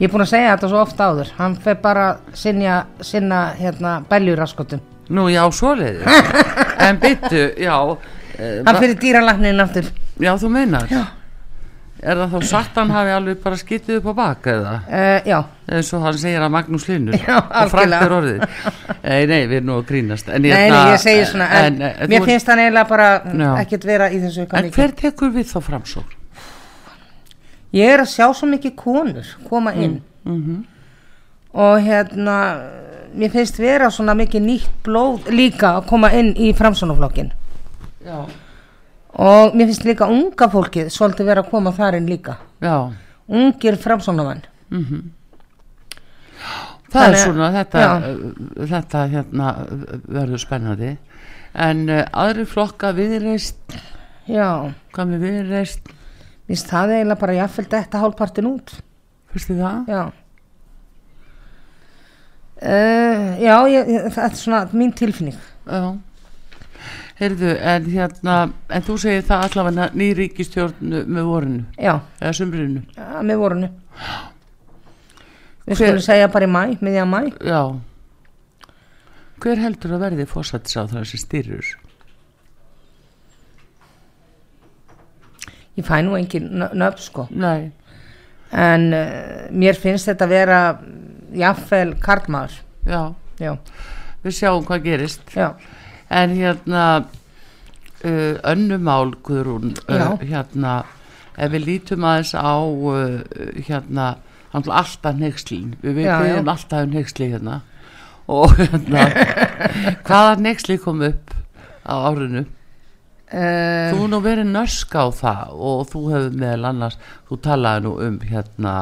ég 0.00 0.08
er 0.08 0.12
búin 0.14 0.24
að 0.24 0.30
segja 0.30 0.54
þetta 0.54 0.68
svo 0.72 0.78
oft 0.80 1.00
áður. 1.00 1.30
Hann 1.36 1.58
fer 1.60 1.76
bara 1.82 2.06
sinja, 2.32 2.86
sinna 3.04 3.50
hérna, 3.58 3.98
beljuraskotum 4.08 4.80
Nú, 5.10 5.28
já, 5.32 5.42
svoleiðis. 5.50 6.04
en 6.86 7.00
byttu, 7.02 7.46
já. 7.58 7.76
eh, 8.38 8.60
hann 8.66 8.78
fyrir 8.82 8.98
dýralagnin 9.02 9.60
aftur 9.64 9.88
Já, 10.20 10.34
þú 10.38 10.50
meinar. 10.52 10.86
Já. 10.92 11.06
Er 12.00 12.16
það 12.16 12.30
þá 12.32 12.44
satt 12.48 12.78
hann 12.80 12.92
hafi 12.94 13.10
alveg 13.12 13.40
bara 13.44 13.56
skýttið 13.60 13.98
upp 13.98 14.06
á 14.08 14.12
bak 14.16 14.46
eða? 14.48 14.70
uh, 14.88 15.26
já, 15.28 15.36
eins 15.68 15.90
og 15.96 16.04
hann 16.06 16.16
segir 16.20 16.40
að 16.40 16.52
Magnús 16.54 16.86
Linur 16.88 17.18
Já, 17.18 17.34
og 17.36 17.50
algjörlega. 17.60 18.08
orðið 18.16 18.38
nei, 19.04 19.26
nei, 19.28 19.40
við 19.50 19.56
erum 19.58 19.66
nú 19.68 19.74
að 19.76 19.82
grínast 19.90 20.30
en, 20.32 20.46
nei, 20.46 20.54
nei, 20.72 20.78
ég 20.94 21.02
segi 21.02 21.26
svona 21.28 21.50
en, 21.58 21.76
en, 21.90 22.08
mér 22.08 22.24
finnst 22.24 22.48
hann 22.48 22.62
eiginlega 22.64 22.88
bara 22.88 23.10
Já. 23.28 23.50
ekkert 23.66 23.84
vera 23.90 24.08
í 24.08 24.22
þessu 24.22 24.46
en 24.46 24.48
mikið. 24.54 24.78
hver 24.78 24.96
tekur 25.02 25.34
við 25.36 25.50
þá 25.52 25.58
framsókn? 25.68 26.16
ég 27.76 27.92
er 27.98 28.06
að 28.06 28.10
sjá 28.14 28.26
svo 28.32 28.48
mikið 28.48 28.76
konur 28.80 29.34
koma 29.50 29.76
inn 29.76 30.00
Mm 30.24 30.64
og 31.50 31.80
hérna 31.82 32.34
mér 33.14 33.30
finnst 33.34 33.58
vera 33.58 33.90
svona 33.90 34.14
mikið 34.18 34.42
nýtt 34.46 34.70
blóð 34.86 35.28
líka 35.34 35.76
að 35.78 35.86
koma 35.90 36.10
inn 36.16 36.32
í 36.36 36.52
framsónaflokkin 36.56 37.30
já, 38.06 38.18
og 39.18 39.54
mér 39.56 39.66
finnst 39.70 39.84
líka 39.88 40.08
unga 40.10 40.48
fólkið 40.52 40.90
svolítið 40.94 41.26
vera 41.32 41.42
að 41.44 41.50
koma 41.50 41.72
þar 41.76 41.96
inn 41.98 42.06
líka. 42.10 42.36
Já. 42.62 42.90
Ungir 43.30 43.76
framsónavann 43.78 44.42
það 46.90 46.90
Þannig- 46.90 47.18
er 47.20 47.24
svona 47.24 47.48
þetta, 47.54 47.82
uh, 47.86 48.66
þetta 48.72 49.02
hérna 49.12 49.50
uh, 49.62 49.96
verður 50.10 50.40
spennandi. 50.42 50.92
En 51.54 51.84
uh, 51.88 52.04
aðri 52.12 52.46
flokka 52.50 52.90
viðreist 52.96 53.76
já, 54.30 54.48
hvað 54.94 55.12
með 55.12 55.24
viðreist 55.26 55.90
mér 55.90 56.56
finnst 56.56 56.70
það 56.72 56.94
eiginlega 56.96 57.20
bara 57.20 57.36
jafnveld 57.38 57.70
þetta 57.76 58.00
hálfpartin 58.02 58.48
út. 58.50 58.72
Fyrstu 59.30 59.54
það? 59.60 59.84
já 59.86 60.02
Uh, 62.60 63.38
já, 63.40 63.54
ég, 63.72 63.88
ég, 63.88 64.06
það 64.12 64.24
er 64.26 64.34
svona 64.36 64.58
mín 64.76 64.90
tilfinning. 64.92 65.36
Já. 65.64 65.84
Heyrðu, 67.20 67.50
en 67.68 67.86
hérna 67.92 68.34
en 68.72 68.84
þú 68.84 68.94
segir 69.00 69.24
það 69.28 69.42
allavega 69.46 69.86
ný 69.96 70.06
ríkistjórn 70.16 70.92
með 71.04 71.26
vorinu, 71.28 71.64
já, 71.76 71.94
eða 72.20 72.32
sumrinu? 72.38 72.80
Ja, 72.96 73.20
með 73.20 73.40
vorunu 73.42 73.68
við 75.68 75.76
skulum 75.76 76.00
segja 76.02 76.30
bara 76.32 76.48
í 76.48 76.50
mæ, 76.50 76.62
miðja 76.80 77.04
mæ 77.04 77.18
Já. 77.44 77.60
Hver 79.44 79.60
heldur 79.60 79.92
að 79.98 80.04
verði 80.06 80.26
fórsættis 80.32 80.76
á 80.80 80.88
það 80.88 81.04
sem 81.12 81.20
stýrur? 81.20 81.68
ég 85.76 85.84
fæ 85.86 86.00
nú 86.04 86.16
engin 86.18 86.48
nö- 86.60 86.72
nöfn 86.74 87.00
sko. 87.04 87.26
Nei, 87.30 87.70
en 88.52 88.88
uh, 88.96 89.44
mér 89.52 89.76
finnst 89.78 90.08
þetta 90.10 90.26
vera 90.28 90.58
jafnvel 91.36 91.94
karlmaður. 92.02 92.56
Já, 92.88 93.02
já, 93.40 93.52
við 94.24 94.36
sjáum 94.38 94.66
hvað 94.68 94.88
gerist. 94.88 95.22
Já, 95.36 95.54
En 96.10 96.32
hérna 96.34 97.04
uh, 98.04 98.34
önnumál 98.42 99.12
Guðrún 99.22 99.76
uh, 99.86 100.16
hérna 100.18 100.80
ef 101.38 101.52
við 101.52 101.66
lítum 101.68 102.06
aðeins 102.06 102.32
á 102.34 102.58
uh, 102.58 103.20
hérna 103.68 104.06
alltaf 104.50 105.14
neykslin 105.14 105.76
við 105.84 106.00
byrjum 106.02 106.50
alltaf 106.50 106.88
um 106.88 106.96
neysli 106.96 107.30
hérna. 107.30 107.60
Og 108.30 108.56
hérna 108.58 109.06
hvaða 110.06 110.34
neysli 110.42 110.80
kom 110.82 111.04
upp 111.06 111.30
á 111.86 111.94
árinu? 112.10 112.48
Uh, 113.30 113.94
þú 113.94 114.08
nú 114.10 114.18
verið 114.24 114.50
nörsk 114.50 114.96
á 114.98 115.06
það 115.14 115.54
og 115.54 115.86
þú 115.92 116.00
hefur 116.10 116.38
meðal 116.42 116.72
annars 116.72 116.98
þú 117.30 117.38
talaði 117.46 117.84
nú 117.86 117.92
um 118.02 118.18
hérna 118.26 118.74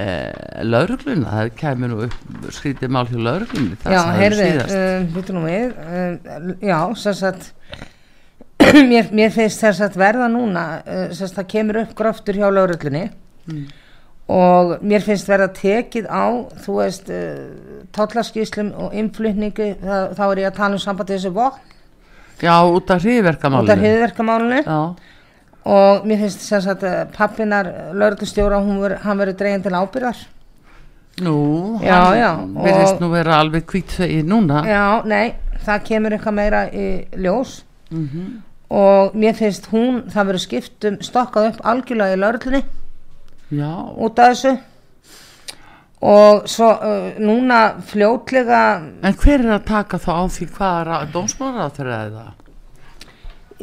eh, 0.00 0.62
laurugluna, 0.66 1.30
það 1.30 1.50
kemur 1.60 1.92
nú 1.92 1.98
upp 2.06 2.48
skrítið 2.54 2.92
mál 2.94 3.06
hjá 3.10 3.18
lauruglunni 3.18 3.78
já, 3.78 4.00
heyrði 4.18 4.48
uh, 4.62 5.06
býtum 5.14 5.38
nú 5.38 5.44
við 5.46 5.74
uh, 5.74 6.50
já, 6.64 6.78
sem 7.00 7.16
sagt 7.20 7.52
mér, 8.90 9.12
mér 9.14 9.32
finnst 9.34 9.62
þess 9.64 9.84
að 9.84 9.98
verða 10.00 10.28
núna 10.32 10.64
uh, 10.82 11.06
sem 11.12 11.26
sagt 11.26 11.40
það 11.40 11.50
kemur 11.54 11.80
upp 11.84 11.96
gröftur 11.98 12.40
hjá 12.40 12.48
laurullunni 12.50 13.10
Mm. 13.44 13.66
og 14.32 14.78
mér 14.80 15.02
finnst 15.04 15.28
verða 15.28 15.50
tekið 15.52 16.06
á 16.08 16.48
þú 16.64 16.76
veist 16.78 17.10
tollaskíslum 17.92 18.70
og 18.72 18.94
innflutningu 18.96 19.66
þá 19.84 20.22
er 20.30 20.40
ég 20.40 20.48
að 20.48 20.56
tala 20.56 20.78
um 20.78 20.80
sambandi 20.80 21.12
þessu 21.18 21.34
vopn. 21.36 21.60
Já, 22.40 22.54
út 22.64 22.88
af 22.88 23.02
út 23.02 23.04
hriðverkamálinu 23.04 23.74
af 23.74 23.82
hriðverkamálinu 23.84 24.62
já, 24.64 24.78
og 25.64 26.04
mér 26.06 26.18
finnst 26.24 26.40
sem 26.44 26.60
sagt 26.60 26.82
uh, 26.84 27.04
pappinar 27.16 27.68
laurullustjóra 27.96 28.58
ver, 28.80 28.98
hann 29.04 29.18
verður 29.18 29.38
dregin 29.40 29.62
til 29.64 29.72
ábyrðar 29.72 30.18
nú 31.24 31.36
Já, 31.82 31.94
hann 32.04 32.18
já, 32.18 32.30
virðist 32.66 32.96
og- 32.96 33.00
nú 33.04 33.10
vera 33.12 33.38
alveg 33.40 33.64
hvít 33.70 33.92
þegi 34.00 34.22
núna. 34.26 34.64
Já, 34.66 35.02
nei, 35.06 35.34
það 35.64 35.84
kemur 35.88 36.10
eitthvað 36.16 36.34
meira 36.34 36.64
í 36.72 37.06
ljós. 37.16 37.62
Mhm. 37.90 38.42
og 38.74 39.12
mér 39.14 39.34
finnst 39.38 39.66
hún, 39.70 40.02
það 40.10 40.26
verður 40.26 40.42
skiptum 40.42 40.96
stokkað 41.04 41.48
upp 41.52 41.60
algjörlega 41.64 42.16
í 42.16 42.18
laurullunni 42.18 42.62
já, 43.52 43.70
út 43.96 44.18
af 44.18 44.32
þessu. 44.34 44.58
Og 46.04 46.48
svo 46.50 46.68
uh, 46.74 47.12
núna 47.22 47.76
fljótlega 47.80 48.62
en 49.02 49.14
hver 49.14 49.40
er 49.44 49.54
að 49.54 49.64
taka 49.70 49.96
þá 50.02 50.10
á 50.20 50.24
því 50.28 50.48
hvaða 50.56 50.98
dómsmálar 51.14 51.70
þeirra 51.76 52.00
er 52.04 52.10
það 52.16 52.32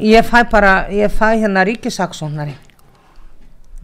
ég 0.02 0.26
fæ 0.26 0.44
bara, 0.52 0.76
ég 0.90 1.12
fæ 1.12 1.36
hérna 1.38 1.66
ríkisaksónari 1.68 2.56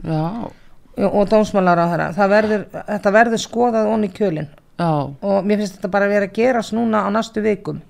já, 0.03 0.49
og 0.97 1.27
dómsmálar 1.29 1.77
á 1.77 1.85
þeirra 1.91 2.07
það 2.17 2.31
verður, 2.33 2.63
þetta 2.87 3.13
verður 3.17 3.43
skoðað 3.43 3.91
onni 3.93 4.09
kjölin 4.13 4.49
já, 4.77 4.89
og 5.21 5.45
mér 5.45 5.61
finnst 5.61 5.77
þetta 5.77 5.93
bara 5.93 6.09
vera 6.09 6.29
að 6.29 6.35
gerast 6.37 6.73
núna 6.75 7.05
á 7.05 7.09
næstu 7.13 7.41
vikum. 7.45 7.81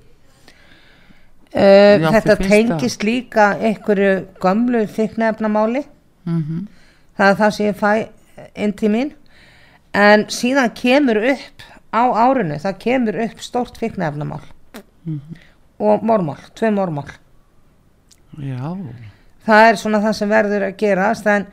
Uh, 1.48 1.96
Já, 2.04 2.10
þetta 2.12 2.36
tengist 2.44 3.04
líka 3.08 3.54
einhverju 3.56 4.26
gömlu 4.44 4.82
þyknefnamáli 4.92 5.86
mhm. 6.28 6.66
Það 7.18 7.30
er 7.32 7.38
það 7.40 7.54
sem 7.56 7.66
ég 7.66 7.78
fæ 7.80 8.50
inn 8.62 8.74
til 8.78 8.90
mín. 8.94 9.08
En 9.96 10.28
síðan 10.30 10.74
kemur 10.78 11.18
upp 11.32 11.64
á 11.90 12.04
árinu, 12.28 12.60
það 12.62 12.76
kemur 12.84 13.18
upp 13.24 13.40
stórt 13.42 13.80
fíknefnamál 13.82 14.44
og 15.80 16.04
mormál, 16.06 16.44
tvei 16.54 16.70
mormál 16.76 17.10
já, 18.38 18.78
það 19.48 19.70
er 19.72 19.76
svona 19.82 20.02
það 20.04 20.16
sem 20.20 20.30
verður 20.30 20.66
að 20.68 20.78
gerast 20.82 21.28
en 21.32 21.46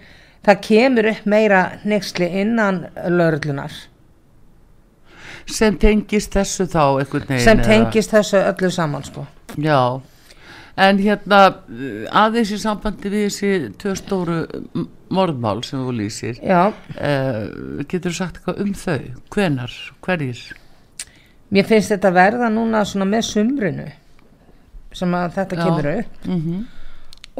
það 0.45 0.63
kemur 0.69 1.11
upp 1.13 1.27
meira 1.27 1.61
nexli 1.85 2.29
innan 2.43 2.87
laurlunar 3.09 3.73
sem 5.47 5.77
tengist 5.77 6.33
þessu 6.35 6.67
þá 6.73 7.05
sem 7.39 7.59
eða- 7.59 7.65
tengist 7.65 8.11
þessu 8.15 8.41
öllu 8.41 8.71
saman 8.73 9.05
sko. 9.05 9.27
Já, 9.61 10.01
en 10.77 10.99
hérna 10.99 11.41
aðeins 12.11 12.53
í 12.53 12.59
sambandi 12.59 13.11
við 13.13 13.27
þessi 13.29 13.51
tvö 13.79 13.95
stóru 14.01 14.39
morðmál 15.15 15.63
sem 15.65 15.79
þú 15.85 15.93
lýsir 16.01 16.41
uh, 16.43 17.85
getur 17.85 18.11
þú 18.11 18.15
sagt 18.17 18.41
eitthvað 18.41 18.63
um 18.65 18.73
þau? 18.75 19.03
Hvenar, 19.31 19.75
hverjir? 20.03 20.41
Mér 21.55 21.69
finnst 21.69 21.93
þetta 21.93 22.11
verða 22.11 22.49
núna 22.51 22.83
svona 22.89 23.07
með 23.07 23.29
sumrinu 23.29 23.87
sem 24.95 25.19
að 25.19 25.37
þetta 25.39 25.59
Já. 25.59 25.65
kemur 25.65 25.91
upp. 25.95 26.25
Mm 26.31 26.65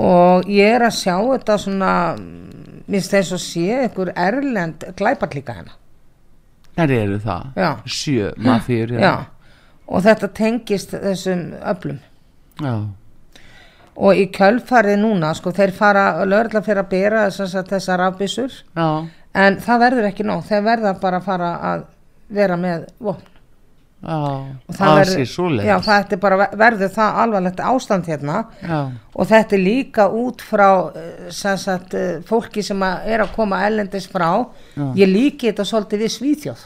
og 0.01 0.49
ég 0.51 0.75
er 0.75 0.83
að 0.83 0.97
sjá 0.99 1.15
þetta 1.23 1.57
svona 1.63 1.93
mér 2.19 2.99
finnst 2.99 3.15
þess 3.15 3.37
að 3.37 3.43
sé 3.45 3.67
einhver 3.79 4.11
erlend 4.19 4.87
glæparlíka 4.99 5.55
hérna. 5.55 5.77
Hverjir 6.75 7.05
eru 7.05 7.21
það? 7.23 7.47
Já. 7.55 7.71
sjö, 7.87 8.33
mafíur 8.43 8.95
já, 8.99 9.15
og 9.87 10.03
þetta 10.03 10.31
tengist 10.35 10.95
þessum 10.99 11.45
öflum. 11.63 12.01
Já, 12.59 12.75
og 13.95 14.19
í 14.19 14.27
kjölfarið 14.35 14.99
núna 15.05 15.31
sko 15.39 15.53
þeir 15.55 15.75
fara, 15.75 16.25
lögregla 16.27 16.65
fyrir 16.67 16.83
að 16.83 16.91
bera 16.91 17.27
þessar, 17.31 17.69
þessar 17.71 18.03
rafbissur 18.03 18.51
já, 18.75 18.89
en 19.39 19.61
það 19.63 19.85
verður 19.87 20.09
ekki 20.11 20.27
nóg, 20.27 20.43
þeir 20.51 20.67
verða 20.67 20.97
bara 20.99 21.23
að 21.23 21.31
fara 21.31 21.53
að 21.71 21.87
vera 22.35 22.59
með 22.59 22.89
vopn 22.99 23.34
og 24.05 24.75
það 24.77 24.99
verður- 25.01 25.65
já, 25.65 25.75
það 25.81 26.13
er 26.13 26.21
bara, 26.21 26.49
verður 26.61 26.91
það 26.95 27.19
alvarlegt 27.23 27.61
ástand 27.61 28.07
hérna. 28.07 28.45
Já, 28.63 28.81
og 29.15 29.27
þetta 29.31 29.57
er 29.57 29.63
líka 29.65 30.09
út 30.13 30.43
frá 30.45 30.69
eh, 30.97 31.31
sem 31.31 31.57
sagt, 31.57 31.95
eh, 31.95 32.21
fólki 32.29 32.63
sem 32.63 32.81
að 32.85 33.07
er 33.07 33.25
að 33.25 33.33
koma 33.37 33.63
ellendis 33.67 34.07
frá. 34.11 34.47
Já. 34.77 34.93
ég 34.97 35.09
líki 35.09 35.51
þetta 35.53 35.65
svolítið 35.65 36.05
við 36.05 36.15
Svíþjóð. 36.19 36.63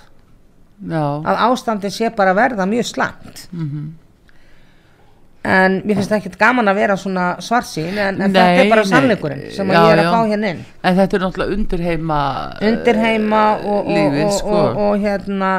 Já, 0.88 1.04
að 1.26 1.40
ástandin 1.48 1.90
sé 1.90 2.10
bara 2.14 2.34
verða 2.34 2.66
mjög 2.66 2.86
slæmt. 2.94 3.48
Mhm. 3.52 3.88
en 5.48 5.76
mér 5.86 5.94
finnst 5.96 6.12
ekkert 6.12 6.36
gaman 6.36 6.68
að 6.68 6.74
vera 6.74 6.96
svona 6.98 7.26
svarsýn 7.40 7.94
en, 7.96 8.18
en 8.20 8.32
Nei, 8.32 8.36
þetta 8.36 8.64
er 8.64 8.70
bara 8.72 8.82
sannleikurinn 8.84 9.44
sem 9.54 9.70
ég 9.72 9.92
er 9.94 10.00
að 10.02 10.08
fá 10.12 10.18
hérna 10.28 10.50
inn. 10.52 10.64
En 10.84 10.96
þetta 10.98 11.16
er 11.16 11.22
náttúrulega 11.24 11.54
undirheima 11.56 12.18
undirheima 12.68 13.42
og, 13.62 13.86
og, 13.86 14.18
og, 14.24 14.32
sko. 14.34 14.56
og, 14.58 14.80
og 14.88 14.98
hérna 15.06 15.52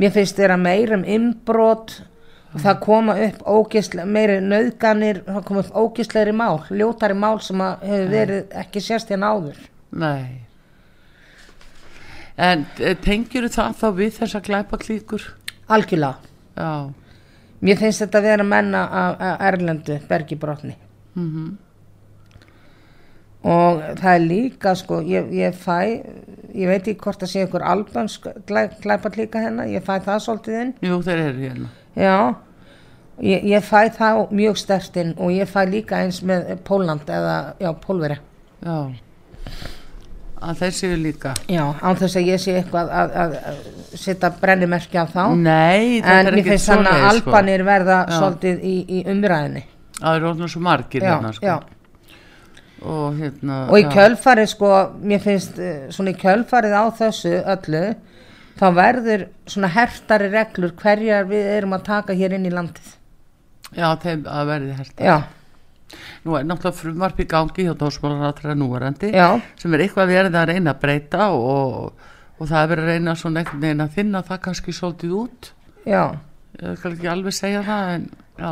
mér 0.00 0.12
finnst 0.14 0.38
þeirra 0.38 0.58
meira 0.60 0.98
um 0.98 1.04
innbrot 1.04 1.96
og 2.54 2.62
það 2.64 2.80
koma 2.84 3.16
upp 3.26 3.40
ógisle, 3.52 4.06
meiri 4.08 4.38
nöðganir, 4.44 5.22
það 5.26 5.44
koma 5.48 5.64
upp 5.64 5.78
ógisleiri 5.82 6.32
mál, 6.36 6.62
ljótari 6.72 7.16
mál 7.18 7.40
sem 7.44 7.60
að 7.60 7.84
hefur 7.90 8.12
verið 8.12 8.54
ekki 8.62 8.82
sérst 8.84 9.12
hérna 9.12 9.32
áður. 9.34 9.58
Nei. 9.96 10.42
En 12.36 12.64
eh, 12.80 12.96
tengirðu 13.00 13.52
það 13.52 13.76
þá 13.80 13.86
við 13.96 14.14
þessa 14.20 14.40
glæpaklíkur? 14.44 15.28
Algjörlega. 15.72 16.32
Já, 16.56 16.72
mér 17.60 17.80
finnst 17.80 18.04
þetta 18.04 18.20
að 18.20 18.28
vera 18.30 18.48
menna 18.48 18.82
að 19.02 19.46
Erlendu 19.50 20.00
bergibrotni 20.08 20.76
mm 21.16 21.28
og 23.46 23.82
það 24.00 24.10
er 24.14 24.24
líka 24.26 24.74
sko, 24.78 25.00
ég, 25.06 25.28
ég 25.36 25.54
fæ 25.54 25.78
ég 26.56 26.70
veit 26.70 26.86
ekki 26.88 26.98
hvort 27.04 27.20
það 27.22 27.30
sé 27.32 27.44
ykkur 27.46 27.64
albansk 27.68 28.26
glæpat 28.48 29.18
líka 29.20 29.42
hérna, 29.44 29.68
ég 29.70 29.84
fæ 29.84 29.98
það 30.06 30.22
svolítið 30.24 30.60
inn. 30.62 30.74
Jú, 30.88 30.98
þeir 31.04 31.22
eru 31.28 31.44
hérna. 31.44 31.72
Já 31.96 32.16
ég, 33.22 33.44
ég 33.48 33.64
fæ 33.64 33.88
það 33.96 34.22
mjög 34.36 34.58
sterkt 34.60 34.96
inn 35.00 35.14
og 35.16 35.32
ég 35.34 35.48
fæ 35.48 35.62
líka 35.68 36.02
eins 36.04 36.22
með 36.26 36.56
Póland 36.66 37.08
eða, 37.08 37.36
já, 37.62 37.70
Pólveri 37.86 38.18
Já. 38.64 38.78
Að 40.46 40.58
þeir 40.60 40.74
séu 40.76 40.96
líka. 41.00 41.30
Já, 41.48 41.62
án 41.80 41.96
þess 41.96 42.18
að 42.20 42.26
ég 42.28 42.40
sé 42.42 42.56
eitthvað 42.58 42.90
að, 42.92 43.14
að, 43.22 43.36
að 43.50 43.96
setja 43.96 44.30
brennimerki 44.40 44.98
af 45.00 45.14
þá. 45.14 45.22
Nei, 45.32 46.02
þetta 46.02 46.12
en 46.12 46.28
er 46.28 46.36
mér 46.36 46.40
ekki 46.42 46.52
finnst 46.52 46.70
þannig 46.72 46.92
að 46.92 47.00
sko. 47.06 47.30
albanir 47.30 47.64
verða 47.66 47.96
Já. 48.02 48.16
svolítið 48.18 48.66
í, 48.68 48.74
í 48.84 49.00
umræðinni 49.14 49.64
Það 49.96 50.18
eru 50.18 50.28
orðnir 50.28 50.52
svo 50.52 50.60
margir 50.66 51.06
já, 51.06 51.08
hérna 51.14 51.32
sko. 51.32 51.46
já 51.46 51.75
og 52.86 53.16
hérna 53.20 53.60
og 53.70 53.78
í 53.80 53.86
kjölfarið 53.92 54.50
sko 54.52 54.72
mér 55.02 55.22
finnst 55.24 55.58
eh, 55.62 55.86
svona 55.94 56.12
í 56.14 56.20
kjölfarið 56.20 56.76
á 56.76 56.84
þessu 56.98 57.32
öllu 57.42 57.84
þá 58.56 58.66
verður 58.76 59.26
svona 59.50 59.72
hertari 59.74 60.30
reglur 60.32 60.74
hverjar 60.80 61.26
við 61.28 61.50
erum 61.56 61.76
að 61.76 61.88
taka 61.90 62.16
hér 62.16 62.36
inn 62.38 62.46
í 62.48 62.52
landið. 62.54 62.94
Já, 63.76 63.88
þeim 64.00 64.22
að 64.30 64.52
verði 64.52 64.76
herta 64.78 65.04
já, 65.04 65.16
Nú 66.26 66.34
er 66.34 66.46
náttúrulega 66.46 66.78
frumvarp 66.80 67.20
í 67.22 67.26
gangi 67.30 67.66
hjá 67.66 67.74
dósmálarátra 67.78 68.56
núverandi 68.58 69.12
já, 69.14 69.36
sem 69.60 69.74
er 69.74 69.84
eitthvað 69.84 70.10
verið 70.10 70.38
að 70.38 70.48
reyna 70.50 70.72
að 70.72 70.80
breyta 70.82 71.28
og, 71.34 71.92
og 72.38 72.48
það 72.48 72.62
er 72.62 72.70
verið 72.72 72.86
að 72.86 72.90
reyna 72.94 73.14
svona 73.18 73.42
einhvern 73.42 73.62
veginn 73.62 73.84
að 73.84 73.94
finna 73.94 74.22
það 74.26 74.40
kannski 74.48 74.74
svolítið 74.74 75.14
út. 75.20 75.52
Já. 75.86 76.02
Ég 76.56 76.82
kann 76.82 76.96
ekki 76.96 77.10
alveg 77.12 77.36
segja 77.36 77.62
það 77.66 77.92
en 77.92 78.08
já, 78.40 78.50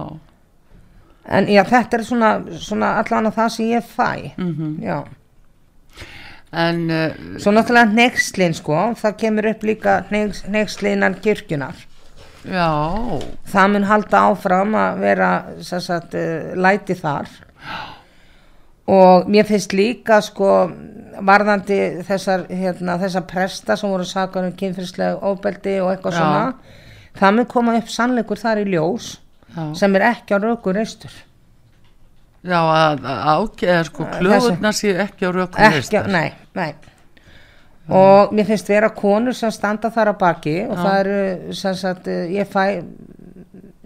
en 1.29 1.49
já 1.49 1.63
þetta 1.65 1.99
er 1.99 2.05
svona, 2.05 2.31
svona 2.61 2.95
allan 3.01 3.31
að 3.31 3.39
það 3.39 3.53
sem 3.57 3.71
ég 3.73 3.87
fæ. 3.89 4.11
Mm 4.37 4.77
já, 4.85 4.99
en 6.53 6.85
uh, 6.91 7.17
svo 7.43 7.55
náttúrulega 7.55 7.95
neykslin 7.95 8.55
sko 8.55 8.93
það 9.01 9.17
kemur 9.23 9.51
upp 9.51 9.65
líka 9.67 9.97
neykslinan 10.11 11.19
kirkjunar 11.25 11.75
já. 12.45 12.69
Það 13.51 13.73
mun 13.73 13.89
halda 13.89 14.23
áfram 14.29 14.77
að 14.79 15.03
vera 15.03 15.33
sagt, 15.63 16.15
uh, 16.15 16.55
læti 16.55 16.95
þar. 16.95 17.31
Og 18.85 19.31
mér 19.33 19.47
finnst 19.49 19.73
líka 19.73 20.19
sko 20.21 20.69
varðandi 21.23 21.79
þessar, 22.07 22.47
hérna, 22.51 22.97
þessar 23.01 23.27
presta 23.29 23.77
sem 23.79 23.91
voru 23.91 24.07
sakar 24.09 24.47
um 24.49 24.55
kynfyrslega 24.57 25.21
óbeldi 25.23 25.79
og 25.83 25.93
eitthvað 25.93 26.17
Já. 26.17 26.21
svona 26.21 26.81
það 27.19 27.37
mun 27.37 27.51
koma 27.51 27.77
upp 27.79 27.93
sannleikur 27.93 28.41
þar 28.41 28.63
í 28.65 28.67
ljós 28.75 29.15
já, 29.55 29.75
sem 29.81 29.97
er 29.97 30.07
ekki 30.11 30.35
á 30.35 30.39
röku 30.43 30.75
reistur. 30.75 31.15
Já 32.45 32.59
að 32.61 33.07
ákveða 33.09 33.85
sko 33.89 34.09
klöfurnar 34.19 34.77
séu 34.77 34.99
ekki 35.01 35.25
á 35.25 35.31
rökum 35.33 35.65
ekki, 35.65 36.03
nei, 36.13 36.35
nei. 36.55 36.75
Og 37.89 38.33
mér 38.33 38.47
finnst 38.49 38.69
vera 38.69 38.89
konur 38.97 39.37
sem 39.37 39.53
standa 39.53 39.91
þar 39.93 40.15
að 40.15 40.21
baki 40.21 40.55
og 40.65 40.77
Já. 40.79 40.83
það 40.83 40.99
eru 41.01 41.57
sem 41.57 41.75
sagt, 41.77 42.07
ég 42.33 42.49
fæ 42.49 42.63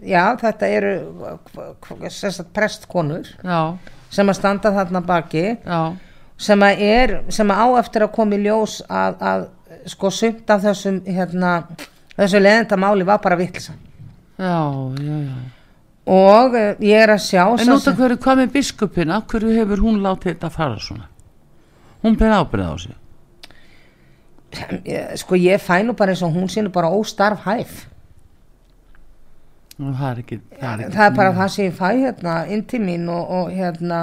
já, 0.07 0.25
þetta 0.39 0.69
eru 0.71 0.93
sem 2.11 2.31
sagt 2.31 2.53
prestkonur 2.55 3.27
já, 3.43 3.61
sem 4.11 4.31
að 4.31 4.39
standa 4.39 4.73
þarna 4.75 5.03
baki 5.07 5.45
já, 5.57 5.81
sem 6.39 6.63
að 6.63 6.83
er, 6.87 7.15
sem 7.35 7.51
að 7.51 7.63
á 7.63 7.67
eftir 7.83 8.07
að 8.07 8.15
koma 8.15 8.39
í 8.39 8.43
ljós 8.45 8.79
að, 8.87 9.19
að 9.33 9.47
sko 9.91 10.11
sumt 10.15 10.51
af 10.55 10.63
þessum 10.63 11.01
hérna, 11.07 11.53
þessu 12.15 12.43
leðendamáli 12.43 13.07
var 13.09 13.23
bara 13.25 13.39
vittlisa 13.41 13.75
já, 14.39 14.59
já, 15.03 15.19
já. 15.27 15.39
Og 16.09 16.55
eh, 16.57 16.75
ég 16.81 17.03
er 17.05 17.13
að 17.15 17.21
sjá 17.27 17.43
En 17.53 17.59
sem 17.61 17.73
út 17.75 17.77
af 17.79 17.83
sagt- 17.85 17.99
hverju, 18.01 18.17
hvað 18.25 18.41
með 18.43 18.53
biskupin, 18.57 19.11
af 19.13 19.27
hverju 19.31 19.55
hefur 19.59 19.83
hún 19.85 20.01
látið 20.05 20.33
þetta 20.35 20.51
fara 20.55 20.79
svona? 20.81 21.07
Hún 22.03 22.17
ber 22.19 22.33
ábyrð 22.39 22.65
á 22.65 22.75
sig. 22.79 22.95
Sko 25.21 25.37
ég 25.37 25.61
fæ 25.61 25.83
nú 25.85 25.93
bara 25.97 26.13
eins 26.15 26.23
og 26.25 26.33
hún 26.33 26.49
sínur 26.49 26.73
bara 26.73 26.89
óstarf 26.89 27.43
hæf 27.45 27.87
Og 29.79 29.93
það 29.95 30.09
er 30.11 30.21
ekki, 30.23 30.39
það 30.59 30.71
er 30.73 30.81
ekki. 30.87 30.95
það 30.97 31.05
er 31.11 31.17
bara 31.19 31.33
það 31.37 31.49
sem 31.55 31.67
ég 31.69 31.77
fæ 31.77 31.91
hérna 32.01 32.37
inn 32.55 32.63
til 32.67 32.81
mín 32.83 33.05
og, 33.13 33.29
og 33.31 33.51
hérna 33.53 33.99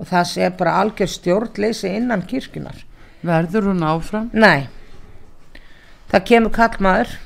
og 0.00 0.06
það 0.08 0.28
sé 0.30 0.50
bara 0.56 0.76
algjör 0.80 1.10
stjórnleysi 1.12 1.90
innan 1.98 2.22
kirkjunar 2.22 2.78
Verður 3.26 3.66
hún 3.72 3.82
áfram? 3.84 4.30
nei 4.32 4.68
það 6.10 6.24
kemur 6.30 6.52
kallmaður 6.54 7.16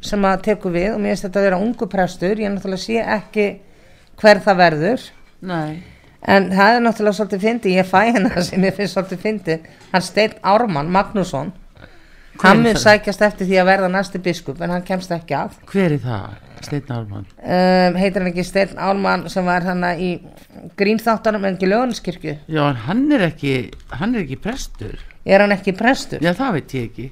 sem 0.00 0.24
að 0.28 0.42
tekur 0.48 0.74
við 0.74 0.90
og 0.94 1.00
mér 1.00 1.14
finnst 1.14 1.26
þetta 1.28 1.40
að 1.42 1.48
vera 1.48 1.62
ungu 1.62 1.88
prestur 1.92 2.40
ég 2.42 2.52
náttúrulega 2.54 2.84
sé 2.84 3.00
ekki 3.16 3.48
hver 4.22 4.40
það 4.44 4.60
verður 4.62 5.08
nei, 5.52 5.82
en 6.22 6.50
það 6.52 6.76
er 6.76 6.84
náttúrulega 6.86 7.18
svolítið 7.18 7.44
fyndi 7.46 7.74
ég 7.76 7.90
fæ 7.90 8.00
hennar 8.16 8.42
sem 8.46 8.64
ég 8.68 8.76
finnst 8.78 8.96
svolítið 8.96 9.24
fyndi 9.26 9.58
hann 9.92 10.06
Steinn 10.06 10.38
Ármann 10.42 10.90
Magnússon 10.94 11.52
hann 12.42 12.62
mun 12.64 12.78
sækjast 12.80 13.22
eftir 13.22 13.46
því 13.50 13.60
að 13.60 13.68
verða 13.68 13.92
næsti 13.92 14.20
biskup 14.24 14.60
en 14.64 14.72
hann 14.72 14.86
kemst 14.86 15.12
ekki 15.14 15.36
að 15.36 15.58
hver 15.72 15.98
er 15.98 16.02
það? 16.02 16.40
Steinn 16.62 16.92
Ármann. 16.94 17.24
um, 17.42 17.96
heitir 17.98 18.22
hann 18.22 18.30
ekki 18.30 18.44
Steinn 18.46 18.78
Ármann 18.78 19.26
sem 19.30 19.44
var 19.46 19.66
hann 19.66 19.82
í 19.98 20.12
grínþáttanum 20.78 21.44
en 21.44 21.56
ekki 21.58 21.68
lögunskirkju 21.70 22.36
Já, 22.46 22.62
en 22.70 22.78
hann 22.86 23.02
er 23.12 23.26
ekki, 23.28 23.54
hann 23.98 24.14
er 24.14 24.22
ekki 24.24 24.38
prestur. 24.40 25.00
er 25.26 25.44
hann 25.44 25.54
ekki 25.54 25.74
prestur? 25.76 26.22
Já, 26.22 26.32
það 26.38 26.56
veit 26.58 26.74
ég 26.78 26.88
ekki. 26.90 27.08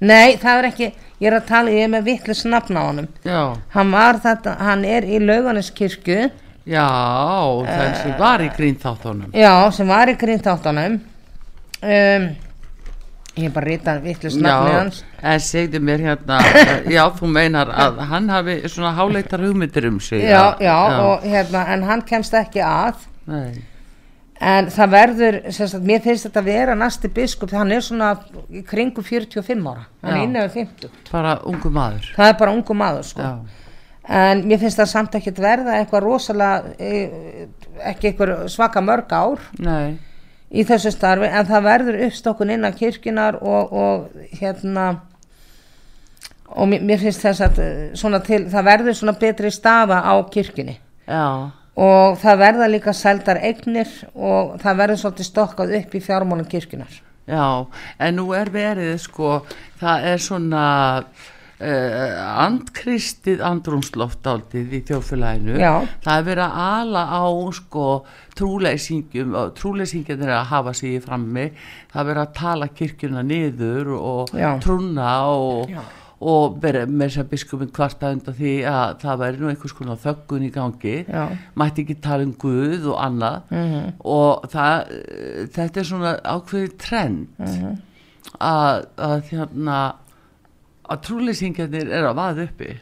Nei 0.00 0.36
það 0.40 0.58
er 0.58 0.70
ekki 0.70 0.92
ég 1.20 1.28
er 1.30 1.36
að 1.38 1.48
tala, 1.48 1.74
ég 1.74 1.86
er 1.86 1.92
með 1.92 2.08
vitlis 2.10 2.44
nafn 2.48 2.78
á 2.78 2.82
honum. 2.84 3.10
Já, 3.24 3.42
hann 3.74 3.92
var 3.94 4.20
þetta, 4.24 4.56
hann 4.60 4.84
er 4.88 5.06
í 5.06 5.20
lögunskirkju 5.22 6.20
já, 6.64 6.86
það 7.68 7.98
sem 8.00 8.16
var 8.18 8.44
í 8.44 8.48
grínþáttunum. 8.56 9.34
já 9.36 9.52
sem 9.76 9.88
var 9.88 10.12
í 10.12 10.16
grínþáttanum 10.20 10.96
um, 11.84 12.26
ég 13.34 13.48
er 13.48 13.52
bara 13.54 13.66
að 13.66 13.70
rita 13.72 13.96
vitlis 14.02 14.38
nafni 14.38 14.74
hans. 14.76 15.02
Já, 15.02 15.26
en 15.32 15.42
segðu 15.42 15.80
mér 15.82 16.04
hérna, 16.08 16.40
já, 16.96 17.02
þú 17.18 17.30
meinar 17.34 17.72
að 17.72 18.00
hann 18.10 18.30
hafi 18.30 18.60
svona 18.68 18.94
háleitar 18.98 19.42
hugmyndir 19.42 19.88
um 19.90 20.00
sig. 20.00 20.22
já, 20.22 20.54
já, 20.62 20.76
og 21.02 21.24
hérna, 21.26 21.66
en 21.74 21.86
hann 21.88 22.04
kemst 22.06 22.34
ekki 22.38 22.62
að. 22.64 23.06
Nei, 23.26 23.64
en 24.44 24.70
það 24.74 24.94
verður, 24.94 25.38
sagt, 25.56 25.76
mér 25.86 26.02
finnst 26.04 26.28
þetta 26.28 26.42
að 26.42 26.48
vera 26.50 26.76
næsti 26.78 27.10
biskup, 27.16 27.52
hann 27.56 27.72
er 27.72 27.84
svona 27.84 28.12
í 28.52 28.64
kringu 28.66 29.04
45 29.04 29.68
ára, 29.70 29.86
hann 30.04 30.16
er 30.18 30.24
innan 30.26 30.48
við 30.48 30.58
50, 30.62 30.96
bara 31.12 31.36
ungu 31.48 31.72
maður. 31.72 32.10
það 32.16 32.32
er 32.32 32.40
bara 32.42 32.56
ungu 32.56 32.76
maður 32.78 33.08
sko, 33.10 33.28
Já, 33.28 33.62
en 34.20 34.44
mér 34.48 34.60
finnst 34.60 34.80
það 34.82 34.90
samt 34.92 35.16
ekki 35.20 35.34
verða 35.38 35.78
eitthvað 35.78 36.04
rosalega 36.04 36.74
eh, 36.78 37.48
ekki 37.94 38.10
eitthvað 38.10 38.44
svaka 38.52 38.84
mörg 38.84 39.16
ár 39.16 39.48
nei, 39.58 39.96
í 40.52 40.66
þessu 40.68 40.92
starfi, 40.94 41.30
en 41.30 41.48
það 41.48 41.66
verður 41.70 42.00
uppstokkun 42.10 42.52
innan 42.54 42.76
kirkjunar 42.76 43.40
og, 43.40 43.72
og 43.72 44.38
hérna 44.38 44.92
og 46.54 46.68
mér, 46.70 46.82
mér 46.84 47.00
finnst 47.02 47.24
þess 47.24 47.42
að 47.46 47.60
svona 47.98 48.20
til, 48.24 48.44
það 48.52 48.66
verður 48.68 48.98
svona 48.98 49.14
betri 49.18 49.50
staða 49.50 50.02
á 50.04 50.14
kirkjunni. 50.30 50.76
Já, 51.08 51.50
og 51.74 52.18
það 52.22 52.40
verða 52.44 52.70
líka 52.70 52.94
seldar 52.94 53.40
eignir 53.42 53.90
og 54.14 54.56
það 54.62 54.80
verður 54.82 55.02
svolítið 55.02 55.30
stokkað 55.30 55.76
upp 55.80 55.94
í 55.94 56.02
fjármálum 56.04 56.50
kirkjunar 56.50 57.00
já, 57.26 57.46
en 57.98 58.18
nú 58.20 58.28
er 58.36 58.50
verið 58.52 58.98
sko, 59.02 59.38
það 59.80 60.10
er 60.12 60.22
svona 60.22 60.66
uh, 61.64 62.44
andkristið 62.44 63.42
andrúnsloft 63.44 64.26
áldið 64.28 64.76
í 64.78 64.82
þjóðfélaginu. 64.88 65.56
Það 66.04 66.18
er 66.18 66.28
verið 66.28 66.44
að 66.44 66.60
ala 66.66 67.04
á 67.08 67.24
sko 67.58 67.88
trúleysingjum 68.38 69.34
og 69.38 69.52
trúleysingjum 69.58 70.24
er 70.26 70.34
að 70.38 70.48
hafa 70.52 70.76
sig 70.76 70.98
í 70.98 71.02
frammi. 71.04 71.50
Það 71.92 72.00
er 72.02 72.08
verið 72.12 72.24
að 72.24 72.38
tala 72.40 72.70
kirkjuna 72.80 73.26
niður 73.26 73.92
og 73.98 74.34
Já. 74.36 74.50
trúna 74.64 75.12
og, 75.30 75.70
Já. 75.72 75.82
Og 76.24 76.54
með 76.62 76.86
þess 77.04 77.18
að 77.20 77.28
biskupin 77.34 77.72
kvarta 77.76 78.10
undan 78.14 78.34
því 78.38 78.52
að 78.70 78.94
það 79.02 79.18
væri 79.22 79.40
nú 79.42 79.48
einhvers 79.52 79.74
konar 79.76 79.98
þöggun 80.00 80.46
í 80.46 80.50
gangi. 80.54 80.94
Já. 81.08 81.24
Mætti 81.60 81.82
ekki 81.84 81.96
tala 82.00 82.24
um 82.24 82.32
Guð 82.40 82.86
og 82.92 82.96
annað 83.04 83.42
Mhm. 83.50 83.92
og 84.04 84.46
það, 84.48 84.94
þetta 85.56 85.80
er 85.82 85.84
svona 85.90 86.14
ákveðið 86.24 86.78
trend 86.78 87.26
Mhm. 87.38 87.76
að, 88.40 88.86
að 88.96 89.22
hérna 89.30 89.78
að 90.90 91.02
trúleysingjarnir 91.06 91.90
er 91.92 92.04
að 92.10 92.16
vaða 92.18 92.42
uppi 92.48 92.72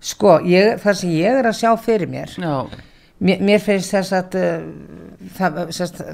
sko, 0.00 0.38
ég, 0.44 0.80
það 0.82 0.96
sem 0.96 1.10
ég 1.10 1.38
er 1.38 1.46
að 1.48 1.60
sjá 1.60 1.70
fyrir 1.80 2.08
mér 2.10 2.32
já, 2.36 2.66
mér, 3.20 3.38
mér 3.40 3.60
finnst 3.62 3.92
þess 3.94 4.12
að 4.12 4.34
uh, 4.40 4.64
það, 5.38 5.60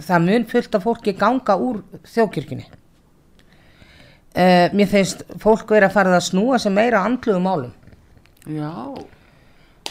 það 0.06 0.26
mun 0.26 0.44
fullt 0.50 0.74
af 0.78 0.84
fólki 0.84 1.14
ganga 1.18 1.56
úr 1.58 1.80
þjóðkirkjunni 2.04 2.66
uh, 4.34 4.66
mér 4.76 4.90
finnst 4.90 5.24
fólk 5.42 5.70
vera 5.70 5.90
að 5.90 5.96
fara 5.98 6.16
að 6.18 6.26
snúa 6.30 6.60
sem 6.62 6.74
meira 6.74 7.04
andluðu 7.06 7.42
málum. 7.44 7.74
Já. 8.48 8.72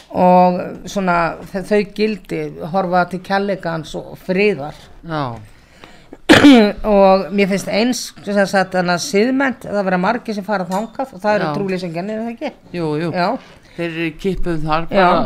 Og 0.08 0.58
svona 0.88 1.18
þau 1.52 1.82
gildi 1.94 2.42
horfa 2.72 3.04
til 3.10 3.20
kjallegans 3.24 3.94
og 3.98 4.14
friðar. 4.24 4.76
Já, 5.04 5.36
og 6.88 7.28
mér 7.34 7.48
finnst 7.50 7.70
eins 7.72 8.00
sem 8.24 8.38
sagt 8.48 8.74
þannig 8.76 8.94
að 8.94 9.04
síðment 9.04 9.64
það 9.66 9.86
vera 9.88 10.00
margir 10.00 10.36
sem 10.36 10.46
fara 10.46 10.66
þangað 10.68 11.14
og 11.14 11.22
það 11.22 11.34
eru 11.34 11.46
Já. 11.46 11.52
trúlýsingjarnir 11.56 12.18
er 12.18 12.24
það 12.26 12.32
ekki? 12.34 12.50
Jú, 12.76 12.88
jú. 13.00 13.10
Já, 13.16 13.28
þeir 13.76 13.86
eru 13.88 14.06
í 14.06 14.14
kipum 14.22 14.58
þar 14.64 14.88
bara 14.92 15.20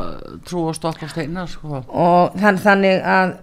trú 0.49 0.67
og 0.71 0.77
stokk 0.79 1.07
og 1.07 1.13
steina 1.13 1.47
sko. 1.51 1.83
og 1.87 2.37
þann, 2.39 2.61
þannig 2.63 3.07
að 3.15 3.35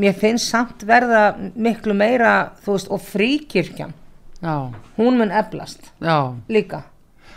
mér 0.00 0.16
finnst 0.18 0.50
samt 0.50 0.84
verða 0.88 1.24
miklu 1.54 1.96
meira 1.98 2.34
þú 2.64 2.76
veist 2.76 2.90
og 2.94 3.04
fríkirkjan 3.04 3.94
já, 4.44 4.56
hún 4.98 5.18
mun 5.20 5.32
eflast. 5.32 5.90
Já, 6.04 6.34
líka. 6.48 6.84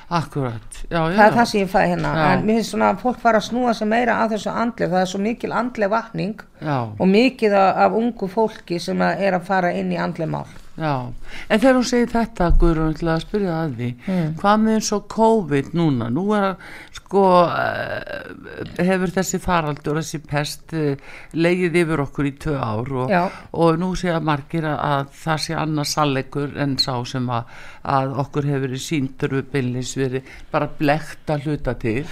Akkurat. 0.08 0.84
Já, 0.88 1.02
já, 1.12 1.18
það 1.18 1.26
er 1.26 1.34
það 1.36 1.48
sem 1.50 1.60
ég 1.60 1.72
fæði 1.72 1.88
hérna. 1.92 2.12
En 2.30 2.46
mér 2.48 2.62
finnst 2.62 2.72
svona 2.72 2.92
að 2.94 3.02
fólk 3.02 3.18
fara 3.20 3.42
að 3.42 3.50
snúa 3.50 3.74
sig 3.76 3.90
meira 3.92 4.22
að 4.24 4.38
þessu 4.38 4.54
andli 4.54 4.88
það 4.88 5.02
er 5.02 5.10
svo 5.12 5.20
mikil 5.20 5.52
andli 5.52 5.90
vakning 5.92 6.46
já, 6.62 6.78
og 6.88 7.10
mikið 7.12 7.58
af, 7.60 7.98
ungu 8.00 8.30
fólki 8.32 8.80
sem 8.80 9.04
að 9.04 9.26
er 9.28 9.36
að 9.36 9.50
fara 9.50 9.74
inn 9.76 9.92
í 9.92 10.00
andli 10.00 10.30
mál. 10.32 10.48
Já. 10.78 11.10
En 11.50 11.60
þegar 11.60 11.76
hún 11.80 11.88
segir 11.90 12.12
þetta 12.14 12.52
Guðrún 12.62 12.96
til 12.96 13.10
að 13.10 13.24
spyrja 13.26 13.60
að 13.64 13.76
því. 13.80 13.90
Mm. 14.06 14.32
hvað 14.40 14.64
með 14.64 14.78
eins 14.78 14.92
og 14.96 15.08
COVID 15.12 15.72
núna? 15.76 16.10
Nú 16.14 16.26
er 16.38 16.52
að 16.54 16.68
sko 17.08 17.24
uh, 17.48 18.84
hefur 18.84 19.12
þessi 19.16 19.40
faraldur 19.40 20.02
þessi 20.02 20.20
pest 20.28 20.74
uh, 20.76 21.00
leigið 21.40 21.80
yfir 21.84 22.04
okkur 22.04 22.28
í 22.28 22.34
tvö 22.44 22.56
ár 22.60 22.92
og, 23.04 23.14
og 23.56 23.80
nú 23.80 23.94
sé 23.96 24.12
að 24.12 24.28
margir 24.28 24.68
að, 24.68 24.78
að 24.90 25.14
það 25.22 25.44
sé 25.46 25.58
annars 25.58 25.96
sannleikur 25.96 26.58
en 26.60 26.76
sá 26.84 26.94
sem 27.08 27.32
að, 27.32 27.56
að 27.96 28.16
okkur 28.26 28.50
hefur 28.52 28.66
verið 28.68 28.84
síndur 28.84 29.38
við 29.40 29.52
byllis 29.56 29.96
verið 30.00 30.32
bara 30.52 30.70
blekt 30.80 31.32
að 31.32 31.48
hluta 31.48 31.78
til. 31.80 32.04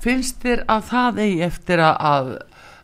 Finnst 0.00 0.40
þér 0.44 0.64
að 0.70 0.84
það 0.90 1.24
eigi 1.26 1.40
eftir 1.46 1.82
að, 1.84 1.96
að, 2.08 2.34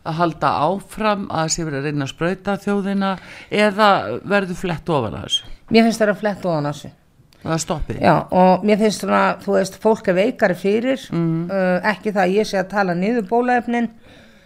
að 0.03 0.19
halda 0.21 0.55
áfram 0.67 1.29
að 1.33 1.53
sé 1.55 1.65
verið 1.65 1.79
að 1.81 1.87
reyna 1.89 2.05
að 2.05 2.13
sprauta 2.13 2.59
þjóðina 2.61 3.15
eða 3.49 3.93
verður 4.21 4.59
flett 4.65 4.93
ofan 4.93 5.17
að 5.17 5.29
þessu? 5.29 5.55
Mér 5.73 5.87
finnst 5.87 6.03
það 6.03 6.13
að 6.13 6.21
fletta 6.21 6.53
ofan 6.53 6.69
á 6.69 6.73
þessu 6.73 6.99
það 7.43 7.59
stoppið 7.65 8.01
Já, 8.01 8.13
og 8.31 8.63
mér 8.63 8.77
finnst 8.79 9.01
svona, 9.03 9.23
þú 9.43 9.53
veist, 9.57 9.79
fólk 9.83 10.07
er 10.07 10.13
veikari 10.13 10.55
fyrir, 10.55 10.99
Mm. 11.11 11.49
uh, 11.51 11.79
ekki 11.91 12.11
það 12.13 12.23
að 12.27 12.35
ég 12.37 12.45
sé 12.47 12.57
að 12.61 12.69
tala 12.69 12.93
niður 12.95 13.27
bólaefnin, 13.29 13.89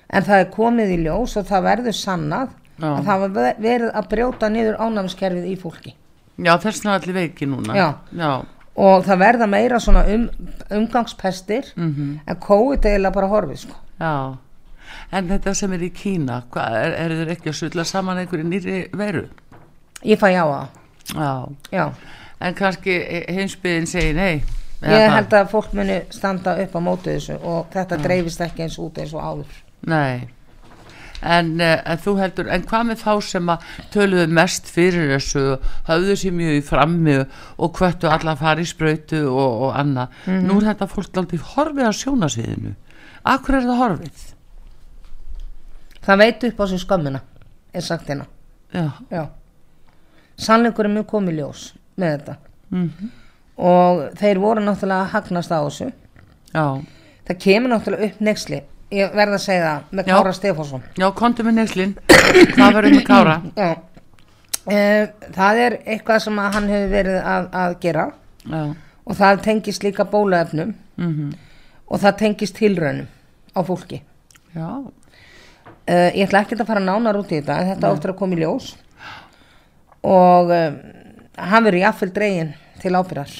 en 0.09 0.23
það 0.23 0.39
er 0.39 0.51
komið 0.51 0.91
í 0.95 1.03
ljós 1.05 1.37
og 1.37 1.45
það 1.45 1.63
verður 1.69 1.93
sannað 1.93 2.49
Já. 2.79 2.87
að 2.97 3.05
það 3.05 3.19
var 3.19 3.55
verið 3.59 3.91
að 3.93 4.07
brjóta 4.09 4.49
niður 4.49 4.77
ánæmiskerfið 4.79 5.45
í 5.51 5.55
fólki. 5.57 5.93
já 6.37 6.53
þess 6.57 6.83
vegna 6.83 6.93
allir 6.99 7.13
veiki 7.13 7.45
núna 7.47 7.73
Já. 7.75 7.93
já, 8.15 8.45
Og 8.77 9.03
það 9.05 9.17
verða 9.17 9.47
meira 9.49 9.79
svona 9.79 10.03
um, 10.13 10.29
umgangspestir, 10.69 11.73
Mhm. 11.75 12.19
en 12.27 12.35
COVID 12.35 12.85
er 12.85 12.91
eiginlega 12.97 13.13
bara 13.13 13.27
horfið, 13.27 13.57
sko. 13.57 13.75
já. 13.99 14.37
en 15.11 15.27
þetta 15.29 15.53
sem 15.55 15.73
er 15.73 15.79
í 15.79 15.89
Kína 15.93 16.43
hvað, 16.51 16.71
er, 16.85 16.91
er 16.93 17.09
þeir 17.09 17.31
ekki 17.35 17.49
að 17.49 17.55
sulla 17.55 17.83
saman 17.83 18.17
einhverju 18.17 18.43
nýri 18.45 18.89
veru 18.95 19.27
Ég 20.05 20.19
fæ 20.19 20.29
já 20.31 20.43
á 20.45 20.47
það, 20.47 20.67
já, 21.15 21.49
já. 21.71 21.91
En 22.39 22.55
kannski 22.57 22.95
heimsbyðin 23.27 23.89
segir 23.89 24.17
nei. 24.17 24.43
Ég 24.85 25.09
held 25.09 25.33
að 25.33 25.47
fólk 25.49 25.71
muni 25.73 26.01
standa 26.13 26.53
upp 26.61 26.75
á 26.77 26.81
móti 26.85 27.15
þessu 27.15 27.37
og 27.41 27.69
þetta 27.73 27.97
dreifist 28.01 28.41
ekki 28.45 28.67
eins 28.67 28.77
út 28.81 28.99
eins 29.01 29.13
og 29.17 29.23
áður. 29.25 29.61
Nei. 29.89 30.27
En, 31.17 31.55
uh, 31.57 31.79
en 31.81 31.97
þú 31.97 32.13
heldur, 32.19 32.49
en 32.53 32.65
hvað 32.69 32.83
með 32.91 32.99
þá 33.01 33.13
sem 33.25 33.47
að 33.49 33.69
töluðu 33.93 34.25
mest 34.37 34.67
fyrir 34.69 35.15
þessu 35.15 35.45
höfðu 35.87 36.17
sér 36.21 36.35
mjög 36.37 36.59
í 36.59 36.65
frammi 36.67 37.15
og 37.57 37.79
hvöttu 37.79 38.11
alla 38.11 38.35
í 38.61 38.67
sprautu 38.69 39.23
og, 39.25 39.63
og 39.65 39.79
annað, 39.79 40.13
nú 40.45 40.59
er 40.59 40.67
þetta 40.69 40.89
fólk 40.91 41.17
aldrei 41.17 41.41
horfið 41.55 41.89
á 41.89 41.93
sjónasviðinu. 42.03 42.75
Akkur 43.33 43.57
er 43.57 43.65
það 43.65 43.81
horfið? 43.81 44.21
Það 46.05 46.21
veit 46.21 46.47
upp 46.51 46.61
á 46.61 46.65
sig 46.69 46.85
skömmina, 46.85 47.23
er 47.73 47.81
sagt 47.81 48.13
hérna. 48.13 48.29
Sannleikur 50.37 50.85
er 50.85 50.93
mjög 50.99 51.09
komið 51.15 51.41
ljós 51.41 51.65
með 51.97 52.17
þetta. 52.17 52.37
mm 52.73 53.13
og 53.57 54.11
þeir 54.19 54.37
voru 54.37 54.61
náttúrulega 54.61 55.01
að 55.01 55.13
hagnast 55.15 55.49
á 55.49 55.57
þessu. 55.65 55.85
Já, 56.53 56.65
það 57.25 57.39
kemur 57.41 57.71
náttúrulega 57.71 58.05
upp 58.11 58.19
nexli 58.27 58.59
ég 58.93 59.15
verð 59.17 59.35
að 59.35 59.43
segja 59.43 59.63
það 59.65 59.95
með 59.97 60.09
Já. 60.09 60.13
Kára 60.13 60.33
Stefánsson. 60.37 60.83
Já, 60.95 61.07
kontu 61.17 61.45
með 61.47 61.57
neyslin 61.57 61.93
hvað 62.07 62.77
verður 62.77 62.95
með 62.95 63.05
kára? 63.07 63.35
Já. 63.63 63.71
Eh, 64.67 65.31
það 65.35 65.61
er 65.63 65.77
eitthvað 65.85 66.23
sem 66.27 66.39
hann 66.43 66.69
hefur 66.71 66.93
verið 66.93 67.17
að, 67.23 67.49
að 67.63 67.75
gera. 67.83 68.05
Já, 68.47 68.61
og 69.07 69.19
það 69.19 69.43
tengist 69.47 69.87
líka 69.87 70.07
bólaefnum 70.11 70.73
mm 71.01 71.35
og 71.87 72.01
það 72.03 72.15
tengist 72.19 72.57
tilraunum 72.57 73.05
á 73.55 73.59
fólki. 73.63 74.01
Já, 74.51 74.67
uh, 74.67 76.09
ég 76.11 76.25
ætla 76.25 76.41
ekki 76.43 76.57
að 76.57 76.65
fara 76.67 76.81
nánar 76.83 77.15
út 77.15 77.29
í 77.31 77.37
þetta 77.37 77.61
en 77.61 77.69
þetta 77.69 77.91
áttur 77.93 78.11
að 78.11 78.17
koma 78.19 78.35
í 78.35 78.41
ljós. 78.41 78.65
Og 80.03 80.51
um, 80.51 80.75
hann 81.37 81.67
verður 81.67 81.83
jafnvel 81.85 82.13
dregin 82.15 82.53
til 82.81 82.95
ábyrðar 82.97 83.37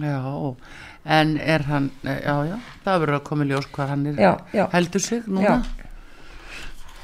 já 0.00 0.54
en 1.04 1.36
er 1.40 1.62
hann, 1.68 1.90
eh, 2.04 2.20
já, 2.24 2.34
já 2.46 2.56
það 2.84 3.04
verður 3.04 3.18
að 3.18 3.28
koma 3.28 3.44
í 3.44 3.50
ljós 3.50 3.70
hvað 3.72 3.94
hann 3.94 4.06
er 4.06 4.18
Já, 4.20 4.32
já. 4.52 4.66
heldur 4.72 5.00
sig 5.00 5.22
núna 5.26 5.42
Já. 5.42 5.62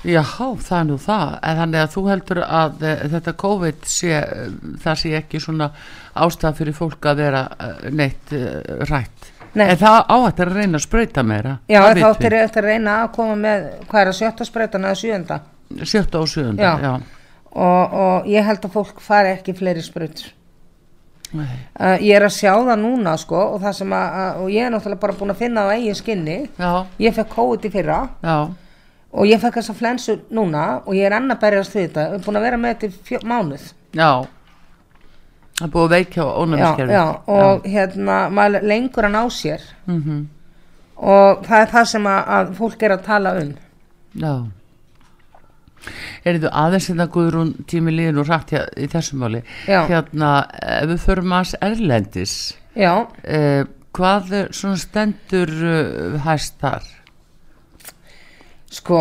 Já, 0.06 0.22
það 0.22 0.76
er 0.78 0.84
nú 0.86 0.96
það, 1.02 1.30
en 1.42 1.56
þannig 1.58 1.80
að 1.82 1.88
þú 1.90 2.02
heldur 2.06 2.40
að 2.44 2.82
e, 2.86 2.90
þetta 3.10 3.32
COVID 3.42 3.88
sé, 3.90 4.10
e, 4.20 4.44
það 4.84 5.00
sé 5.00 5.10
ekki 5.18 5.40
svona 5.42 5.66
ástæða 6.14 6.52
fyrir 6.60 6.76
fólk 6.76 7.08
að 7.10 7.22
vera 7.24 7.40
neitt 7.90 8.34
rætt. 8.86 9.32
Nei. 9.56 9.64
En 9.72 9.80
það 9.80 9.98
áhætt 10.12 10.44
er 10.44 10.52
að 10.52 10.60
reyna 10.60 10.78
að 10.78 10.84
sprauta 10.84 11.24
meira. 11.26 11.56
Já, 11.66 11.80
það 11.80 12.06
eftir 12.12 12.62
að 12.62 12.68
reyna 12.68 12.96
að 13.02 13.12
koma 13.16 13.36
með 13.40 13.66
hvað 13.88 14.02
er 14.02 14.12
að 14.12 14.18
sjötta 14.20 14.46
spreytan 14.46 14.86
eða 14.86 15.00
sjöunda 15.00 15.40
við. 15.40 15.86
Sjötta 15.90 16.22
og 16.22 16.30
sjöunda, 16.30 16.72
Já. 16.84 17.15
Já. 17.57 17.62
og, 17.62 17.96
og 18.00 18.28
ég 18.30 18.44
held 18.44 18.66
að 18.68 18.74
fólk 18.76 19.00
fari 19.04 19.32
ekki 19.36 19.57
fleiri 19.57 19.82
Nei. 21.34 21.48
uh, 21.80 21.96
ég 21.98 22.14
er 22.14 22.22
að 22.22 22.36
sjá 22.36 22.52
það 22.54 22.78
núna 22.84 23.16
sko 23.18 23.40
og 23.57 23.59
það 23.64 23.80
að, 23.82 24.04
að 24.20 24.36
og 24.44 24.52
ég 24.54 24.62
er 24.62 24.70
náttúrulega 24.70 25.02
bara 25.02 25.16
búin 25.18 25.32
að 25.34 25.40
finna 25.40 25.64
á 25.66 25.74
eigin 25.74 25.98
skinni 25.98 26.36
Já, 26.54 26.86
ég 27.02 27.16
fekk 27.16 27.32
COVID 27.34 27.66
í 27.66 27.72
fyrra 27.74 27.98
já, 28.22 28.36
og 29.11 29.26
ég 29.26 29.42
fekk 29.42 29.59
þessa 29.59 29.74
flensu 29.74 30.16
núna 30.30 30.66
og 30.84 30.94
ég 30.94 31.09
er 31.09 31.16
enn 31.18 31.34
að 31.34 31.42
berjast 31.42 31.74
við 31.74 31.88
þetta 31.88 32.04
ég 32.07 32.14
er 32.20 32.24
búin 32.28 32.38
að 32.38 32.46
vera 32.46 32.61
með 32.62 32.76
þetta 32.76 32.86
í 32.86 33.09
fjó, 33.11 33.20
mánuð 33.26 33.66
já. 33.90 34.11
Það 35.57 35.66
er 35.66 35.74
búið 35.74 35.84
að 35.86 35.94
veikja 35.96 36.22
á 36.22 36.28
já, 36.28 36.38
ónæmiskerfi. 36.44 36.94
já, 36.94 37.04
og 37.26 37.68
hérna 37.74 38.16
maður 38.38 38.70
lengur 38.70 39.09
hann 39.09 39.18
á 39.18 39.24
sér 39.32 39.68
Mm 39.86 40.24
og 40.96 41.42
það 41.44 41.61
er 41.61 41.72
það 41.72 41.88
sem 41.90 42.07
að, 42.09 42.20
að 42.36 42.52
fólk 42.57 42.82
er 42.82 42.94
að 42.94 43.02
tala 43.04 43.32
um 43.36 43.50
já. 44.16 44.34
Er 46.26 46.38
þið 46.40 46.48
aðeins 46.50 46.88
þetta 46.90 47.06
Guðrún 47.14 47.52
tími 47.70 47.92
liðin 47.94 48.18
og 48.22 48.28
rætt 48.30 48.52
í 48.56 48.88
þessum 48.90 49.22
máli? 49.22 49.42
Já. 49.68 49.84
Hérna, 49.90 50.30
ef 50.80 50.88
við 50.90 51.02
förum 51.06 51.34
að 51.38 51.54
erlendis, 51.62 52.36
já, 52.74 52.92
Eh, 53.24 53.64
hvað 53.96 54.32
er 54.40 54.48
svona 54.52 54.76
stendur 54.82 55.52
uh, 55.62 56.20
hæst 56.26 56.58
þar? 56.60 56.82
sko 58.76 58.98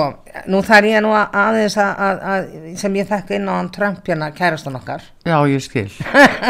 nú 0.47 0.59
þarf 0.63 0.88
ég 0.88 1.01
nú 1.03 1.09
að, 1.17 1.34
aðeins 1.41 1.76
að, 1.82 1.89
að, 2.05 2.19
að 2.32 2.76
sem 2.80 2.95
ég 2.99 3.07
þekka 3.09 3.36
inn 3.36 3.47
á 3.49 3.53
hann 3.57 3.69
Trump 3.76 4.05
hérna 4.07 4.30
kærastan 4.36 4.78
okkar 4.78 5.03
Já, 5.26 5.36
ég 5.51 5.63
skil. 5.65 5.89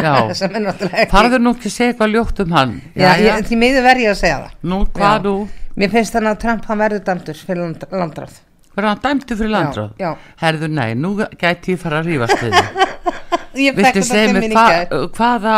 Já. 0.04 0.14
er 0.46 1.10
Farður 1.10 1.42
nú 1.42 1.54
ekki 1.56 1.72
að 1.72 1.76
segja 1.78 1.94
eitthvað 1.94 2.14
ljótt 2.14 2.42
um 2.44 2.54
hann? 2.58 2.76
já, 2.94 3.16
ég, 3.24 3.46
því 3.48 3.60
miður 3.64 3.88
verð 3.88 4.04
ég 4.06 4.12
að 4.14 4.20
segja 4.20 4.42
það 4.44 4.68
Nú, 4.74 4.82
hvað 4.94 5.16
Já. 5.16 5.24
nú? 5.26 5.36
Mér 5.76 5.92
finnst 5.96 6.14
þannig 6.16 6.36
að 6.36 6.42
Trump 6.44 6.68
hann 6.70 6.84
verður 6.84 7.02
dæmdur 7.10 7.40
fyrir 7.48 7.62
land, 7.66 7.82
landráð. 7.92 8.36
Verður 8.76 8.90
hann 8.92 9.04
dæmdu 9.04 9.38
fyrir 9.40 9.54
landráð? 9.54 9.92
Já, 10.02 10.10
Herðu, 10.42 10.68
nei, 10.68 10.90
nú 11.00 11.16
gæti 11.40 11.76
ég 11.76 11.82
fara 11.82 12.02
að 12.02 12.12
rífast 12.12 12.44
við 12.44 12.56
Viltu 13.56 13.86
þetta 13.86 14.04
segja 14.04 14.42
í 14.44 14.52
hva, 14.52 14.68
hvaða 15.16 15.58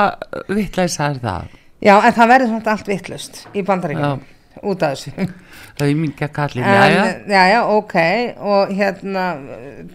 vittlæsa 0.53 1.11
er 1.11 1.21
það? 1.23 1.53
Já, 1.81 1.93
en 1.97 2.13
það 2.13 2.31
verður 2.33 2.51
svona 2.51 2.73
allt 2.73 2.89
vittlust 2.91 3.39
í 3.53 3.63
bandaríkjum. 3.65 4.25
Út 4.65 4.83
af 4.85 4.95
þessu. 4.95 5.27
Það 5.77 5.91
er 5.91 5.97
mingi 5.99 6.23
að 6.25 6.31
kalli, 6.33 6.61
já, 6.65 6.85
já. 6.89 7.01
já, 7.29 7.41
já, 7.51 7.57
ok. 7.69 7.95
Og 8.49 8.71
hérna, 8.73 9.25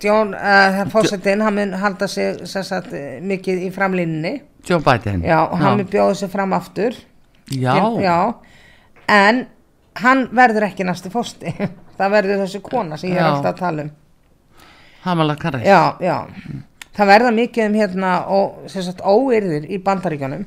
John, 0.03 0.31
uh, 0.39 0.77
fórsetin, 0.93 1.43
hann 1.43 1.57
mun 1.57 1.73
halda 1.81 2.07
sig 2.07 2.39
sagt, 2.47 2.93
eh, 2.95 3.17
mikið 3.19 3.65
í 3.67 3.71
framlínunni. 3.75 4.37
Joe 4.69 4.79
Biden. 4.79 5.25
Já, 5.27 5.41
og 5.49 5.59
hann 5.59 5.81
mun 5.81 5.91
bjóða 5.91 6.15
sig 6.21 6.31
fram 6.31 6.55
aftur. 6.55 6.95
Já, 7.51 7.75
já. 7.99 8.15
En 9.11 9.49
hann 10.05 10.29
verður 10.31 10.69
ekki 10.69 10.87
næstu 10.87 11.11
fórsti. 11.11 11.51
það 11.99 12.15
verður 12.17 12.43
þessi 12.45 12.63
kona 12.67 12.99
sem 13.01 13.11
ég 13.11 13.19
er 13.19 13.25
Já. 13.25 13.31
alltaf 13.33 13.55
að 13.55 13.59
tala 13.65 13.87
um. 13.87 13.91
Hamala 15.03 15.37
Karres. 15.37 15.67
Já, 15.67 15.97
já. 16.01 16.17
Það 16.93 17.11
verða 17.11 17.31
mikið 17.35 17.67
um 17.67 17.77
hérna 17.81 18.11
ó, 18.29 18.39
sem 18.71 18.85
sagt, 18.87 19.01
óyrðir 19.03 19.67
í 19.73 19.79
bandaríkjunum 19.83 20.45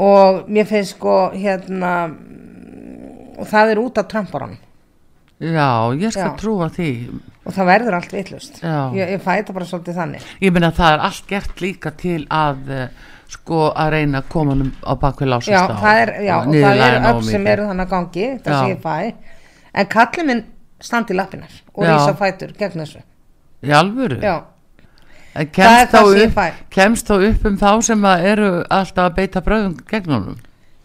og 0.00 0.48
mér 0.48 0.68
finnst 0.70 0.96
sko 0.96 1.16
hérna 1.34 1.92
og 3.40 3.48
það 3.50 3.74
er 3.74 3.80
út 3.82 4.00
af 4.00 4.08
Trumparan 4.10 4.58
Já, 5.40 5.88
ég 5.96 6.12
skal 6.12 6.34
Já. 6.34 6.36
trúa 6.36 6.68
því. 6.68 6.90
og 7.48 7.54
það 7.56 7.68
verður 7.72 7.96
allt 7.96 8.12
vitlust 8.12 8.60
Já. 8.60 8.92
ég, 8.94 9.14
ég 9.16 9.22
fæta 9.24 9.54
bara 9.56 9.68
svolítið 9.68 9.96
þannig 9.96 10.26
Ég 10.44 10.52
meina 10.52 10.70
það 10.76 10.94
er 10.94 11.04
allt 11.08 11.26
gert 11.28 11.62
líka 11.64 11.92
til 11.96 12.26
að 12.28 12.68
uh, 12.68 12.86
sko 13.30 13.60
að 13.72 13.92
reyna 13.96 14.20
að 14.20 14.30
koma 14.32 14.56
hann 14.56 14.72
á 14.84 14.92
bakvið 15.00 15.32
lásast 15.32 15.54
já, 15.54 15.62
á. 15.64 15.76
það 15.80 16.00
er, 16.02 16.12
já, 16.26 16.34
og 16.36 16.54
það 16.54 16.80
nógu 17.04 17.12
öll 17.12 17.28
sem 17.30 17.46
eru 17.52 17.68
þannig 17.70 17.86
að 17.86 17.92
gangi 17.94 18.28
það 18.44 18.58
sem 18.58 18.72
ég 18.74 18.80
fæ 18.84 18.96
en 19.74 19.86
kallið 19.86 20.26
minn 20.26 20.44
standi 20.80 21.14
lappinar 21.14 21.50
og 21.74 21.84
Já. 21.84 21.90
rísa 21.96 22.14
fætur 22.16 22.52
gegn 22.58 22.80
þessu 22.84 23.02
Í 23.62 23.70
alvöru? 23.76 24.20
já, 24.22 24.42
En 25.34 25.46
Það 25.46 25.46
er 25.46 25.50
kemst 25.54 25.92
þá, 25.92 25.98
það 25.98 26.06
sem 26.10 26.18
ég 26.18 26.26
upp, 26.26 26.34
fæ. 26.34 26.52
kemst 26.70 27.06
þá 27.06 27.14
upp 27.30 27.44
um 27.46 27.56
þá 27.58 27.82
sem 27.86 28.00
að 28.02 28.24
eru 28.32 28.48
alltaf 28.70 29.04
að 29.10 29.14
beita 29.14 29.40
bröðum 29.40 29.76
gegn 29.90 30.10
honum? 30.10 30.38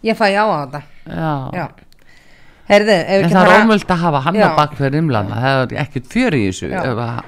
ég 0.04 0.14
fæ 0.16 0.26
já 0.30 0.42
á 0.46 0.56
þetta 0.62 0.82
já. 1.06 1.50
Já. 1.56 1.66
Herðu, 2.68 2.90
ef 2.90 3.08
En 3.08 3.24
ekki 3.24 3.34
það 3.34 3.42
er 3.42 3.46
fara- 3.50 3.64
ómöld 3.64 3.86
að 3.90 3.96
hafa 4.02 4.20
hann 4.20 4.34
Já. 4.34 4.46
á 4.46 4.56
bakfyrir 4.58 4.92
rimlana, 4.92 5.34
það 5.42 5.72
er 5.72 5.82
ekkert 5.82 6.06
fjör 6.12 6.34
í 6.34 6.44
þessu. 6.48 6.70
Já. 6.70 6.82
ef 6.82 6.98
að- 6.98 7.24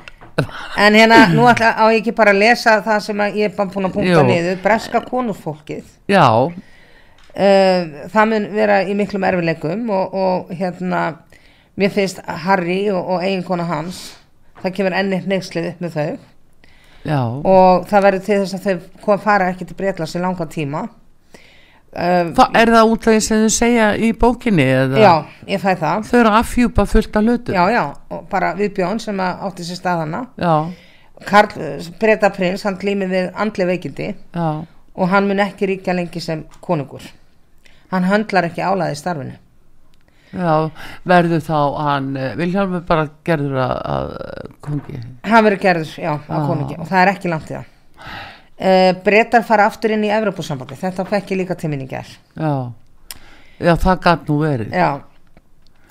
En 0.78 0.94
hérna, 0.94 1.18
nú 1.34 1.46
ætla 1.50 1.74
á 1.74 1.84
ég 1.90 2.00
ekki 2.02 2.14
bara 2.14 2.30
að 2.32 2.38
lesa 2.38 2.80
það 2.82 3.00
sem 3.02 3.16
að 3.18 3.34
ég 3.34 3.44
er 3.50 3.56
bara 3.56 3.68
búin 3.70 3.86
að 3.86 3.92
punkta 3.94 4.22
Jú. 4.22 4.22
niður, 4.26 4.62
breska 4.62 5.00
konusfólkið. 5.00 5.84
Já, 6.08 6.52
Uh, 7.38 8.08
það 8.10 8.28
mun 8.32 8.46
vera 8.54 8.80
í 8.82 8.94
miklum 8.98 9.22
erfileikum 9.22 9.90
og, 9.94 10.14
og 10.14 10.48
hérna, 10.58 11.18
mér 11.78 11.92
finnst 11.94 12.20
Harry 12.44 12.80
og, 12.92 13.00
og 13.14 13.22
eiginkona 13.24 13.66
hans, 13.68 14.00
það 14.62 14.74
kemur 14.78 14.96
enni 14.98 15.20
neykslið 15.30 15.72
upp 15.72 15.84
með 15.84 15.98
þau 15.98 16.08
já, 17.08 17.20
og 17.22 17.84
það 17.90 18.06
verður 18.08 18.24
til 18.26 18.38
þess 18.42 18.56
að 18.58 18.64
þau 18.66 19.04
kom 19.04 19.20
fara 19.22 19.50
ekki 19.52 19.68
til 19.68 19.76
Breitlands 19.78 20.16
í 20.18 20.22
langa 20.22 20.48
tíma. 20.50 20.88
Uh, 21.88 22.34
Þa, 22.36 22.44
er 22.60 22.68
það 22.74 22.90
út 22.92 23.06
af 23.08 23.14
því 23.14 23.20
sem 23.24 23.44
þau 23.46 23.52
segja 23.54 23.86
í 23.96 24.10
bókinni 24.20 24.66
eða? 24.68 24.98
já, 25.00 25.12
ég 25.48 25.62
fæ 25.62 25.70
það. 25.80 26.02
Þau 26.10 26.18
eru 26.18 26.32
að 26.32 26.40
afhjúpa 26.42 26.84
fullt 26.90 27.16
af 27.16 27.24
hlutu. 27.24 27.54
Já, 27.56 27.62
já, 27.72 27.84
bara 28.28 28.50
viðbjón 28.58 29.00
sem 29.00 29.22
að 29.24 29.46
átti 29.48 29.64
sér 29.70 29.78
staðana. 29.80 30.20
Já, 30.36 30.52
Karl 31.26 31.54
Breta 31.98 32.28
prins, 32.30 32.62
hann 32.68 32.76
glýmir 32.78 33.08
við 33.10 33.30
andli 33.34 33.64
veikindi 33.70 34.10
já, 34.12 34.50
og 34.68 35.10
hann 35.10 35.30
mun 35.30 35.40
ekki 35.42 35.70
ríkja 35.72 35.96
lengi 35.96 36.20
sem 36.22 36.44
konungur. 36.60 37.06
Hann 37.88 38.04
höndlar 38.04 38.50
ekki 38.50 38.60
álæði 38.62 38.98
í 38.98 39.00
starfinu. 39.00 39.38
Já, 40.32 40.70
verður 41.08 41.40
þá 41.46 41.58
hann, 41.82 42.08
eh, 42.16 42.34
Vilhjálmur 42.36 42.82
bara 42.86 43.08
gerður 43.24 43.56
að, 43.64 43.76
að 43.94 44.10
kongi. 44.60 45.00
Hann 45.24 45.44
verður 45.44 45.60
gerður, 45.62 45.92
já, 45.98 46.12
á 46.18 46.36
Ah. 46.36 46.46
konungi 46.46 46.78
og 46.78 46.88
það 46.88 47.02
er 47.06 47.12
ekki 47.14 47.28
langt 47.32 47.50
í 47.50 47.54
það. 47.56 47.64
Uh, 48.58 48.92
Bretar 49.04 49.44
fara 49.46 49.66
aftur 49.70 49.92
inn 49.94 50.02
í 50.02 50.08
Evrópusambandi, 50.10 50.74
þetta 50.80 51.04
fekk 51.06 51.30
ég 51.30 51.38
líka 51.44 51.54
til 51.56 51.70
minni 51.70 51.86
ger. 51.86 52.06
Já, 52.34 52.72
já, 53.60 53.74
það 53.78 54.00
gæt 54.02 54.24
nú 54.28 54.38
verið. 54.42 54.72
Já. 54.74 55.00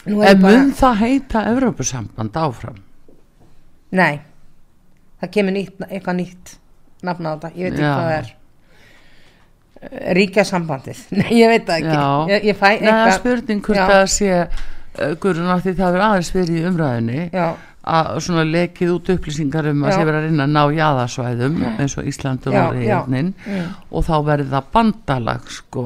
Nú 0.07 0.21
En 0.23 0.41
bara, 0.41 0.57
mun 0.57 0.71
það 0.75 0.95
heita 1.01 1.45
Evrópusamband 1.51 2.31
áfram? 2.35 2.75
nei, 3.91 4.19
það 5.21 5.31
kemur 5.31 5.51
nýtt, 5.55 5.79
eitthvað 5.89 6.15
nýtt 6.19 6.57
nafn 7.07 7.25
á 7.25 7.31
þetta, 7.37 7.51
ég 7.55 7.63
veit 7.71 7.73
ekki 7.73 7.87
hvað 7.87 8.03
það 8.03 8.17
er. 8.17 8.33
Ríkjasambandið, 10.17 10.99
nei, 11.19 11.29
ég 11.37 11.51
veit 11.51 11.65
það 11.67 11.77
ekki. 11.77 11.93
Já. 11.93 12.07
Ég, 12.33 12.43
ég 12.51 12.57
fæ 12.57 12.67
Nei, 12.67 12.77
það 12.79 12.87
er 12.87 12.91
eitthvað, 12.97 13.17
spurning 13.19 13.61
hvort 13.67 13.77
Já. 13.77 13.87
það 13.91 14.05
sé, 14.15 14.29
uh, 14.97 15.15
Guðrun, 15.21 15.49
af 15.53 15.63
því 15.65 15.73
það 15.77 15.97
er 15.99 16.05
aðeins 16.07 16.31
verið 16.35 16.57
í 16.57 16.63
umræðinni. 16.71 17.19
já, 17.33 17.47
að 17.87 18.09
svona 18.25 18.43
lekið 18.49 18.89
út 18.97 19.09
upplýsingar 19.13 19.69
um 19.71 19.83
að 19.85 19.93
Já. 19.93 19.95
sé 19.99 20.07
verið 20.09 20.17
að 20.19 20.25
reyna 20.27 20.43
að 20.47 20.55
ná 20.57 20.63
jaðasvæðum 20.75 21.59
eins 21.77 21.93
og 22.01 22.09
Ísland 22.11 22.47
og 22.49 22.53
Já, 22.57 22.63
Norriðin 22.65 23.29
Mm. 23.47 23.69
og 23.91 24.03
þá 24.09 24.15
verður 24.27 24.49
það 24.57 24.65
bandalag 24.73 25.47
sko 25.55 25.85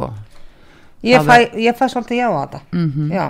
Ég 1.05 1.21
Það 1.21 1.29
fæ, 1.29 1.37
ég 1.67 1.77
fæ 1.77 1.85
svolítið 1.93 2.17
já 2.21 2.27
á 2.29 2.39
þetta 2.41 2.59
mm 2.71 3.11
Já 3.11 3.25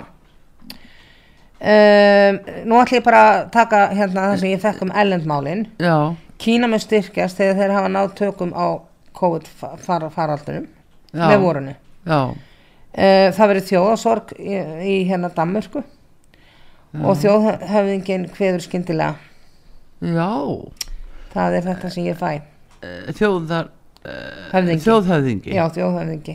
um, 1.62 2.38
Nú 2.68 2.80
ætlum 2.80 2.98
ég 2.98 3.04
bara 3.06 3.20
að 3.28 3.42
taka 3.54 3.82
hérna 3.96 4.24
það 4.30 4.38
sem 4.42 4.52
ég 4.54 4.62
fekk 4.64 4.82
um 4.86 4.92
ellendmálin 5.02 5.66
já, 5.80 5.96
Kína 6.42 6.66
mun 6.70 6.80
styrkjast 6.82 7.38
þegar 7.38 7.60
þeir 7.60 7.74
hafa 7.76 7.92
náð 7.92 8.14
tökum 8.18 8.52
á 8.56 8.66
COVID-faraldunum 9.16 10.68
með 11.12 11.38
vorunu 11.42 11.74
já, 12.06 12.20
uh, 12.28 13.28
Það 13.36 13.50
verður 13.52 13.66
þjóðasorg 13.68 14.32
í, 14.38 14.56
í 14.88 14.96
hérna 15.08 15.30
Danmörku 15.34 15.82
og 16.92 17.16
þjóðhöfðingin 17.22 18.26
hveður 18.36 18.60
skyndilega. 18.66 19.14
Já. 20.04 20.28
Það 21.32 21.54
er 21.56 21.64
þetta 21.70 21.90
sem 21.94 22.04
ég 22.04 22.18
fæ. 22.20 22.42
Eh, 22.84 23.06
þjóðar 23.16 23.70
Höfðingi. 24.52 24.82
þjóðhöfðingi. 24.84 25.54
Já, 25.56 25.62
þjóðhöfðingi. 25.72 26.34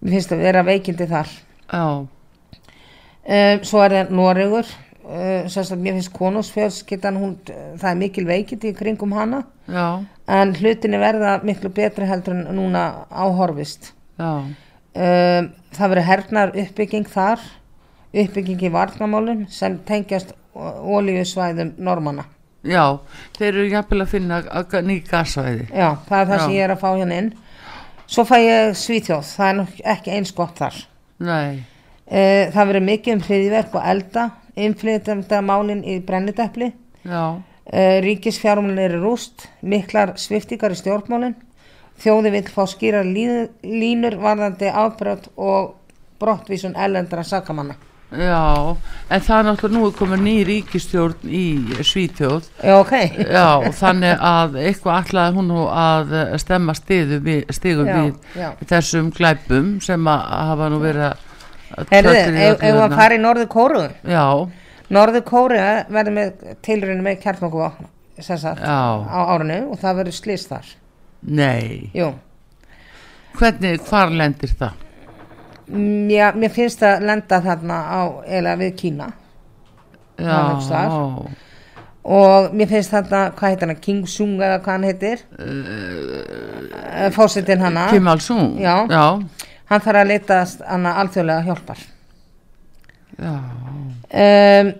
Mér 0.00 0.16
finnst 0.16 0.34
að 0.34 0.42
vera 0.48 0.64
veikindi 0.66 1.06
þar. 1.12 1.30
Já, 1.70 1.84
Um, 3.26 3.58
svo 3.66 3.80
er 3.82 3.90
það 3.90 4.10
Noregur. 4.14 4.68
Uh, 5.02 5.48
sem 5.50 5.64
sagt 5.66 5.80
mér 5.82 5.96
finnst 5.96 6.12
konusfjölskyldan 6.14 7.16
hún, 7.18 7.32
það 7.74 7.88
er 7.90 7.96
mikil 7.98 8.22
veikindi 8.26 8.70
í 8.70 8.74
kringum 8.78 9.14
hana. 9.18 9.40
Já, 9.66 10.04
en 10.26 10.54
hlutinni 10.58 10.98
verða 11.00 11.40
miklu 11.46 11.70
betri 11.74 12.08
heldur 12.08 12.34
en 12.34 12.56
núna 12.56 12.86
áhorfist. 13.10 13.92
Um, 14.18 14.54
það 15.76 15.92
verður 15.92 16.08
hernar 16.08 16.54
uppbygging 16.56 17.08
þar 17.12 17.42
uppbygging 18.16 18.62
í 18.64 18.72
varnamálum 18.72 19.44
sem 19.52 19.76
tengjast 19.84 20.32
ólíusvæðum 20.56 21.74
normanna 21.76 22.24
já, 22.66 22.98
þeir 23.36 23.48
eru 23.50 23.66
jafnvel 23.70 24.02
að 24.02 24.12
finna 24.12 24.40
ný 24.86 24.98
gasvæði 25.06 25.66
já, 25.70 25.88
það 26.08 26.18
er 26.18 26.30
það 26.30 26.40
sem 26.40 26.52
Já. 26.52 26.56
ég 26.56 26.64
er 26.64 26.74
að 26.74 26.82
fá 26.82 26.88
hérna 26.92 27.20
inn. 27.20 27.32
Svo 28.06 28.22
fæ 28.26 28.36
ég 28.38 28.76
Svíþjóð 28.78 29.32
það 29.32 29.48
er 29.48 29.56
nú 29.58 29.66
ekki 29.94 30.14
eins 30.14 30.32
gott 30.34 30.60
þar. 30.60 30.78
Nei, 31.26 31.58
uh, 32.06 32.44
það 32.54 32.70
verður 32.70 32.86
mikið 32.86 33.16
um 33.16 33.22
hriðverk 33.26 33.76
og 33.76 33.88
elda 33.92 34.26
innflytjanda 34.56 35.42
málin 35.44 35.82
í 35.84 35.98
brennidepli. 36.06 36.70
Já, 37.06 37.42
Uh, 37.66 37.98
ríkisfjármálin 38.04 38.78
eru 38.78 39.00
rúst, 39.02 39.48
miklar 39.66 40.12
sviftingar 40.22 40.70
í 40.70 40.78
stjórnmálin, 40.78 41.32
þjóði 41.98 42.30
vill 42.36 42.46
fá 42.54 42.62
skýra 42.70 43.00
línur 43.02 44.14
varðandi 44.22 44.70
afbrot 44.70 45.26
og 45.34 45.74
brottvísun 46.22 46.76
ellendra 46.78 47.24
sakamanna. 47.26 47.74
já 48.06 48.76
en 49.10 49.20
það 49.20 49.38
er 49.38 49.46
náttúrulega 49.48 49.78
nú 49.82 49.88
komið 49.98 50.20
ný 50.22 50.34
ríkistjórn 50.46 51.24
í 51.26 51.42
Svíþjóð 51.82 52.44
Já, 52.62 52.74
ok. 52.78 52.92
Já, 53.34 53.48
þannig 53.74 54.22
að 54.22 54.54
eitthvað 54.62 55.00
ætlaði 55.02 55.34
hún 55.40 55.50
að 55.66 56.14
eh, 56.20 56.36
stemma 56.38 56.74
stigu 56.78 57.18
við, 57.26 57.40
stigu 57.50 57.82
Já, 57.82 57.96
við 57.96 58.38
já. 58.38 58.52
þessum 58.70 59.10
glæpum 59.10 59.72
sem 59.82 60.06
að 60.06 60.22
hafa 60.52 60.68
nú 60.70 60.78
verið 60.84 61.08
að 61.10 61.90
Herðu, 61.90 62.14
tröllin 62.14 62.38
í 62.38 62.44
ef 62.46 62.54
öllu 62.54 62.70
ef 62.70 62.78
að 62.78 62.94
hérna. 62.94 63.10
í 63.18 63.20
Norður 63.26 63.50
Kóru, 63.56 63.82
Já, 64.06 64.26
Norður 64.94 65.24
Kóru 65.26 65.58
verður 65.90 66.14
með 66.14 66.56
tilrunni 66.62 67.02
með 67.02 67.20
Já. 68.62 68.80
á 69.06 69.20
árinu 69.34 69.58
og 69.72 69.78
það 69.82 69.96
verður 70.00 70.16
slist 70.16 70.48
þar. 70.52 70.66
nei 71.26 71.90
Jú, 71.94 72.12
Hvernig, 73.36 73.80
hvar 73.88 74.10
lendir 74.14 74.52
það? 74.56 74.72
Mm, 75.66 76.06
já, 76.14 76.30
mér 76.38 76.52
finnst 76.54 76.82
að 76.86 77.02
lenda 77.08 77.40
þarna 77.42 77.76
á, 77.90 78.02
eða 78.38 78.52
við 78.60 78.74
Kína 78.78 79.08
Já, 80.16 80.38
og 82.06 82.54
mér 82.54 82.68
finnst 82.70 82.94
þarna, 82.94 83.20
hvað 83.36 83.50
heitir 83.52 83.68
hann, 83.68 83.80
King 83.82 84.06
Sung 84.08 84.36
eða 84.38 84.60
hvað 84.62 84.72
hann 84.76 84.86
heitir, 84.86 85.24
uh, 85.42 87.10
fósitinn 87.12 87.60
hana. 87.66 87.88
Kim 87.90 88.06
Al-sung 88.08 88.54
Já. 88.62 88.76
Já, 88.88 89.04
hann 89.72 89.84
þarf 89.84 90.00
að 90.00 90.10
leita 90.12 90.38
alþjóðlega 91.02 91.46
hjálpar 91.50 91.82
já, 93.18 93.34
um, 94.10 94.72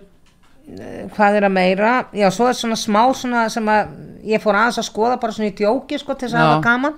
hvað 1.15 1.39
er 1.39 1.47
að 1.47 1.55
meira? 1.55 1.91
Já, 2.15 2.27
svo 2.33 2.47
er 2.49 2.57
svona 2.59 2.77
smá 2.79 3.01
svona 3.15 3.47
sem 3.51 3.67
að 3.71 3.91
ég 4.27 4.43
fór 4.43 4.57
aðeins 4.59 4.81
að 4.81 4.89
skoða 4.89 5.19
bara 5.21 5.35
svona 5.35 5.51
í 5.51 5.57
djóki 5.57 5.99
sko 6.01 6.15
til 6.15 6.27
þess 6.27 6.37
að 6.37 6.43
Já. 6.43 6.47
hafa 6.51 6.63
gaman. 6.65 6.97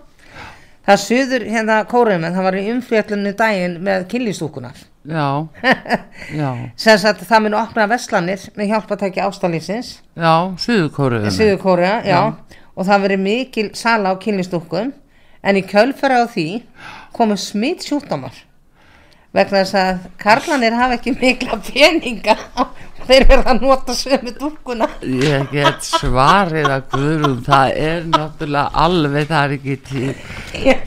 Það 0.89 0.95
er 0.95 1.01
suður 1.03 1.43
hérna 1.53 1.81
kóruðum 1.85 2.23
en 2.25 2.37
það 2.37 2.47
var 2.47 2.55
í 2.57 2.69
umfjöllunni 2.73 3.33
daginn 3.37 3.75
með 3.85 4.07
kynlýstúkunar 4.09 4.79
já, 5.09 5.47
já, 6.41 6.49
sem 6.75 6.97
sagt 6.99 7.23
það 7.27 7.45
mun 7.45 7.57
opna 7.59 7.85
veslanir 7.89 8.41
með 8.57 8.73
hjálpatæki 8.73 9.21
ástæðlýsins 9.23 9.91
já, 10.17 10.33
Suðurkóru 10.59 11.21
Suður 11.31 11.59
Kórea, 11.61 11.93
já. 12.03 12.19
og 12.75 12.87
það 12.87 13.05
verið 13.05 13.23
mikil 13.23 13.67
sala 13.77 14.13
á 14.13 14.21
kynlýstúkum 14.21 14.91
en 15.39 15.59
í 15.59 15.63
kjölfæra 15.67 16.23
á 16.23 16.25
því 16.29 16.47
komu 17.15 17.37
smitt 17.39 17.85
sjúkdómar 17.87 18.35
vegna 19.35 19.63
þess 19.63 19.75
að 19.77 20.05
karlanir 20.21 20.77
hafa 20.77 20.97
ekki 20.97 21.13
mikla 21.19 21.59
peninga 21.67 22.35
þeir 23.09 23.25
verða 23.29 23.53
að 23.53 23.63
nota 23.63 23.95
sömu 23.97 24.33
dúkkuna 24.37 24.87
Ég 25.05 25.49
get 25.53 25.85
svarið 25.85 26.69
að 26.73 26.85
Guðrún, 26.93 27.39
það 27.45 27.73
er 27.85 28.05
náttúrulega 28.09 28.83
alveg, 28.85 29.27
það 29.29 29.43
er 29.45 29.55
ekki 29.57 29.75
til, 29.89 30.13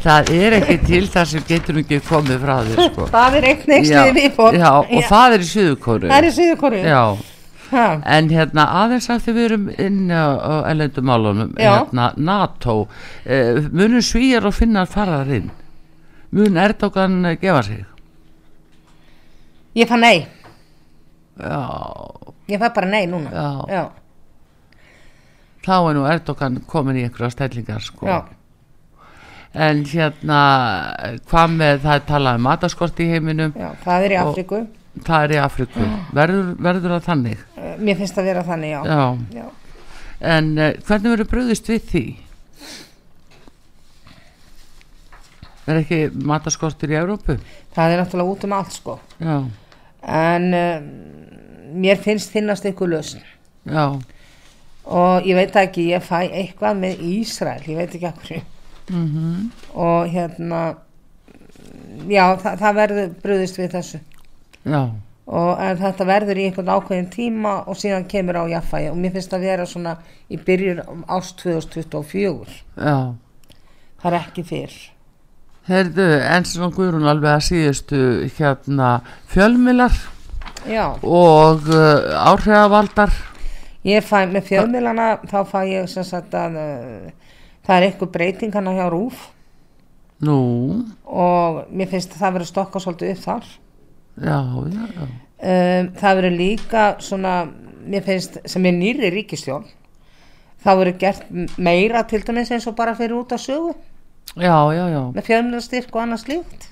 það 0.05 0.33
er 0.39 0.57
ekki 0.59 0.79
til 0.87 1.03
það 1.15 1.29
sem 1.33 1.45
getur 1.49 1.83
ekki 1.83 2.01
komið 2.09 2.41
frá 2.45 2.55
þér, 2.69 2.81
sko. 2.89 3.11
það 3.17 3.39
er 3.39 3.49
eitt 3.53 3.69
next 3.73 3.95
við 3.97 4.17
viðbót 4.21 4.59
já, 4.59 4.71
og 4.81 5.07
það 5.11 5.37
er 5.37 5.47
í 5.47 5.51
Suðurkóru. 5.53 6.11
það 6.11 6.19
er 6.19 6.31
í 6.31 6.35
Já, 7.73 7.85
en 8.05 8.29
hérna 8.29 8.67
aðeins 8.83 9.09
að 9.09 9.23
þið 9.27 9.39
verum 9.39 9.71
inn 9.81 10.11
á, 10.13 10.25
Já. 11.57 11.71
hérna 11.79 12.11
NATO, 12.21 12.89
eh, 13.25 13.63
munum 13.73 14.05
svíjar 14.05 14.45
og 14.51 14.55
finnar 14.59 14.91
fara 14.91 15.23
þar 15.23 15.35
inn? 15.39 15.51
Mun 16.33 16.57
Erdogan 16.57 17.23
gefa 17.41 17.63
sig? 17.63 17.87
Ég 19.79 19.89
fann 19.89 20.01
nei, 20.05 20.27
Já, 21.41 21.61
ég 22.53 22.61
fann 22.61 22.75
bara 22.77 22.89
nei 22.93 23.07
núna 23.09 23.31
Já. 23.33 23.47
já, 23.73 23.83
þá 25.65 25.73
er 25.89 25.95
nú 25.97 26.05
Erdogan 26.11 26.61
komin 26.69 26.99
í 27.01 27.05
einhverja 27.07 27.31
stellingar, 27.37 27.81
sko. 27.85 28.07
já. 28.07 28.21
En 29.53 29.83
hérna, 29.85 30.39
hvað 31.29 31.51
með 31.59 31.83
það 31.85 31.95
er 31.99 32.05
talað 32.09 32.39
um 32.41 32.47
mataskort 32.49 33.01
í 33.05 33.09
heiminum, 33.13 33.53
já, 33.57 33.71
það 33.85 34.07
er 34.07 34.15
í 34.15 34.21
Afríku 34.23 34.61
það 35.07 35.23
er 35.25 35.33
í 35.33 35.39
Afriku. 35.41 35.85
Verður, 36.13 36.49
verður 36.61 36.93
það 36.99 37.07
þannig? 37.07 37.45
Eh, 37.57 37.75
mér 37.81 37.97
finnst 37.97 38.17
það 38.19 38.27
vera 38.29 38.43
þannig, 38.45 38.73
já, 38.75 38.81
Já. 38.85 39.41
já. 39.41 39.47
En 40.33 40.51
uh, 40.59 40.73
hvernig 40.87 41.15
verður 41.17 41.31
bröðist 41.33 41.69
við 41.73 41.87
því? 41.93 42.05
er 45.71 45.79
ekki 45.79 45.99
mataskortur 46.27 46.91
í 46.91 46.97
Európu 46.99 47.37
það 47.75 47.93
er 47.95 48.01
náttúrulega 48.03 48.33
út 48.35 48.47
um 48.49 48.55
allt 48.57 48.73
sko 48.75 48.97
já, 49.23 49.37
en 50.03 50.49
um, 50.59 50.89
mér 51.83 52.01
finnst 52.03 52.33
finnast 52.35 52.67
ykkur 52.69 52.91
lausn. 52.93 53.23
Já, 53.69 53.87
og 54.85 55.29
ég 55.29 55.39
veit 55.39 55.57
ekki, 55.57 55.91
ég 55.95 56.03
fæ 56.03 56.25
eitthvað 56.27 56.81
með 56.83 57.05
Ísrael, 57.13 57.63
ég 57.71 57.79
veit 57.79 57.95
ekki 57.95 58.09
akkur 58.09 58.41
mhm. 58.91 59.53
Og 59.79 60.11
hérna 60.11 60.63
já, 62.11 62.25
það, 62.43 62.59
það 62.59 62.79
verður 62.81 63.17
bröðist 63.23 63.61
við 63.61 63.75
þessu. 63.77 64.03
Já, 64.67 64.83
og 65.31 65.61
þetta 65.79 66.07
verður 66.07 66.41
í 66.41 66.47
einhvern 66.49 66.73
ákveðin 66.75 67.11
tíma 67.13 67.53
og 67.71 67.79
síðan 67.79 68.09
kemur 68.11 68.41
á 68.43 68.45
jaffæi 68.51 68.91
og 68.91 68.99
mér 68.99 69.15
finnst 69.15 69.35
að 69.37 69.47
vera 69.47 69.67
svona 69.69 69.95
í 70.29 70.39
byrjun 70.41 71.05
ást 71.07 71.39
2024 71.45 72.57
já. 72.77 73.15
Það 74.03 74.09
er 74.11 74.19
ekki 74.19 74.45
fyrr 74.49 74.75
Herðu, 75.69 76.07
en 76.27 76.47
svona 76.49 76.73
Guðrún 76.75 77.07
alveg 77.07 77.37
að 77.37 77.45
síðustu 77.47 77.99
hérna 78.35 78.89
fjölmilar 79.31 79.95
já, 80.67 80.89
og 81.03 81.69
uh, 81.71 82.09
áhrifavaldar. 82.33 83.13
Ég 83.87 84.03
fæ 84.07 84.25
með 84.31 84.49
fjölmiðlana 84.51 85.07
þá 85.31 85.39
fæ 85.47 85.61
ég 85.71 85.87
sem 85.91 86.07
sagt 86.07 86.35
að 86.35 86.59
uh, 86.59 87.35
það 87.63 87.77
er 87.77 87.87
eitthvað 87.89 88.15
breyting 88.17 88.59
hana 88.59 88.75
hjá 88.75 88.89
Rúf 88.91 89.29
nú, 90.23 90.39
og 91.07 91.63
mér 91.71 91.91
finnst 91.91 92.15
að 92.15 92.25
það 92.25 92.35
verður 92.39 92.51
stokka 92.51 92.83
svolítið 92.83 93.15
upp 93.15 93.23
þar. 93.27 93.53
Já, 94.23 94.39
já, 94.75 94.83
já. 94.97 95.07
Um, 95.43 95.93
það 95.99 96.19
verður 96.19 96.37
líka 96.39 96.89
svona 97.03 97.37
mér 97.87 98.05
finnst 98.07 98.43
sem 98.51 98.67
er 98.67 98.77
nýri 98.77 99.11
ríkistjón 99.15 99.65
það 100.63 100.83
verður 100.83 100.99
gert 101.01 101.59
meira 101.59 102.05
til 102.07 102.23
dæmis 102.27 102.53
eins 102.55 102.69
og 102.71 102.77
bara 102.79 102.95
fyrir 102.99 103.19
út 103.19 103.35
á 103.35 103.39
sögu 103.41 103.73
já, 104.37 104.57
já, 104.77 104.85
já, 104.93 105.01
með 105.17 105.29
fjölmiðlastyrk 105.29 105.97
og 105.97 106.03
annað 106.03 106.23
slíkt. 106.25 106.69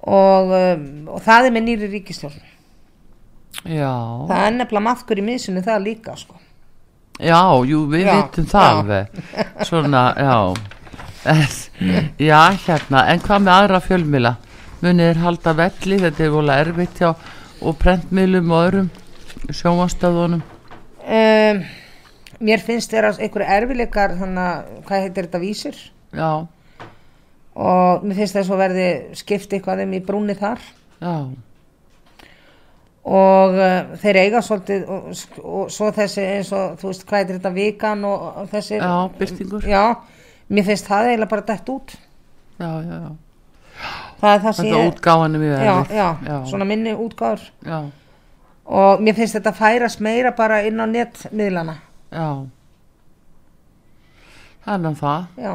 Og, 0.00 0.52
um, 0.56 0.86
og 1.12 1.24
það 1.24 1.48
er 1.48 1.54
með 1.56 1.66
nýri 1.68 1.90
ríkistjón 1.92 2.36
já. 3.68 3.92
Það 4.30 4.44
er 4.46 4.54
nefnilega 4.56 4.86
maðkur 4.86 5.20
í 5.20 5.24
miðsunni 5.26 5.64
það 5.66 5.82
líka 5.84 6.16
sko. 6.16 6.38
já, 7.20 7.40
jú, 7.68 7.84
við 7.92 8.08
vitum 8.08 8.46
það 8.48 8.94
svona, 9.68 10.04
já. 10.16 10.36
Já, 12.16 12.38
hérna, 12.64 13.04
en 13.12 13.20
hvað 13.20 13.42
með 13.44 13.52
aðra 13.58 13.80
fjölmila 13.84 14.36
munið 14.80 15.10
er 15.10 15.20
halda 15.20 15.52
velli, 15.58 15.98
þetta 16.00 16.24
er 16.24 16.32
vola 16.32 16.56
erfitt 16.62 17.02
hjá 17.02 17.10
og 17.12 17.76
prentmiðlum 17.80 18.54
og 18.54 18.62
öðrum 18.64 18.90
sjónvastöðunum 19.52 20.40
um, 20.40 21.62
mér 22.40 22.64
finnst 22.64 22.92
þeirra 22.92 23.12
einhverju 23.18 23.56
erfileikar 23.56 24.16
þannig 24.16 24.46
að 24.46 24.70
hvað 24.88 25.04
heitir 25.04 25.28
þetta 25.28 25.42
vísir 25.42 25.82
já, 26.16 26.30
og 27.60 28.04
mér 28.06 28.18
finnst 28.22 28.36
þess 28.38 28.50
að 28.50 28.62
verði 28.64 28.90
skipt 29.18 29.54
eitthvað 29.54 29.84
um 29.84 29.94
í 29.94 30.02
brúni 30.04 30.36
þar. 30.38 30.62
Já, 31.00 31.14
og 33.10 33.56
uh, 33.56 33.94
þeir 34.00 34.18
eiga 34.20 34.42
svolítið 34.44 34.84
og, 34.92 35.08
og 35.40 35.72
svo 35.72 35.88
þessi 35.96 36.24
eins 36.36 36.50
og 36.52 36.76
þú 36.80 36.90
veist 36.90 37.06
hvað 37.08 37.22
er 37.22 37.38
þetta 37.38 37.52
vikan 37.54 38.04
og, 38.04 38.26
og 38.42 38.50
þessi 38.52 38.76
já, 38.76 38.92
byrtingur 39.16 39.66
já, 39.70 39.84
mér 40.52 40.68
finnst 40.68 40.90
það 40.90 41.08
eiginlega 41.08 41.32
bara 41.32 41.46
dætt 41.48 41.72
út. 41.72 41.96
Já, 42.60 42.70
já, 42.84 42.98
já, 43.00 43.88
það 44.20 44.34
er 44.34 44.44
það 44.44 44.56
sem 44.58 44.68
þetta 44.68 44.92
útgáðan 44.92 45.38
er 45.38 45.44
mjög 45.44 45.56
já, 45.56 45.72
erfitt 45.72 45.96
já, 45.96 46.08
já, 46.28 46.36
svona 46.52 46.68
minni 46.68 46.94
útgáður 47.06 47.46
já, 47.64 47.78
og 48.80 49.04
mér 49.06 49.16
finnst 49.16 49.38
þetta 49.38 49.56
færast 49.56 50.04
meira 50.04 50.34
bara 50.36 50.62
inn 50.68 50.84
á 50.84 50.86
netmiðlana. 50.90 51.78
Já. 52.10 52.30
Þannig 54.66 54.90
að 54.90 55.00
það. 55.00 55.30
Já 55.40 55.54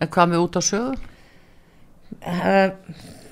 en 0.00 0.12
hvað 0.16 0.30
með 0.32 0.44
út 0.44 0.58
á 0.58 0.62
sögur? 0.64 1.00
uh, 2.26 2.68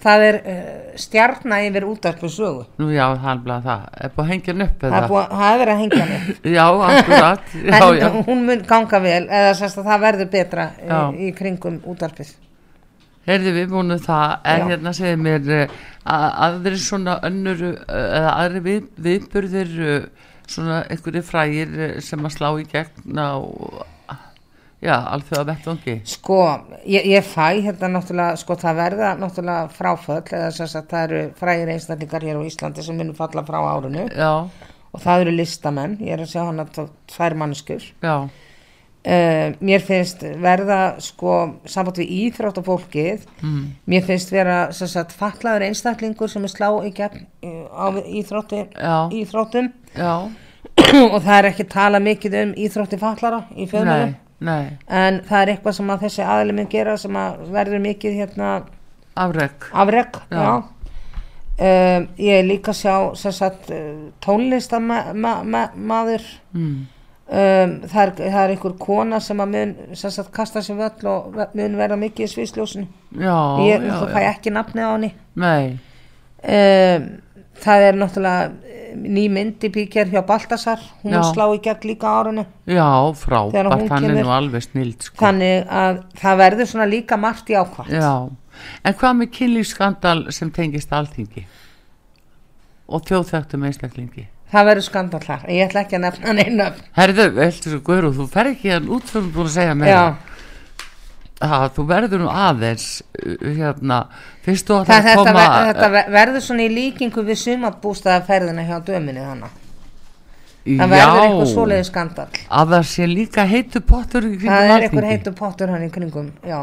það 0.03 0.25
er 0.29 0.41
uh, 0.41 0.67
stjarna 1.01 1.61
yfir 1.67 1.87
útarpu 1.89 2.31
sögu. 2.33 2.67
Nú 2.79 2.91
já, 2.95 3.07
það. 3.19 3.87
Er 3.93 4.09
er 4.09 4.13
búið 4.17 4.25
að 4.25 4.33
hengja 4.33 4.55
hann 4.55 4.67
upp 4.67 4.83
það 4.83 4.99
er 4.99 5.07
er 5.53 5.63
verið 5.63 5.73
að 5.75 5.81
hengja 5.85 6.03
henni 6.05 6.57
já, 6.59 6.67
akkurat. 6.91 7.55
Já, 7.69 7.79
en 7.79 8.03
já, 8.03 8.09
hún 8.29 8.45
mun 8.51 8.67
ganga 8.69 9.01
vel 9.05 9.25
eða 9.27 9.57
sérst 9.59 9.81
að 9.81 9.91
það 9.93 10.05
verður 10.09 10.31
betra 10.37 10.69
Já. 10.79 11.01
í, 11.15 11.33
kringum 11.37 11.81
útarpið 11.89 12.37
heyrði 13.29 13.55
við 13.59 13.75
múnum 13.75 14.01
það. 14.01 14.35
En 14.49 14.71
hérna 14.71 14.95
segir 14.97 15.21
mér 15.21 15.53
eh, 15.53 15.77
að 16.09 16.27
aðri 16.47 16.81
svona 16.81 17.19
önnur 17.29 17.63
eh, 17.69 17.77
eða 17.93 18.33
aðri 18.45 18.65
við, 18.65 18.89
viðburðir 19.05 19.75
eh, 19.85 20.27
svona 20.49 20.81
einhverju 20.89 21.25
frægir 21.29 21.75
eh, 21.77 21.95
sem 22.05 22.25
að 22.25 22.37
slá 22.39 22.49
í 22.57 22.67
gegn 22.71 23.21
á 23.21 23.37
já, 24.85 24.95
alþjóða 24.95 25.45
vettvangi 25.53 25.95
sko, 26.07 26.41
ég, 26.87 27.07
ég 27.11 27.27
fæ 27.27 27.61
hérna 27.65 27.91
náttúrulega, 27.97 28.39
sko 28.39 28.57
það 28.59 28.83
verða 28.83 29.13
náttúrulega 29.19 29.71
fráföll 29.75 30.23
eða 30.23 30.51
sérst 30.55 30.79
að 30.79 30.91
það 30.93 31.07
eru 31.07 31.23
frægir 31.39 31.73
einstaklingar 31.75 32.27
hér 32.29 32.43
á 32.43 32.49
Íslandi 32.49 32.85
sem 32.87 32.99
munum 32.99 33.17
falla 33.19 33.45
frá 33.47 33.59
árinu. 33.59 34.09
Já, 34.15 34.35
og 34.93 35.03
það 35.05 35.25
eru 35.25 35.39
listamenn, 35.39 35.97
ég 36.05 36.15
er 36.15 36.23
að 36.25 36.31
sjá 36.35 36.45
hann 36.45 36.63
að 36.63 36.85
tvær 37.15 37.39
mannskur 37.39 37.89
já, 38.05 38.29
Uh, 39.09 39.55
mér 39.65 39.81
finnst 39.87 40.25
verða 40.43 40.99
sko 41.01 41.35
samband 41.71 42.01
við 42.03 42.11
íþrótt 42.17 42.59
og 42.61 42.67
fólkið 42.67 43.23
mm, 43.39 43.61
mér 43.89 44.03
finnst 44.05 44.33
vera 44.35 44.57
sem 44.75 44.91
sagt 44.91 45.15
fallaður 45.17 45.65
einstaklingur 45.69 46.29
sem 46.29 46.45
er 46.45 46.53
slá 46.53 46.67
í 46.85 46.91
gegn 46.93 47.23
á 47.71 47.95
íþrótti, 47.95 48.65
já, 48.75 48.97
íþróttum. 49.15 49.71
Já. 49.95 50.13
Og 51.15 51.17
það 51.23 51.35
er 51.39 51.49
ekki 51.55 51.69
tala 51.71 52.03
mikið 52.03 52.41
um 52.43 52.57
íþrótti 52.67 52.99
fallara 53.01 53.45
í 53.55 53.71
fjölmjölum 53.71 54.17
nei, 54.41 54.77
en 54.87 55.23
það 55.29 55.41
er 55.43 55.53
eitthvað 55.55 55.79
sem 55.79 55.95
að 55.95 56.03
þessi 56.07 56.27
aðli 56.35 56.57
mun 56.59 56.69
gera 56.73 56.97
sem 57.01 57.17
að 57.19 57.39
verður 57.55 57.81
mikið 57.87 58.19
hérna 58.23 58.51
afreg 59.19 59.71
afreg 59.73 60.21
Já. 60.31 60.43
já. 60.43 60.53
Um, 61.59 62.05
ég 62.23 62.39
er 62.39 62.45
líka 62.47 62.71
að 62.71 62.77
sjá 62.79 62.93
sem 63.19 63.33
sagt 63.35 63.73
tónlistamaður 64.23 65.17
ma 65.19 65.33
ma 65.43 65.65
maður 65.75 66.23
mm, 66.55 66.77
um, 67.35 67.73
það, 67.83 68.03
er, 68.05 68.13
það 68.21 68.39
er 68.45 68.53
einhver 68.55 68.77
kona 68.79 69.19
sem 69.25 69.43
að 69.43 69.57
mun 69.57 69.73
sem 69.99 70.13
sagt 70.15 70.31
kasta 70.37 70.63
sér 70.63 70.79
völl 70.79 71.11
og 71.11 71.35
mun 71.59 71.75
verða 71.81 71.99
mikið 71.99 72.29
í 72.29 72.31
sviðsljósinu. 72.31 72.87
Já, 73.19 73.35
ég 73.67 73.89
fæ 74.15 74.21
ekki 74.29 74.55
nafnið 74.55 74.87
á 74.87 74.91
henni. 74.93 75.11
Nei, 75.35 75.65
um, 76.47 77.09
það 77.63 77.85
er 77.89 77.99
náttúrulega 77.99 78.47
eh, 78.69 78.95
ný 78.99 79.25
myndi 79.33 79.71
bíkjar 79.75 80.09
hjá 80.13 80.23
Baltasar. 80.27 80.81
Hún 81.03 81.17
Já. 81.17 81.23
slá 81.33 81.45
í 81.53 81.61
gegn 81.65 81.89
líka 81.91 82.09
á 82.09 82.15
árinu. 82.23 82.47
Já, 82.67 82.89
frábært. 83.19 83.89
Hann 83.91 84.09
er 84.11 84.17
nú 84.23 84.33
alveg 84.33 84.65
snild 84.69 85.09
sko. 85.09 85.19
þannig 85.25 85.69
að 85.69 86.03
það 86.23 86.41
verður 86.45 86.73
svona 86.73 86.89
líka 86.89 87.21
margt 87.21 87.53
í 87.53 87.59
ákvæmt 87.59 87.93
Já, 87.93 88.15
en 88.85 88.99
hvað 89.03 89.21
með 89.21 89.31
kynlífskandal 89.39 90.19
sem 90.35 90.51
tengist 90.51 90.93
alþingi? 90.93 91.47
Og 92.89 93.05
þjóðþægtum 93.05 93.69
einstaklingi? 93.69 94.29
það 94.53 94.69
verður 94.71 94.87
skandal 94.87 95.21
þar, 95.21 95.43
ég 95.53 95.67
ætla 95.69 95.83
ekki 95.85 95.99
að 95.99 96.05
nefna 96.07 96.35
neina 96.39 96.69
Herðu, 96.97 97.27
veltu 97.37 97.73
svo 97.73 97.81
Guðrú, 97.85 98.13
þú 98.17 98.27
fer 98.33 98.49
ekki 98.55 98.73
hann 98.73 98.89
út 98.97 99.11
fyrir 99.11 99.31
búin 99.35 99.51
að 99.51 99.57
segja 99.59 99.75
mér 99.77 99.91
Já, 99.93 100.03
það. 101.39 101.69
Þú 101.77 101.87
verður 101.93 102.23
nú 102.25 102.29
aðeins 102.33 102.87
uh, 103.03 103.37
hérna, 103.59 104.01
fyrst 104.47 104.69
þú 104.69 104.77
að 104.81 104.91
það, 104.91 105.09
það 105.09 105.23
koma 105.23 105.33
ver, 105.39 105.71
þetta 105.71 105.89
ver- 105.95 106.13
verður 106.19 106.45
svona 106.49 106.67
í 106.67 106.75
líkingu 106.75 107.25
við 107.29 107.41
sumabústaðaferðina 107.45 108.67
hjá 108.69 108.77
döminni 108.91 109.25
þannig 109.25 109.65
það 110.69 110.93
verður 110.93 111.23
eitthvað 111.23 111.51
svoleiði 111.53 111.89
skandal 111.89 112.29
að 112.61 112.73
það 112.75 112.87
sé 112.91 113.07
líka 113.09 113.45
heitu 113.49 113.81
pottur 113.89 114.27
það 114.43 114.73
er 114.75 114.87
eitthvað 114.89 115.11
heitur 115.13 115.37
pottur 115.39 115.73
hann 115.73 115.87
í 115.87 115.91
kringum 115.95 116.33
já, 116.45 116.59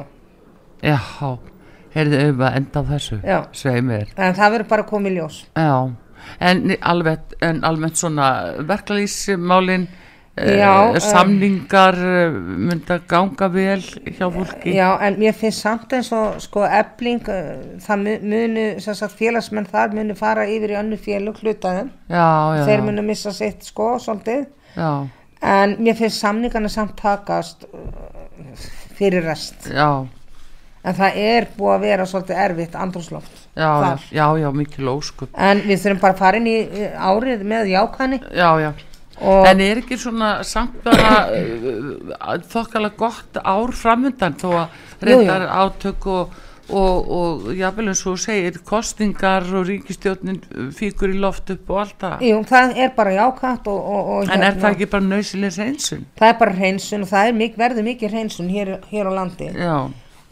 Já, 0.86 1.00
heyrðu 1.96 2.20
um 2.30 2.42
að 2.46 2.58
enda 2.60 2.82
á 2.82 2.90
þessu 2.92 3.20
Já. 3.24 3.38
en 3.72 4.36
það 4.38 4.52
verður 4.56 4.68
bara 4.70 4.86
komið 4.90 5.16
ljós. 5.18 5.38
Já, 5.56 5.78
en 6.50 6.76
almennt, 6.82 7.36
en 7.42 7.62
almennt 7.66 7.98
svona 8.02 8.28
verkalýsmálin 8.68 9.88
Já, 10.36 10.72
uh, 10.92 10.98
samningar 11.00 11.96
uh, 11.96 12.34
mynda 12.68 12.98
ganga 13.08 13.48
vel 13.54 13.80
hjá 13.80 14.28
fólki. 14.34 14.74
Já, 14.76 14.90
en 15.08 15.16
mér 15.22 15.32
finnst 15.38 15.62
samt 15.64 15.94
eins 15.96 16.10
og 16.12 16.42
sko 16.44 16.66
ebling, 16.68 17.22
uh, 17.32 17.54
það 17.86 18.02
mu- 18.04 18.18
munu 18.34 18.66
sagt 18.84 19.16
félagsmenn 19.16 19.70
þar 19.72 19.94
munu 19.96 20.16
fara 20.20 20.44
yfir 20.52 20.74
í 20.74 20.80
önnu 20.82 20.98
félug 21.00 21.40
hlutaðum, 21.40 21.88
já, 22.12 22.26
já, 22.58 22.66
þeir 22.68 22.84
munu 22.84 23.06
missa 23.08 23.32
sitt 23.32 23.64
sko 23.64 23.94
svolítið, 24.04 24.44
já, 24.76 24.90
en 25.56 25.78
mér 25.80 25.96
finnst 26.02 26.20
samningarna 26.20 26.68
samt 26.74 26.98
takast 27.00 27.64
fyrir 29.00 29.24
rest, 29.30 29.70
já, 29.72 29.88
en 30.86 30.98
það 31.00 31.16
er 31.22 31.48
búið 31.58 31.76
að 31.78 31.86
vera 31.88 32.06
svolítið 32.12 32.42
erfitt 32.44 32.76
andrúsloft 32.76 33.40
já, 33.56 33.72
já, 34.12 34.26
já, 34.44 34.50
mikil 34.54 34.92
óskup 34.98 35.32
en 35.40 35.64
við 35.66 35.80
þurfum 35.86 36.02
bara 36.04 36.14
að 36.18 36.22
fara 36.26 36.42
inn 36.44 36.52
í 36.52 36.58
árið 37.00 37.48
með 37.48 37.72
jákvæðni. 37.72 38.20
Já, 38.36 38.50
já, 38.62 38.70
og 39.22 39.48
en 39.48 39.62
er 39.64 39.80
ekki 39.84 39.98
svona 40.00 40.32
samt 40.44 40.82
bara 40.84 41.28
uh, 41.32 42.42
þokkala 42.52 42.92
gott 42.98 43.40
ár 43.40 43.72
framundan 43.76 44.36
þó 44.42 44.50
að 44.66 44.82
reyndar 45.06 45.48
átök 45.48 46.10
og 46.12 46.42
og, 46.70 47.12
og 47.12 47.50
jáfnvel 47.54 47.92
eins 47.92 48.02
og 48.10 48.18
segir 48.20 48.58
kostingar 48.66 49.46
og 49.54 49.68
ríkistjórnin 49.70 50.40
fíkur 50.74 51.14
í 51.14 51.20
loft 51.22 51.52
upp 51.54 51.70
og 51.70 51.82
allt 51.84 52.00
það? 52.02 52.26
Jú, 52.26 52.40
það 52.50 52.74
er 52.86 52.96
bara 52.96 53.14
jákvætt 53.20 53.70
og, 53.70 53.92
og, 53.92 54.10
og 54.16 54.34
en 54.34 54.48
er 54.48 54.58
það 54.58 54.72
ekki 54.72 54.90
bara 54.96 55.06
nöysileg 55.12 55.60
einsun 55.68 56.08
það 56.18 56.32
er 56.32 56.40
bara 56.42 56.58
hreinsun 56.58 57.06
og 57.06 57.12
það 57.14 57.30
er 57.30 57.40
mik 57.44 57.62
verður 57.62 57.88
mikið 57.92 58.16
hreinsun 58.16 58.50
hér, 58.50 58.74
hér 58.90 59.10
á 59.10 59.18
landi. 59.20 59.52
Já, 59.54 59.78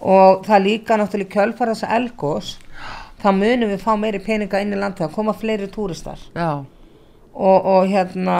og 0.03 0.45
það 0.47 0.67
líka 0.67 0.99
náttúrulega 0.99 1.37
kjölfara 1.37 1.77
þessa 1.77 1.93
elgós 1.99 2.53
þá 3.21 3.29
munum 3.37 3.71
við 3.71 3.85
fá 3.85 3.93
meiri 3.99 4.19
peninga 4.23 4.63
inn 4.63 4.73
í 4.73 4.79
landið 4.81 5.07
að 5.07 5.15
koma 5.15 5.37
fleiri 5.37 5.69
túristar. 5.71 6.21
Já, 6.33 6.65
og, 7.33 7.59
og 7.61 7.91
hérna 7.93 8.39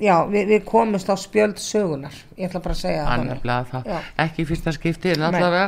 já, 0.00 0.14
við, 0.30 0.54
við 0.54 0.64
komumst 0.68 1.10
á 1.10 1.16
spjöld 1.18 1.60
sögunar 1.62 2.16
ég 2.38 2.46
ætla 2.46 2.60
bara 2.62 2.74
að 2.74 2.80
segja 2.80 3.02
það 3.02 3.12
annaflega 3.14 3.64
það. 3.68 3.88
Já. 3.90 3.98
ekki 4.24 4.44
fyrsta 4.48 4.72
skipti 4.76 5.12
en 5.14 5.24
allavega. 5.26 5.64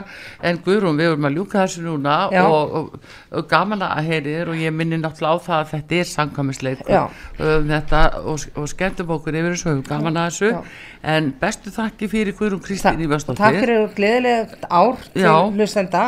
En 0.46 0.60
Guðrún, 0.64 0.98
við 1.00 1.10
vorum 1.10 1.26
að 1.26 1.36
ljúka 1.38 1.64
þessu 1.64 1.82
núna 1.84 2.16
og, 2.44 2.74
og, 2.78 3.08
og 3.40 3.48
gaman 3.50 3.84
að 3.86 4.10
heyrir 4.10 4.52
og 4.52 4.60
ég 4.60 4.74
minni 4.74 5.00
náttúrulega 5.00 5.42
á 5.42 5.46
það 5.48 5.58
að 5.58 5.72
þetta 5.74 5.98
er 5.98 6.10
samkvæmisleikur. 6.12 6.94
Já. 6.94 7.02
um, 7.42 7.68
þetta, 7.72 8.02
og, 8.22 8.46
og 8.54 8.70
skemmtum 8.70 9.14
okkur 9.16 9.40
yfir 9.40 9.56
þessu, 9.56 9.76
gaman 9.88 10.20
að 10.22 10.30
þessu. 10.30 10.52
Já. 10.54 10.60
en 11.14 11.30
bestu 11.42 11.74
þakki 11.74 12.10
fyrir 12.14 12.38
Guðrún 12.38 12.62
Kristín 12.64 12.92
Takk 12.92 13.06
Ívarsdóttir 13.06 13.60
fyrir 13.64 13.86
gleðilegt 13.96 14.68
ár 14.70 15.00
til 15.14 15.26
hlustenda 15.56 16.04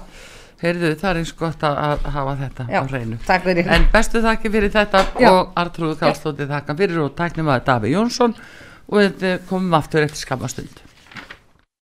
heyrðu, 0.63 0.89
það 0.99 1.09
er 1.11 1.17
eins 1.21 1.33
gott 1.39 1.61
að, 1.63 1.75
að 1.85 1.97
hafa 2.15 2.33
þetta 2.41 2.63
já, 2.67 2.79
á 2.79 2.81
hreinu. 2.91 3.15
takk 3.27 3.43
fyrir. 3.47 3.65
En 3.75 3.83
bestu 3.93 4.17
þakki 4.25 4.47
fyrir 4.55 4.71
þetta 4.73 4.99
Já. 5.15 5.29
og 5.31 5.41
Artrúðu 5.59 5.95
Kallstóttir 6.01 6.47
þakka 6.51 6.71
fyrir 6.81 6.97
og 7.05 7.09
tæknum 7.15 7.51
að 7.53 7.59
Davi 7.69 7.89
Jónsson 7.93 8.33
og 8.89 8.95
við 8.99 9.15
komum 9.49 9.73
aftur 9.79 10.01
eftir 10.03 10.21
skamastund. 10.25 10.75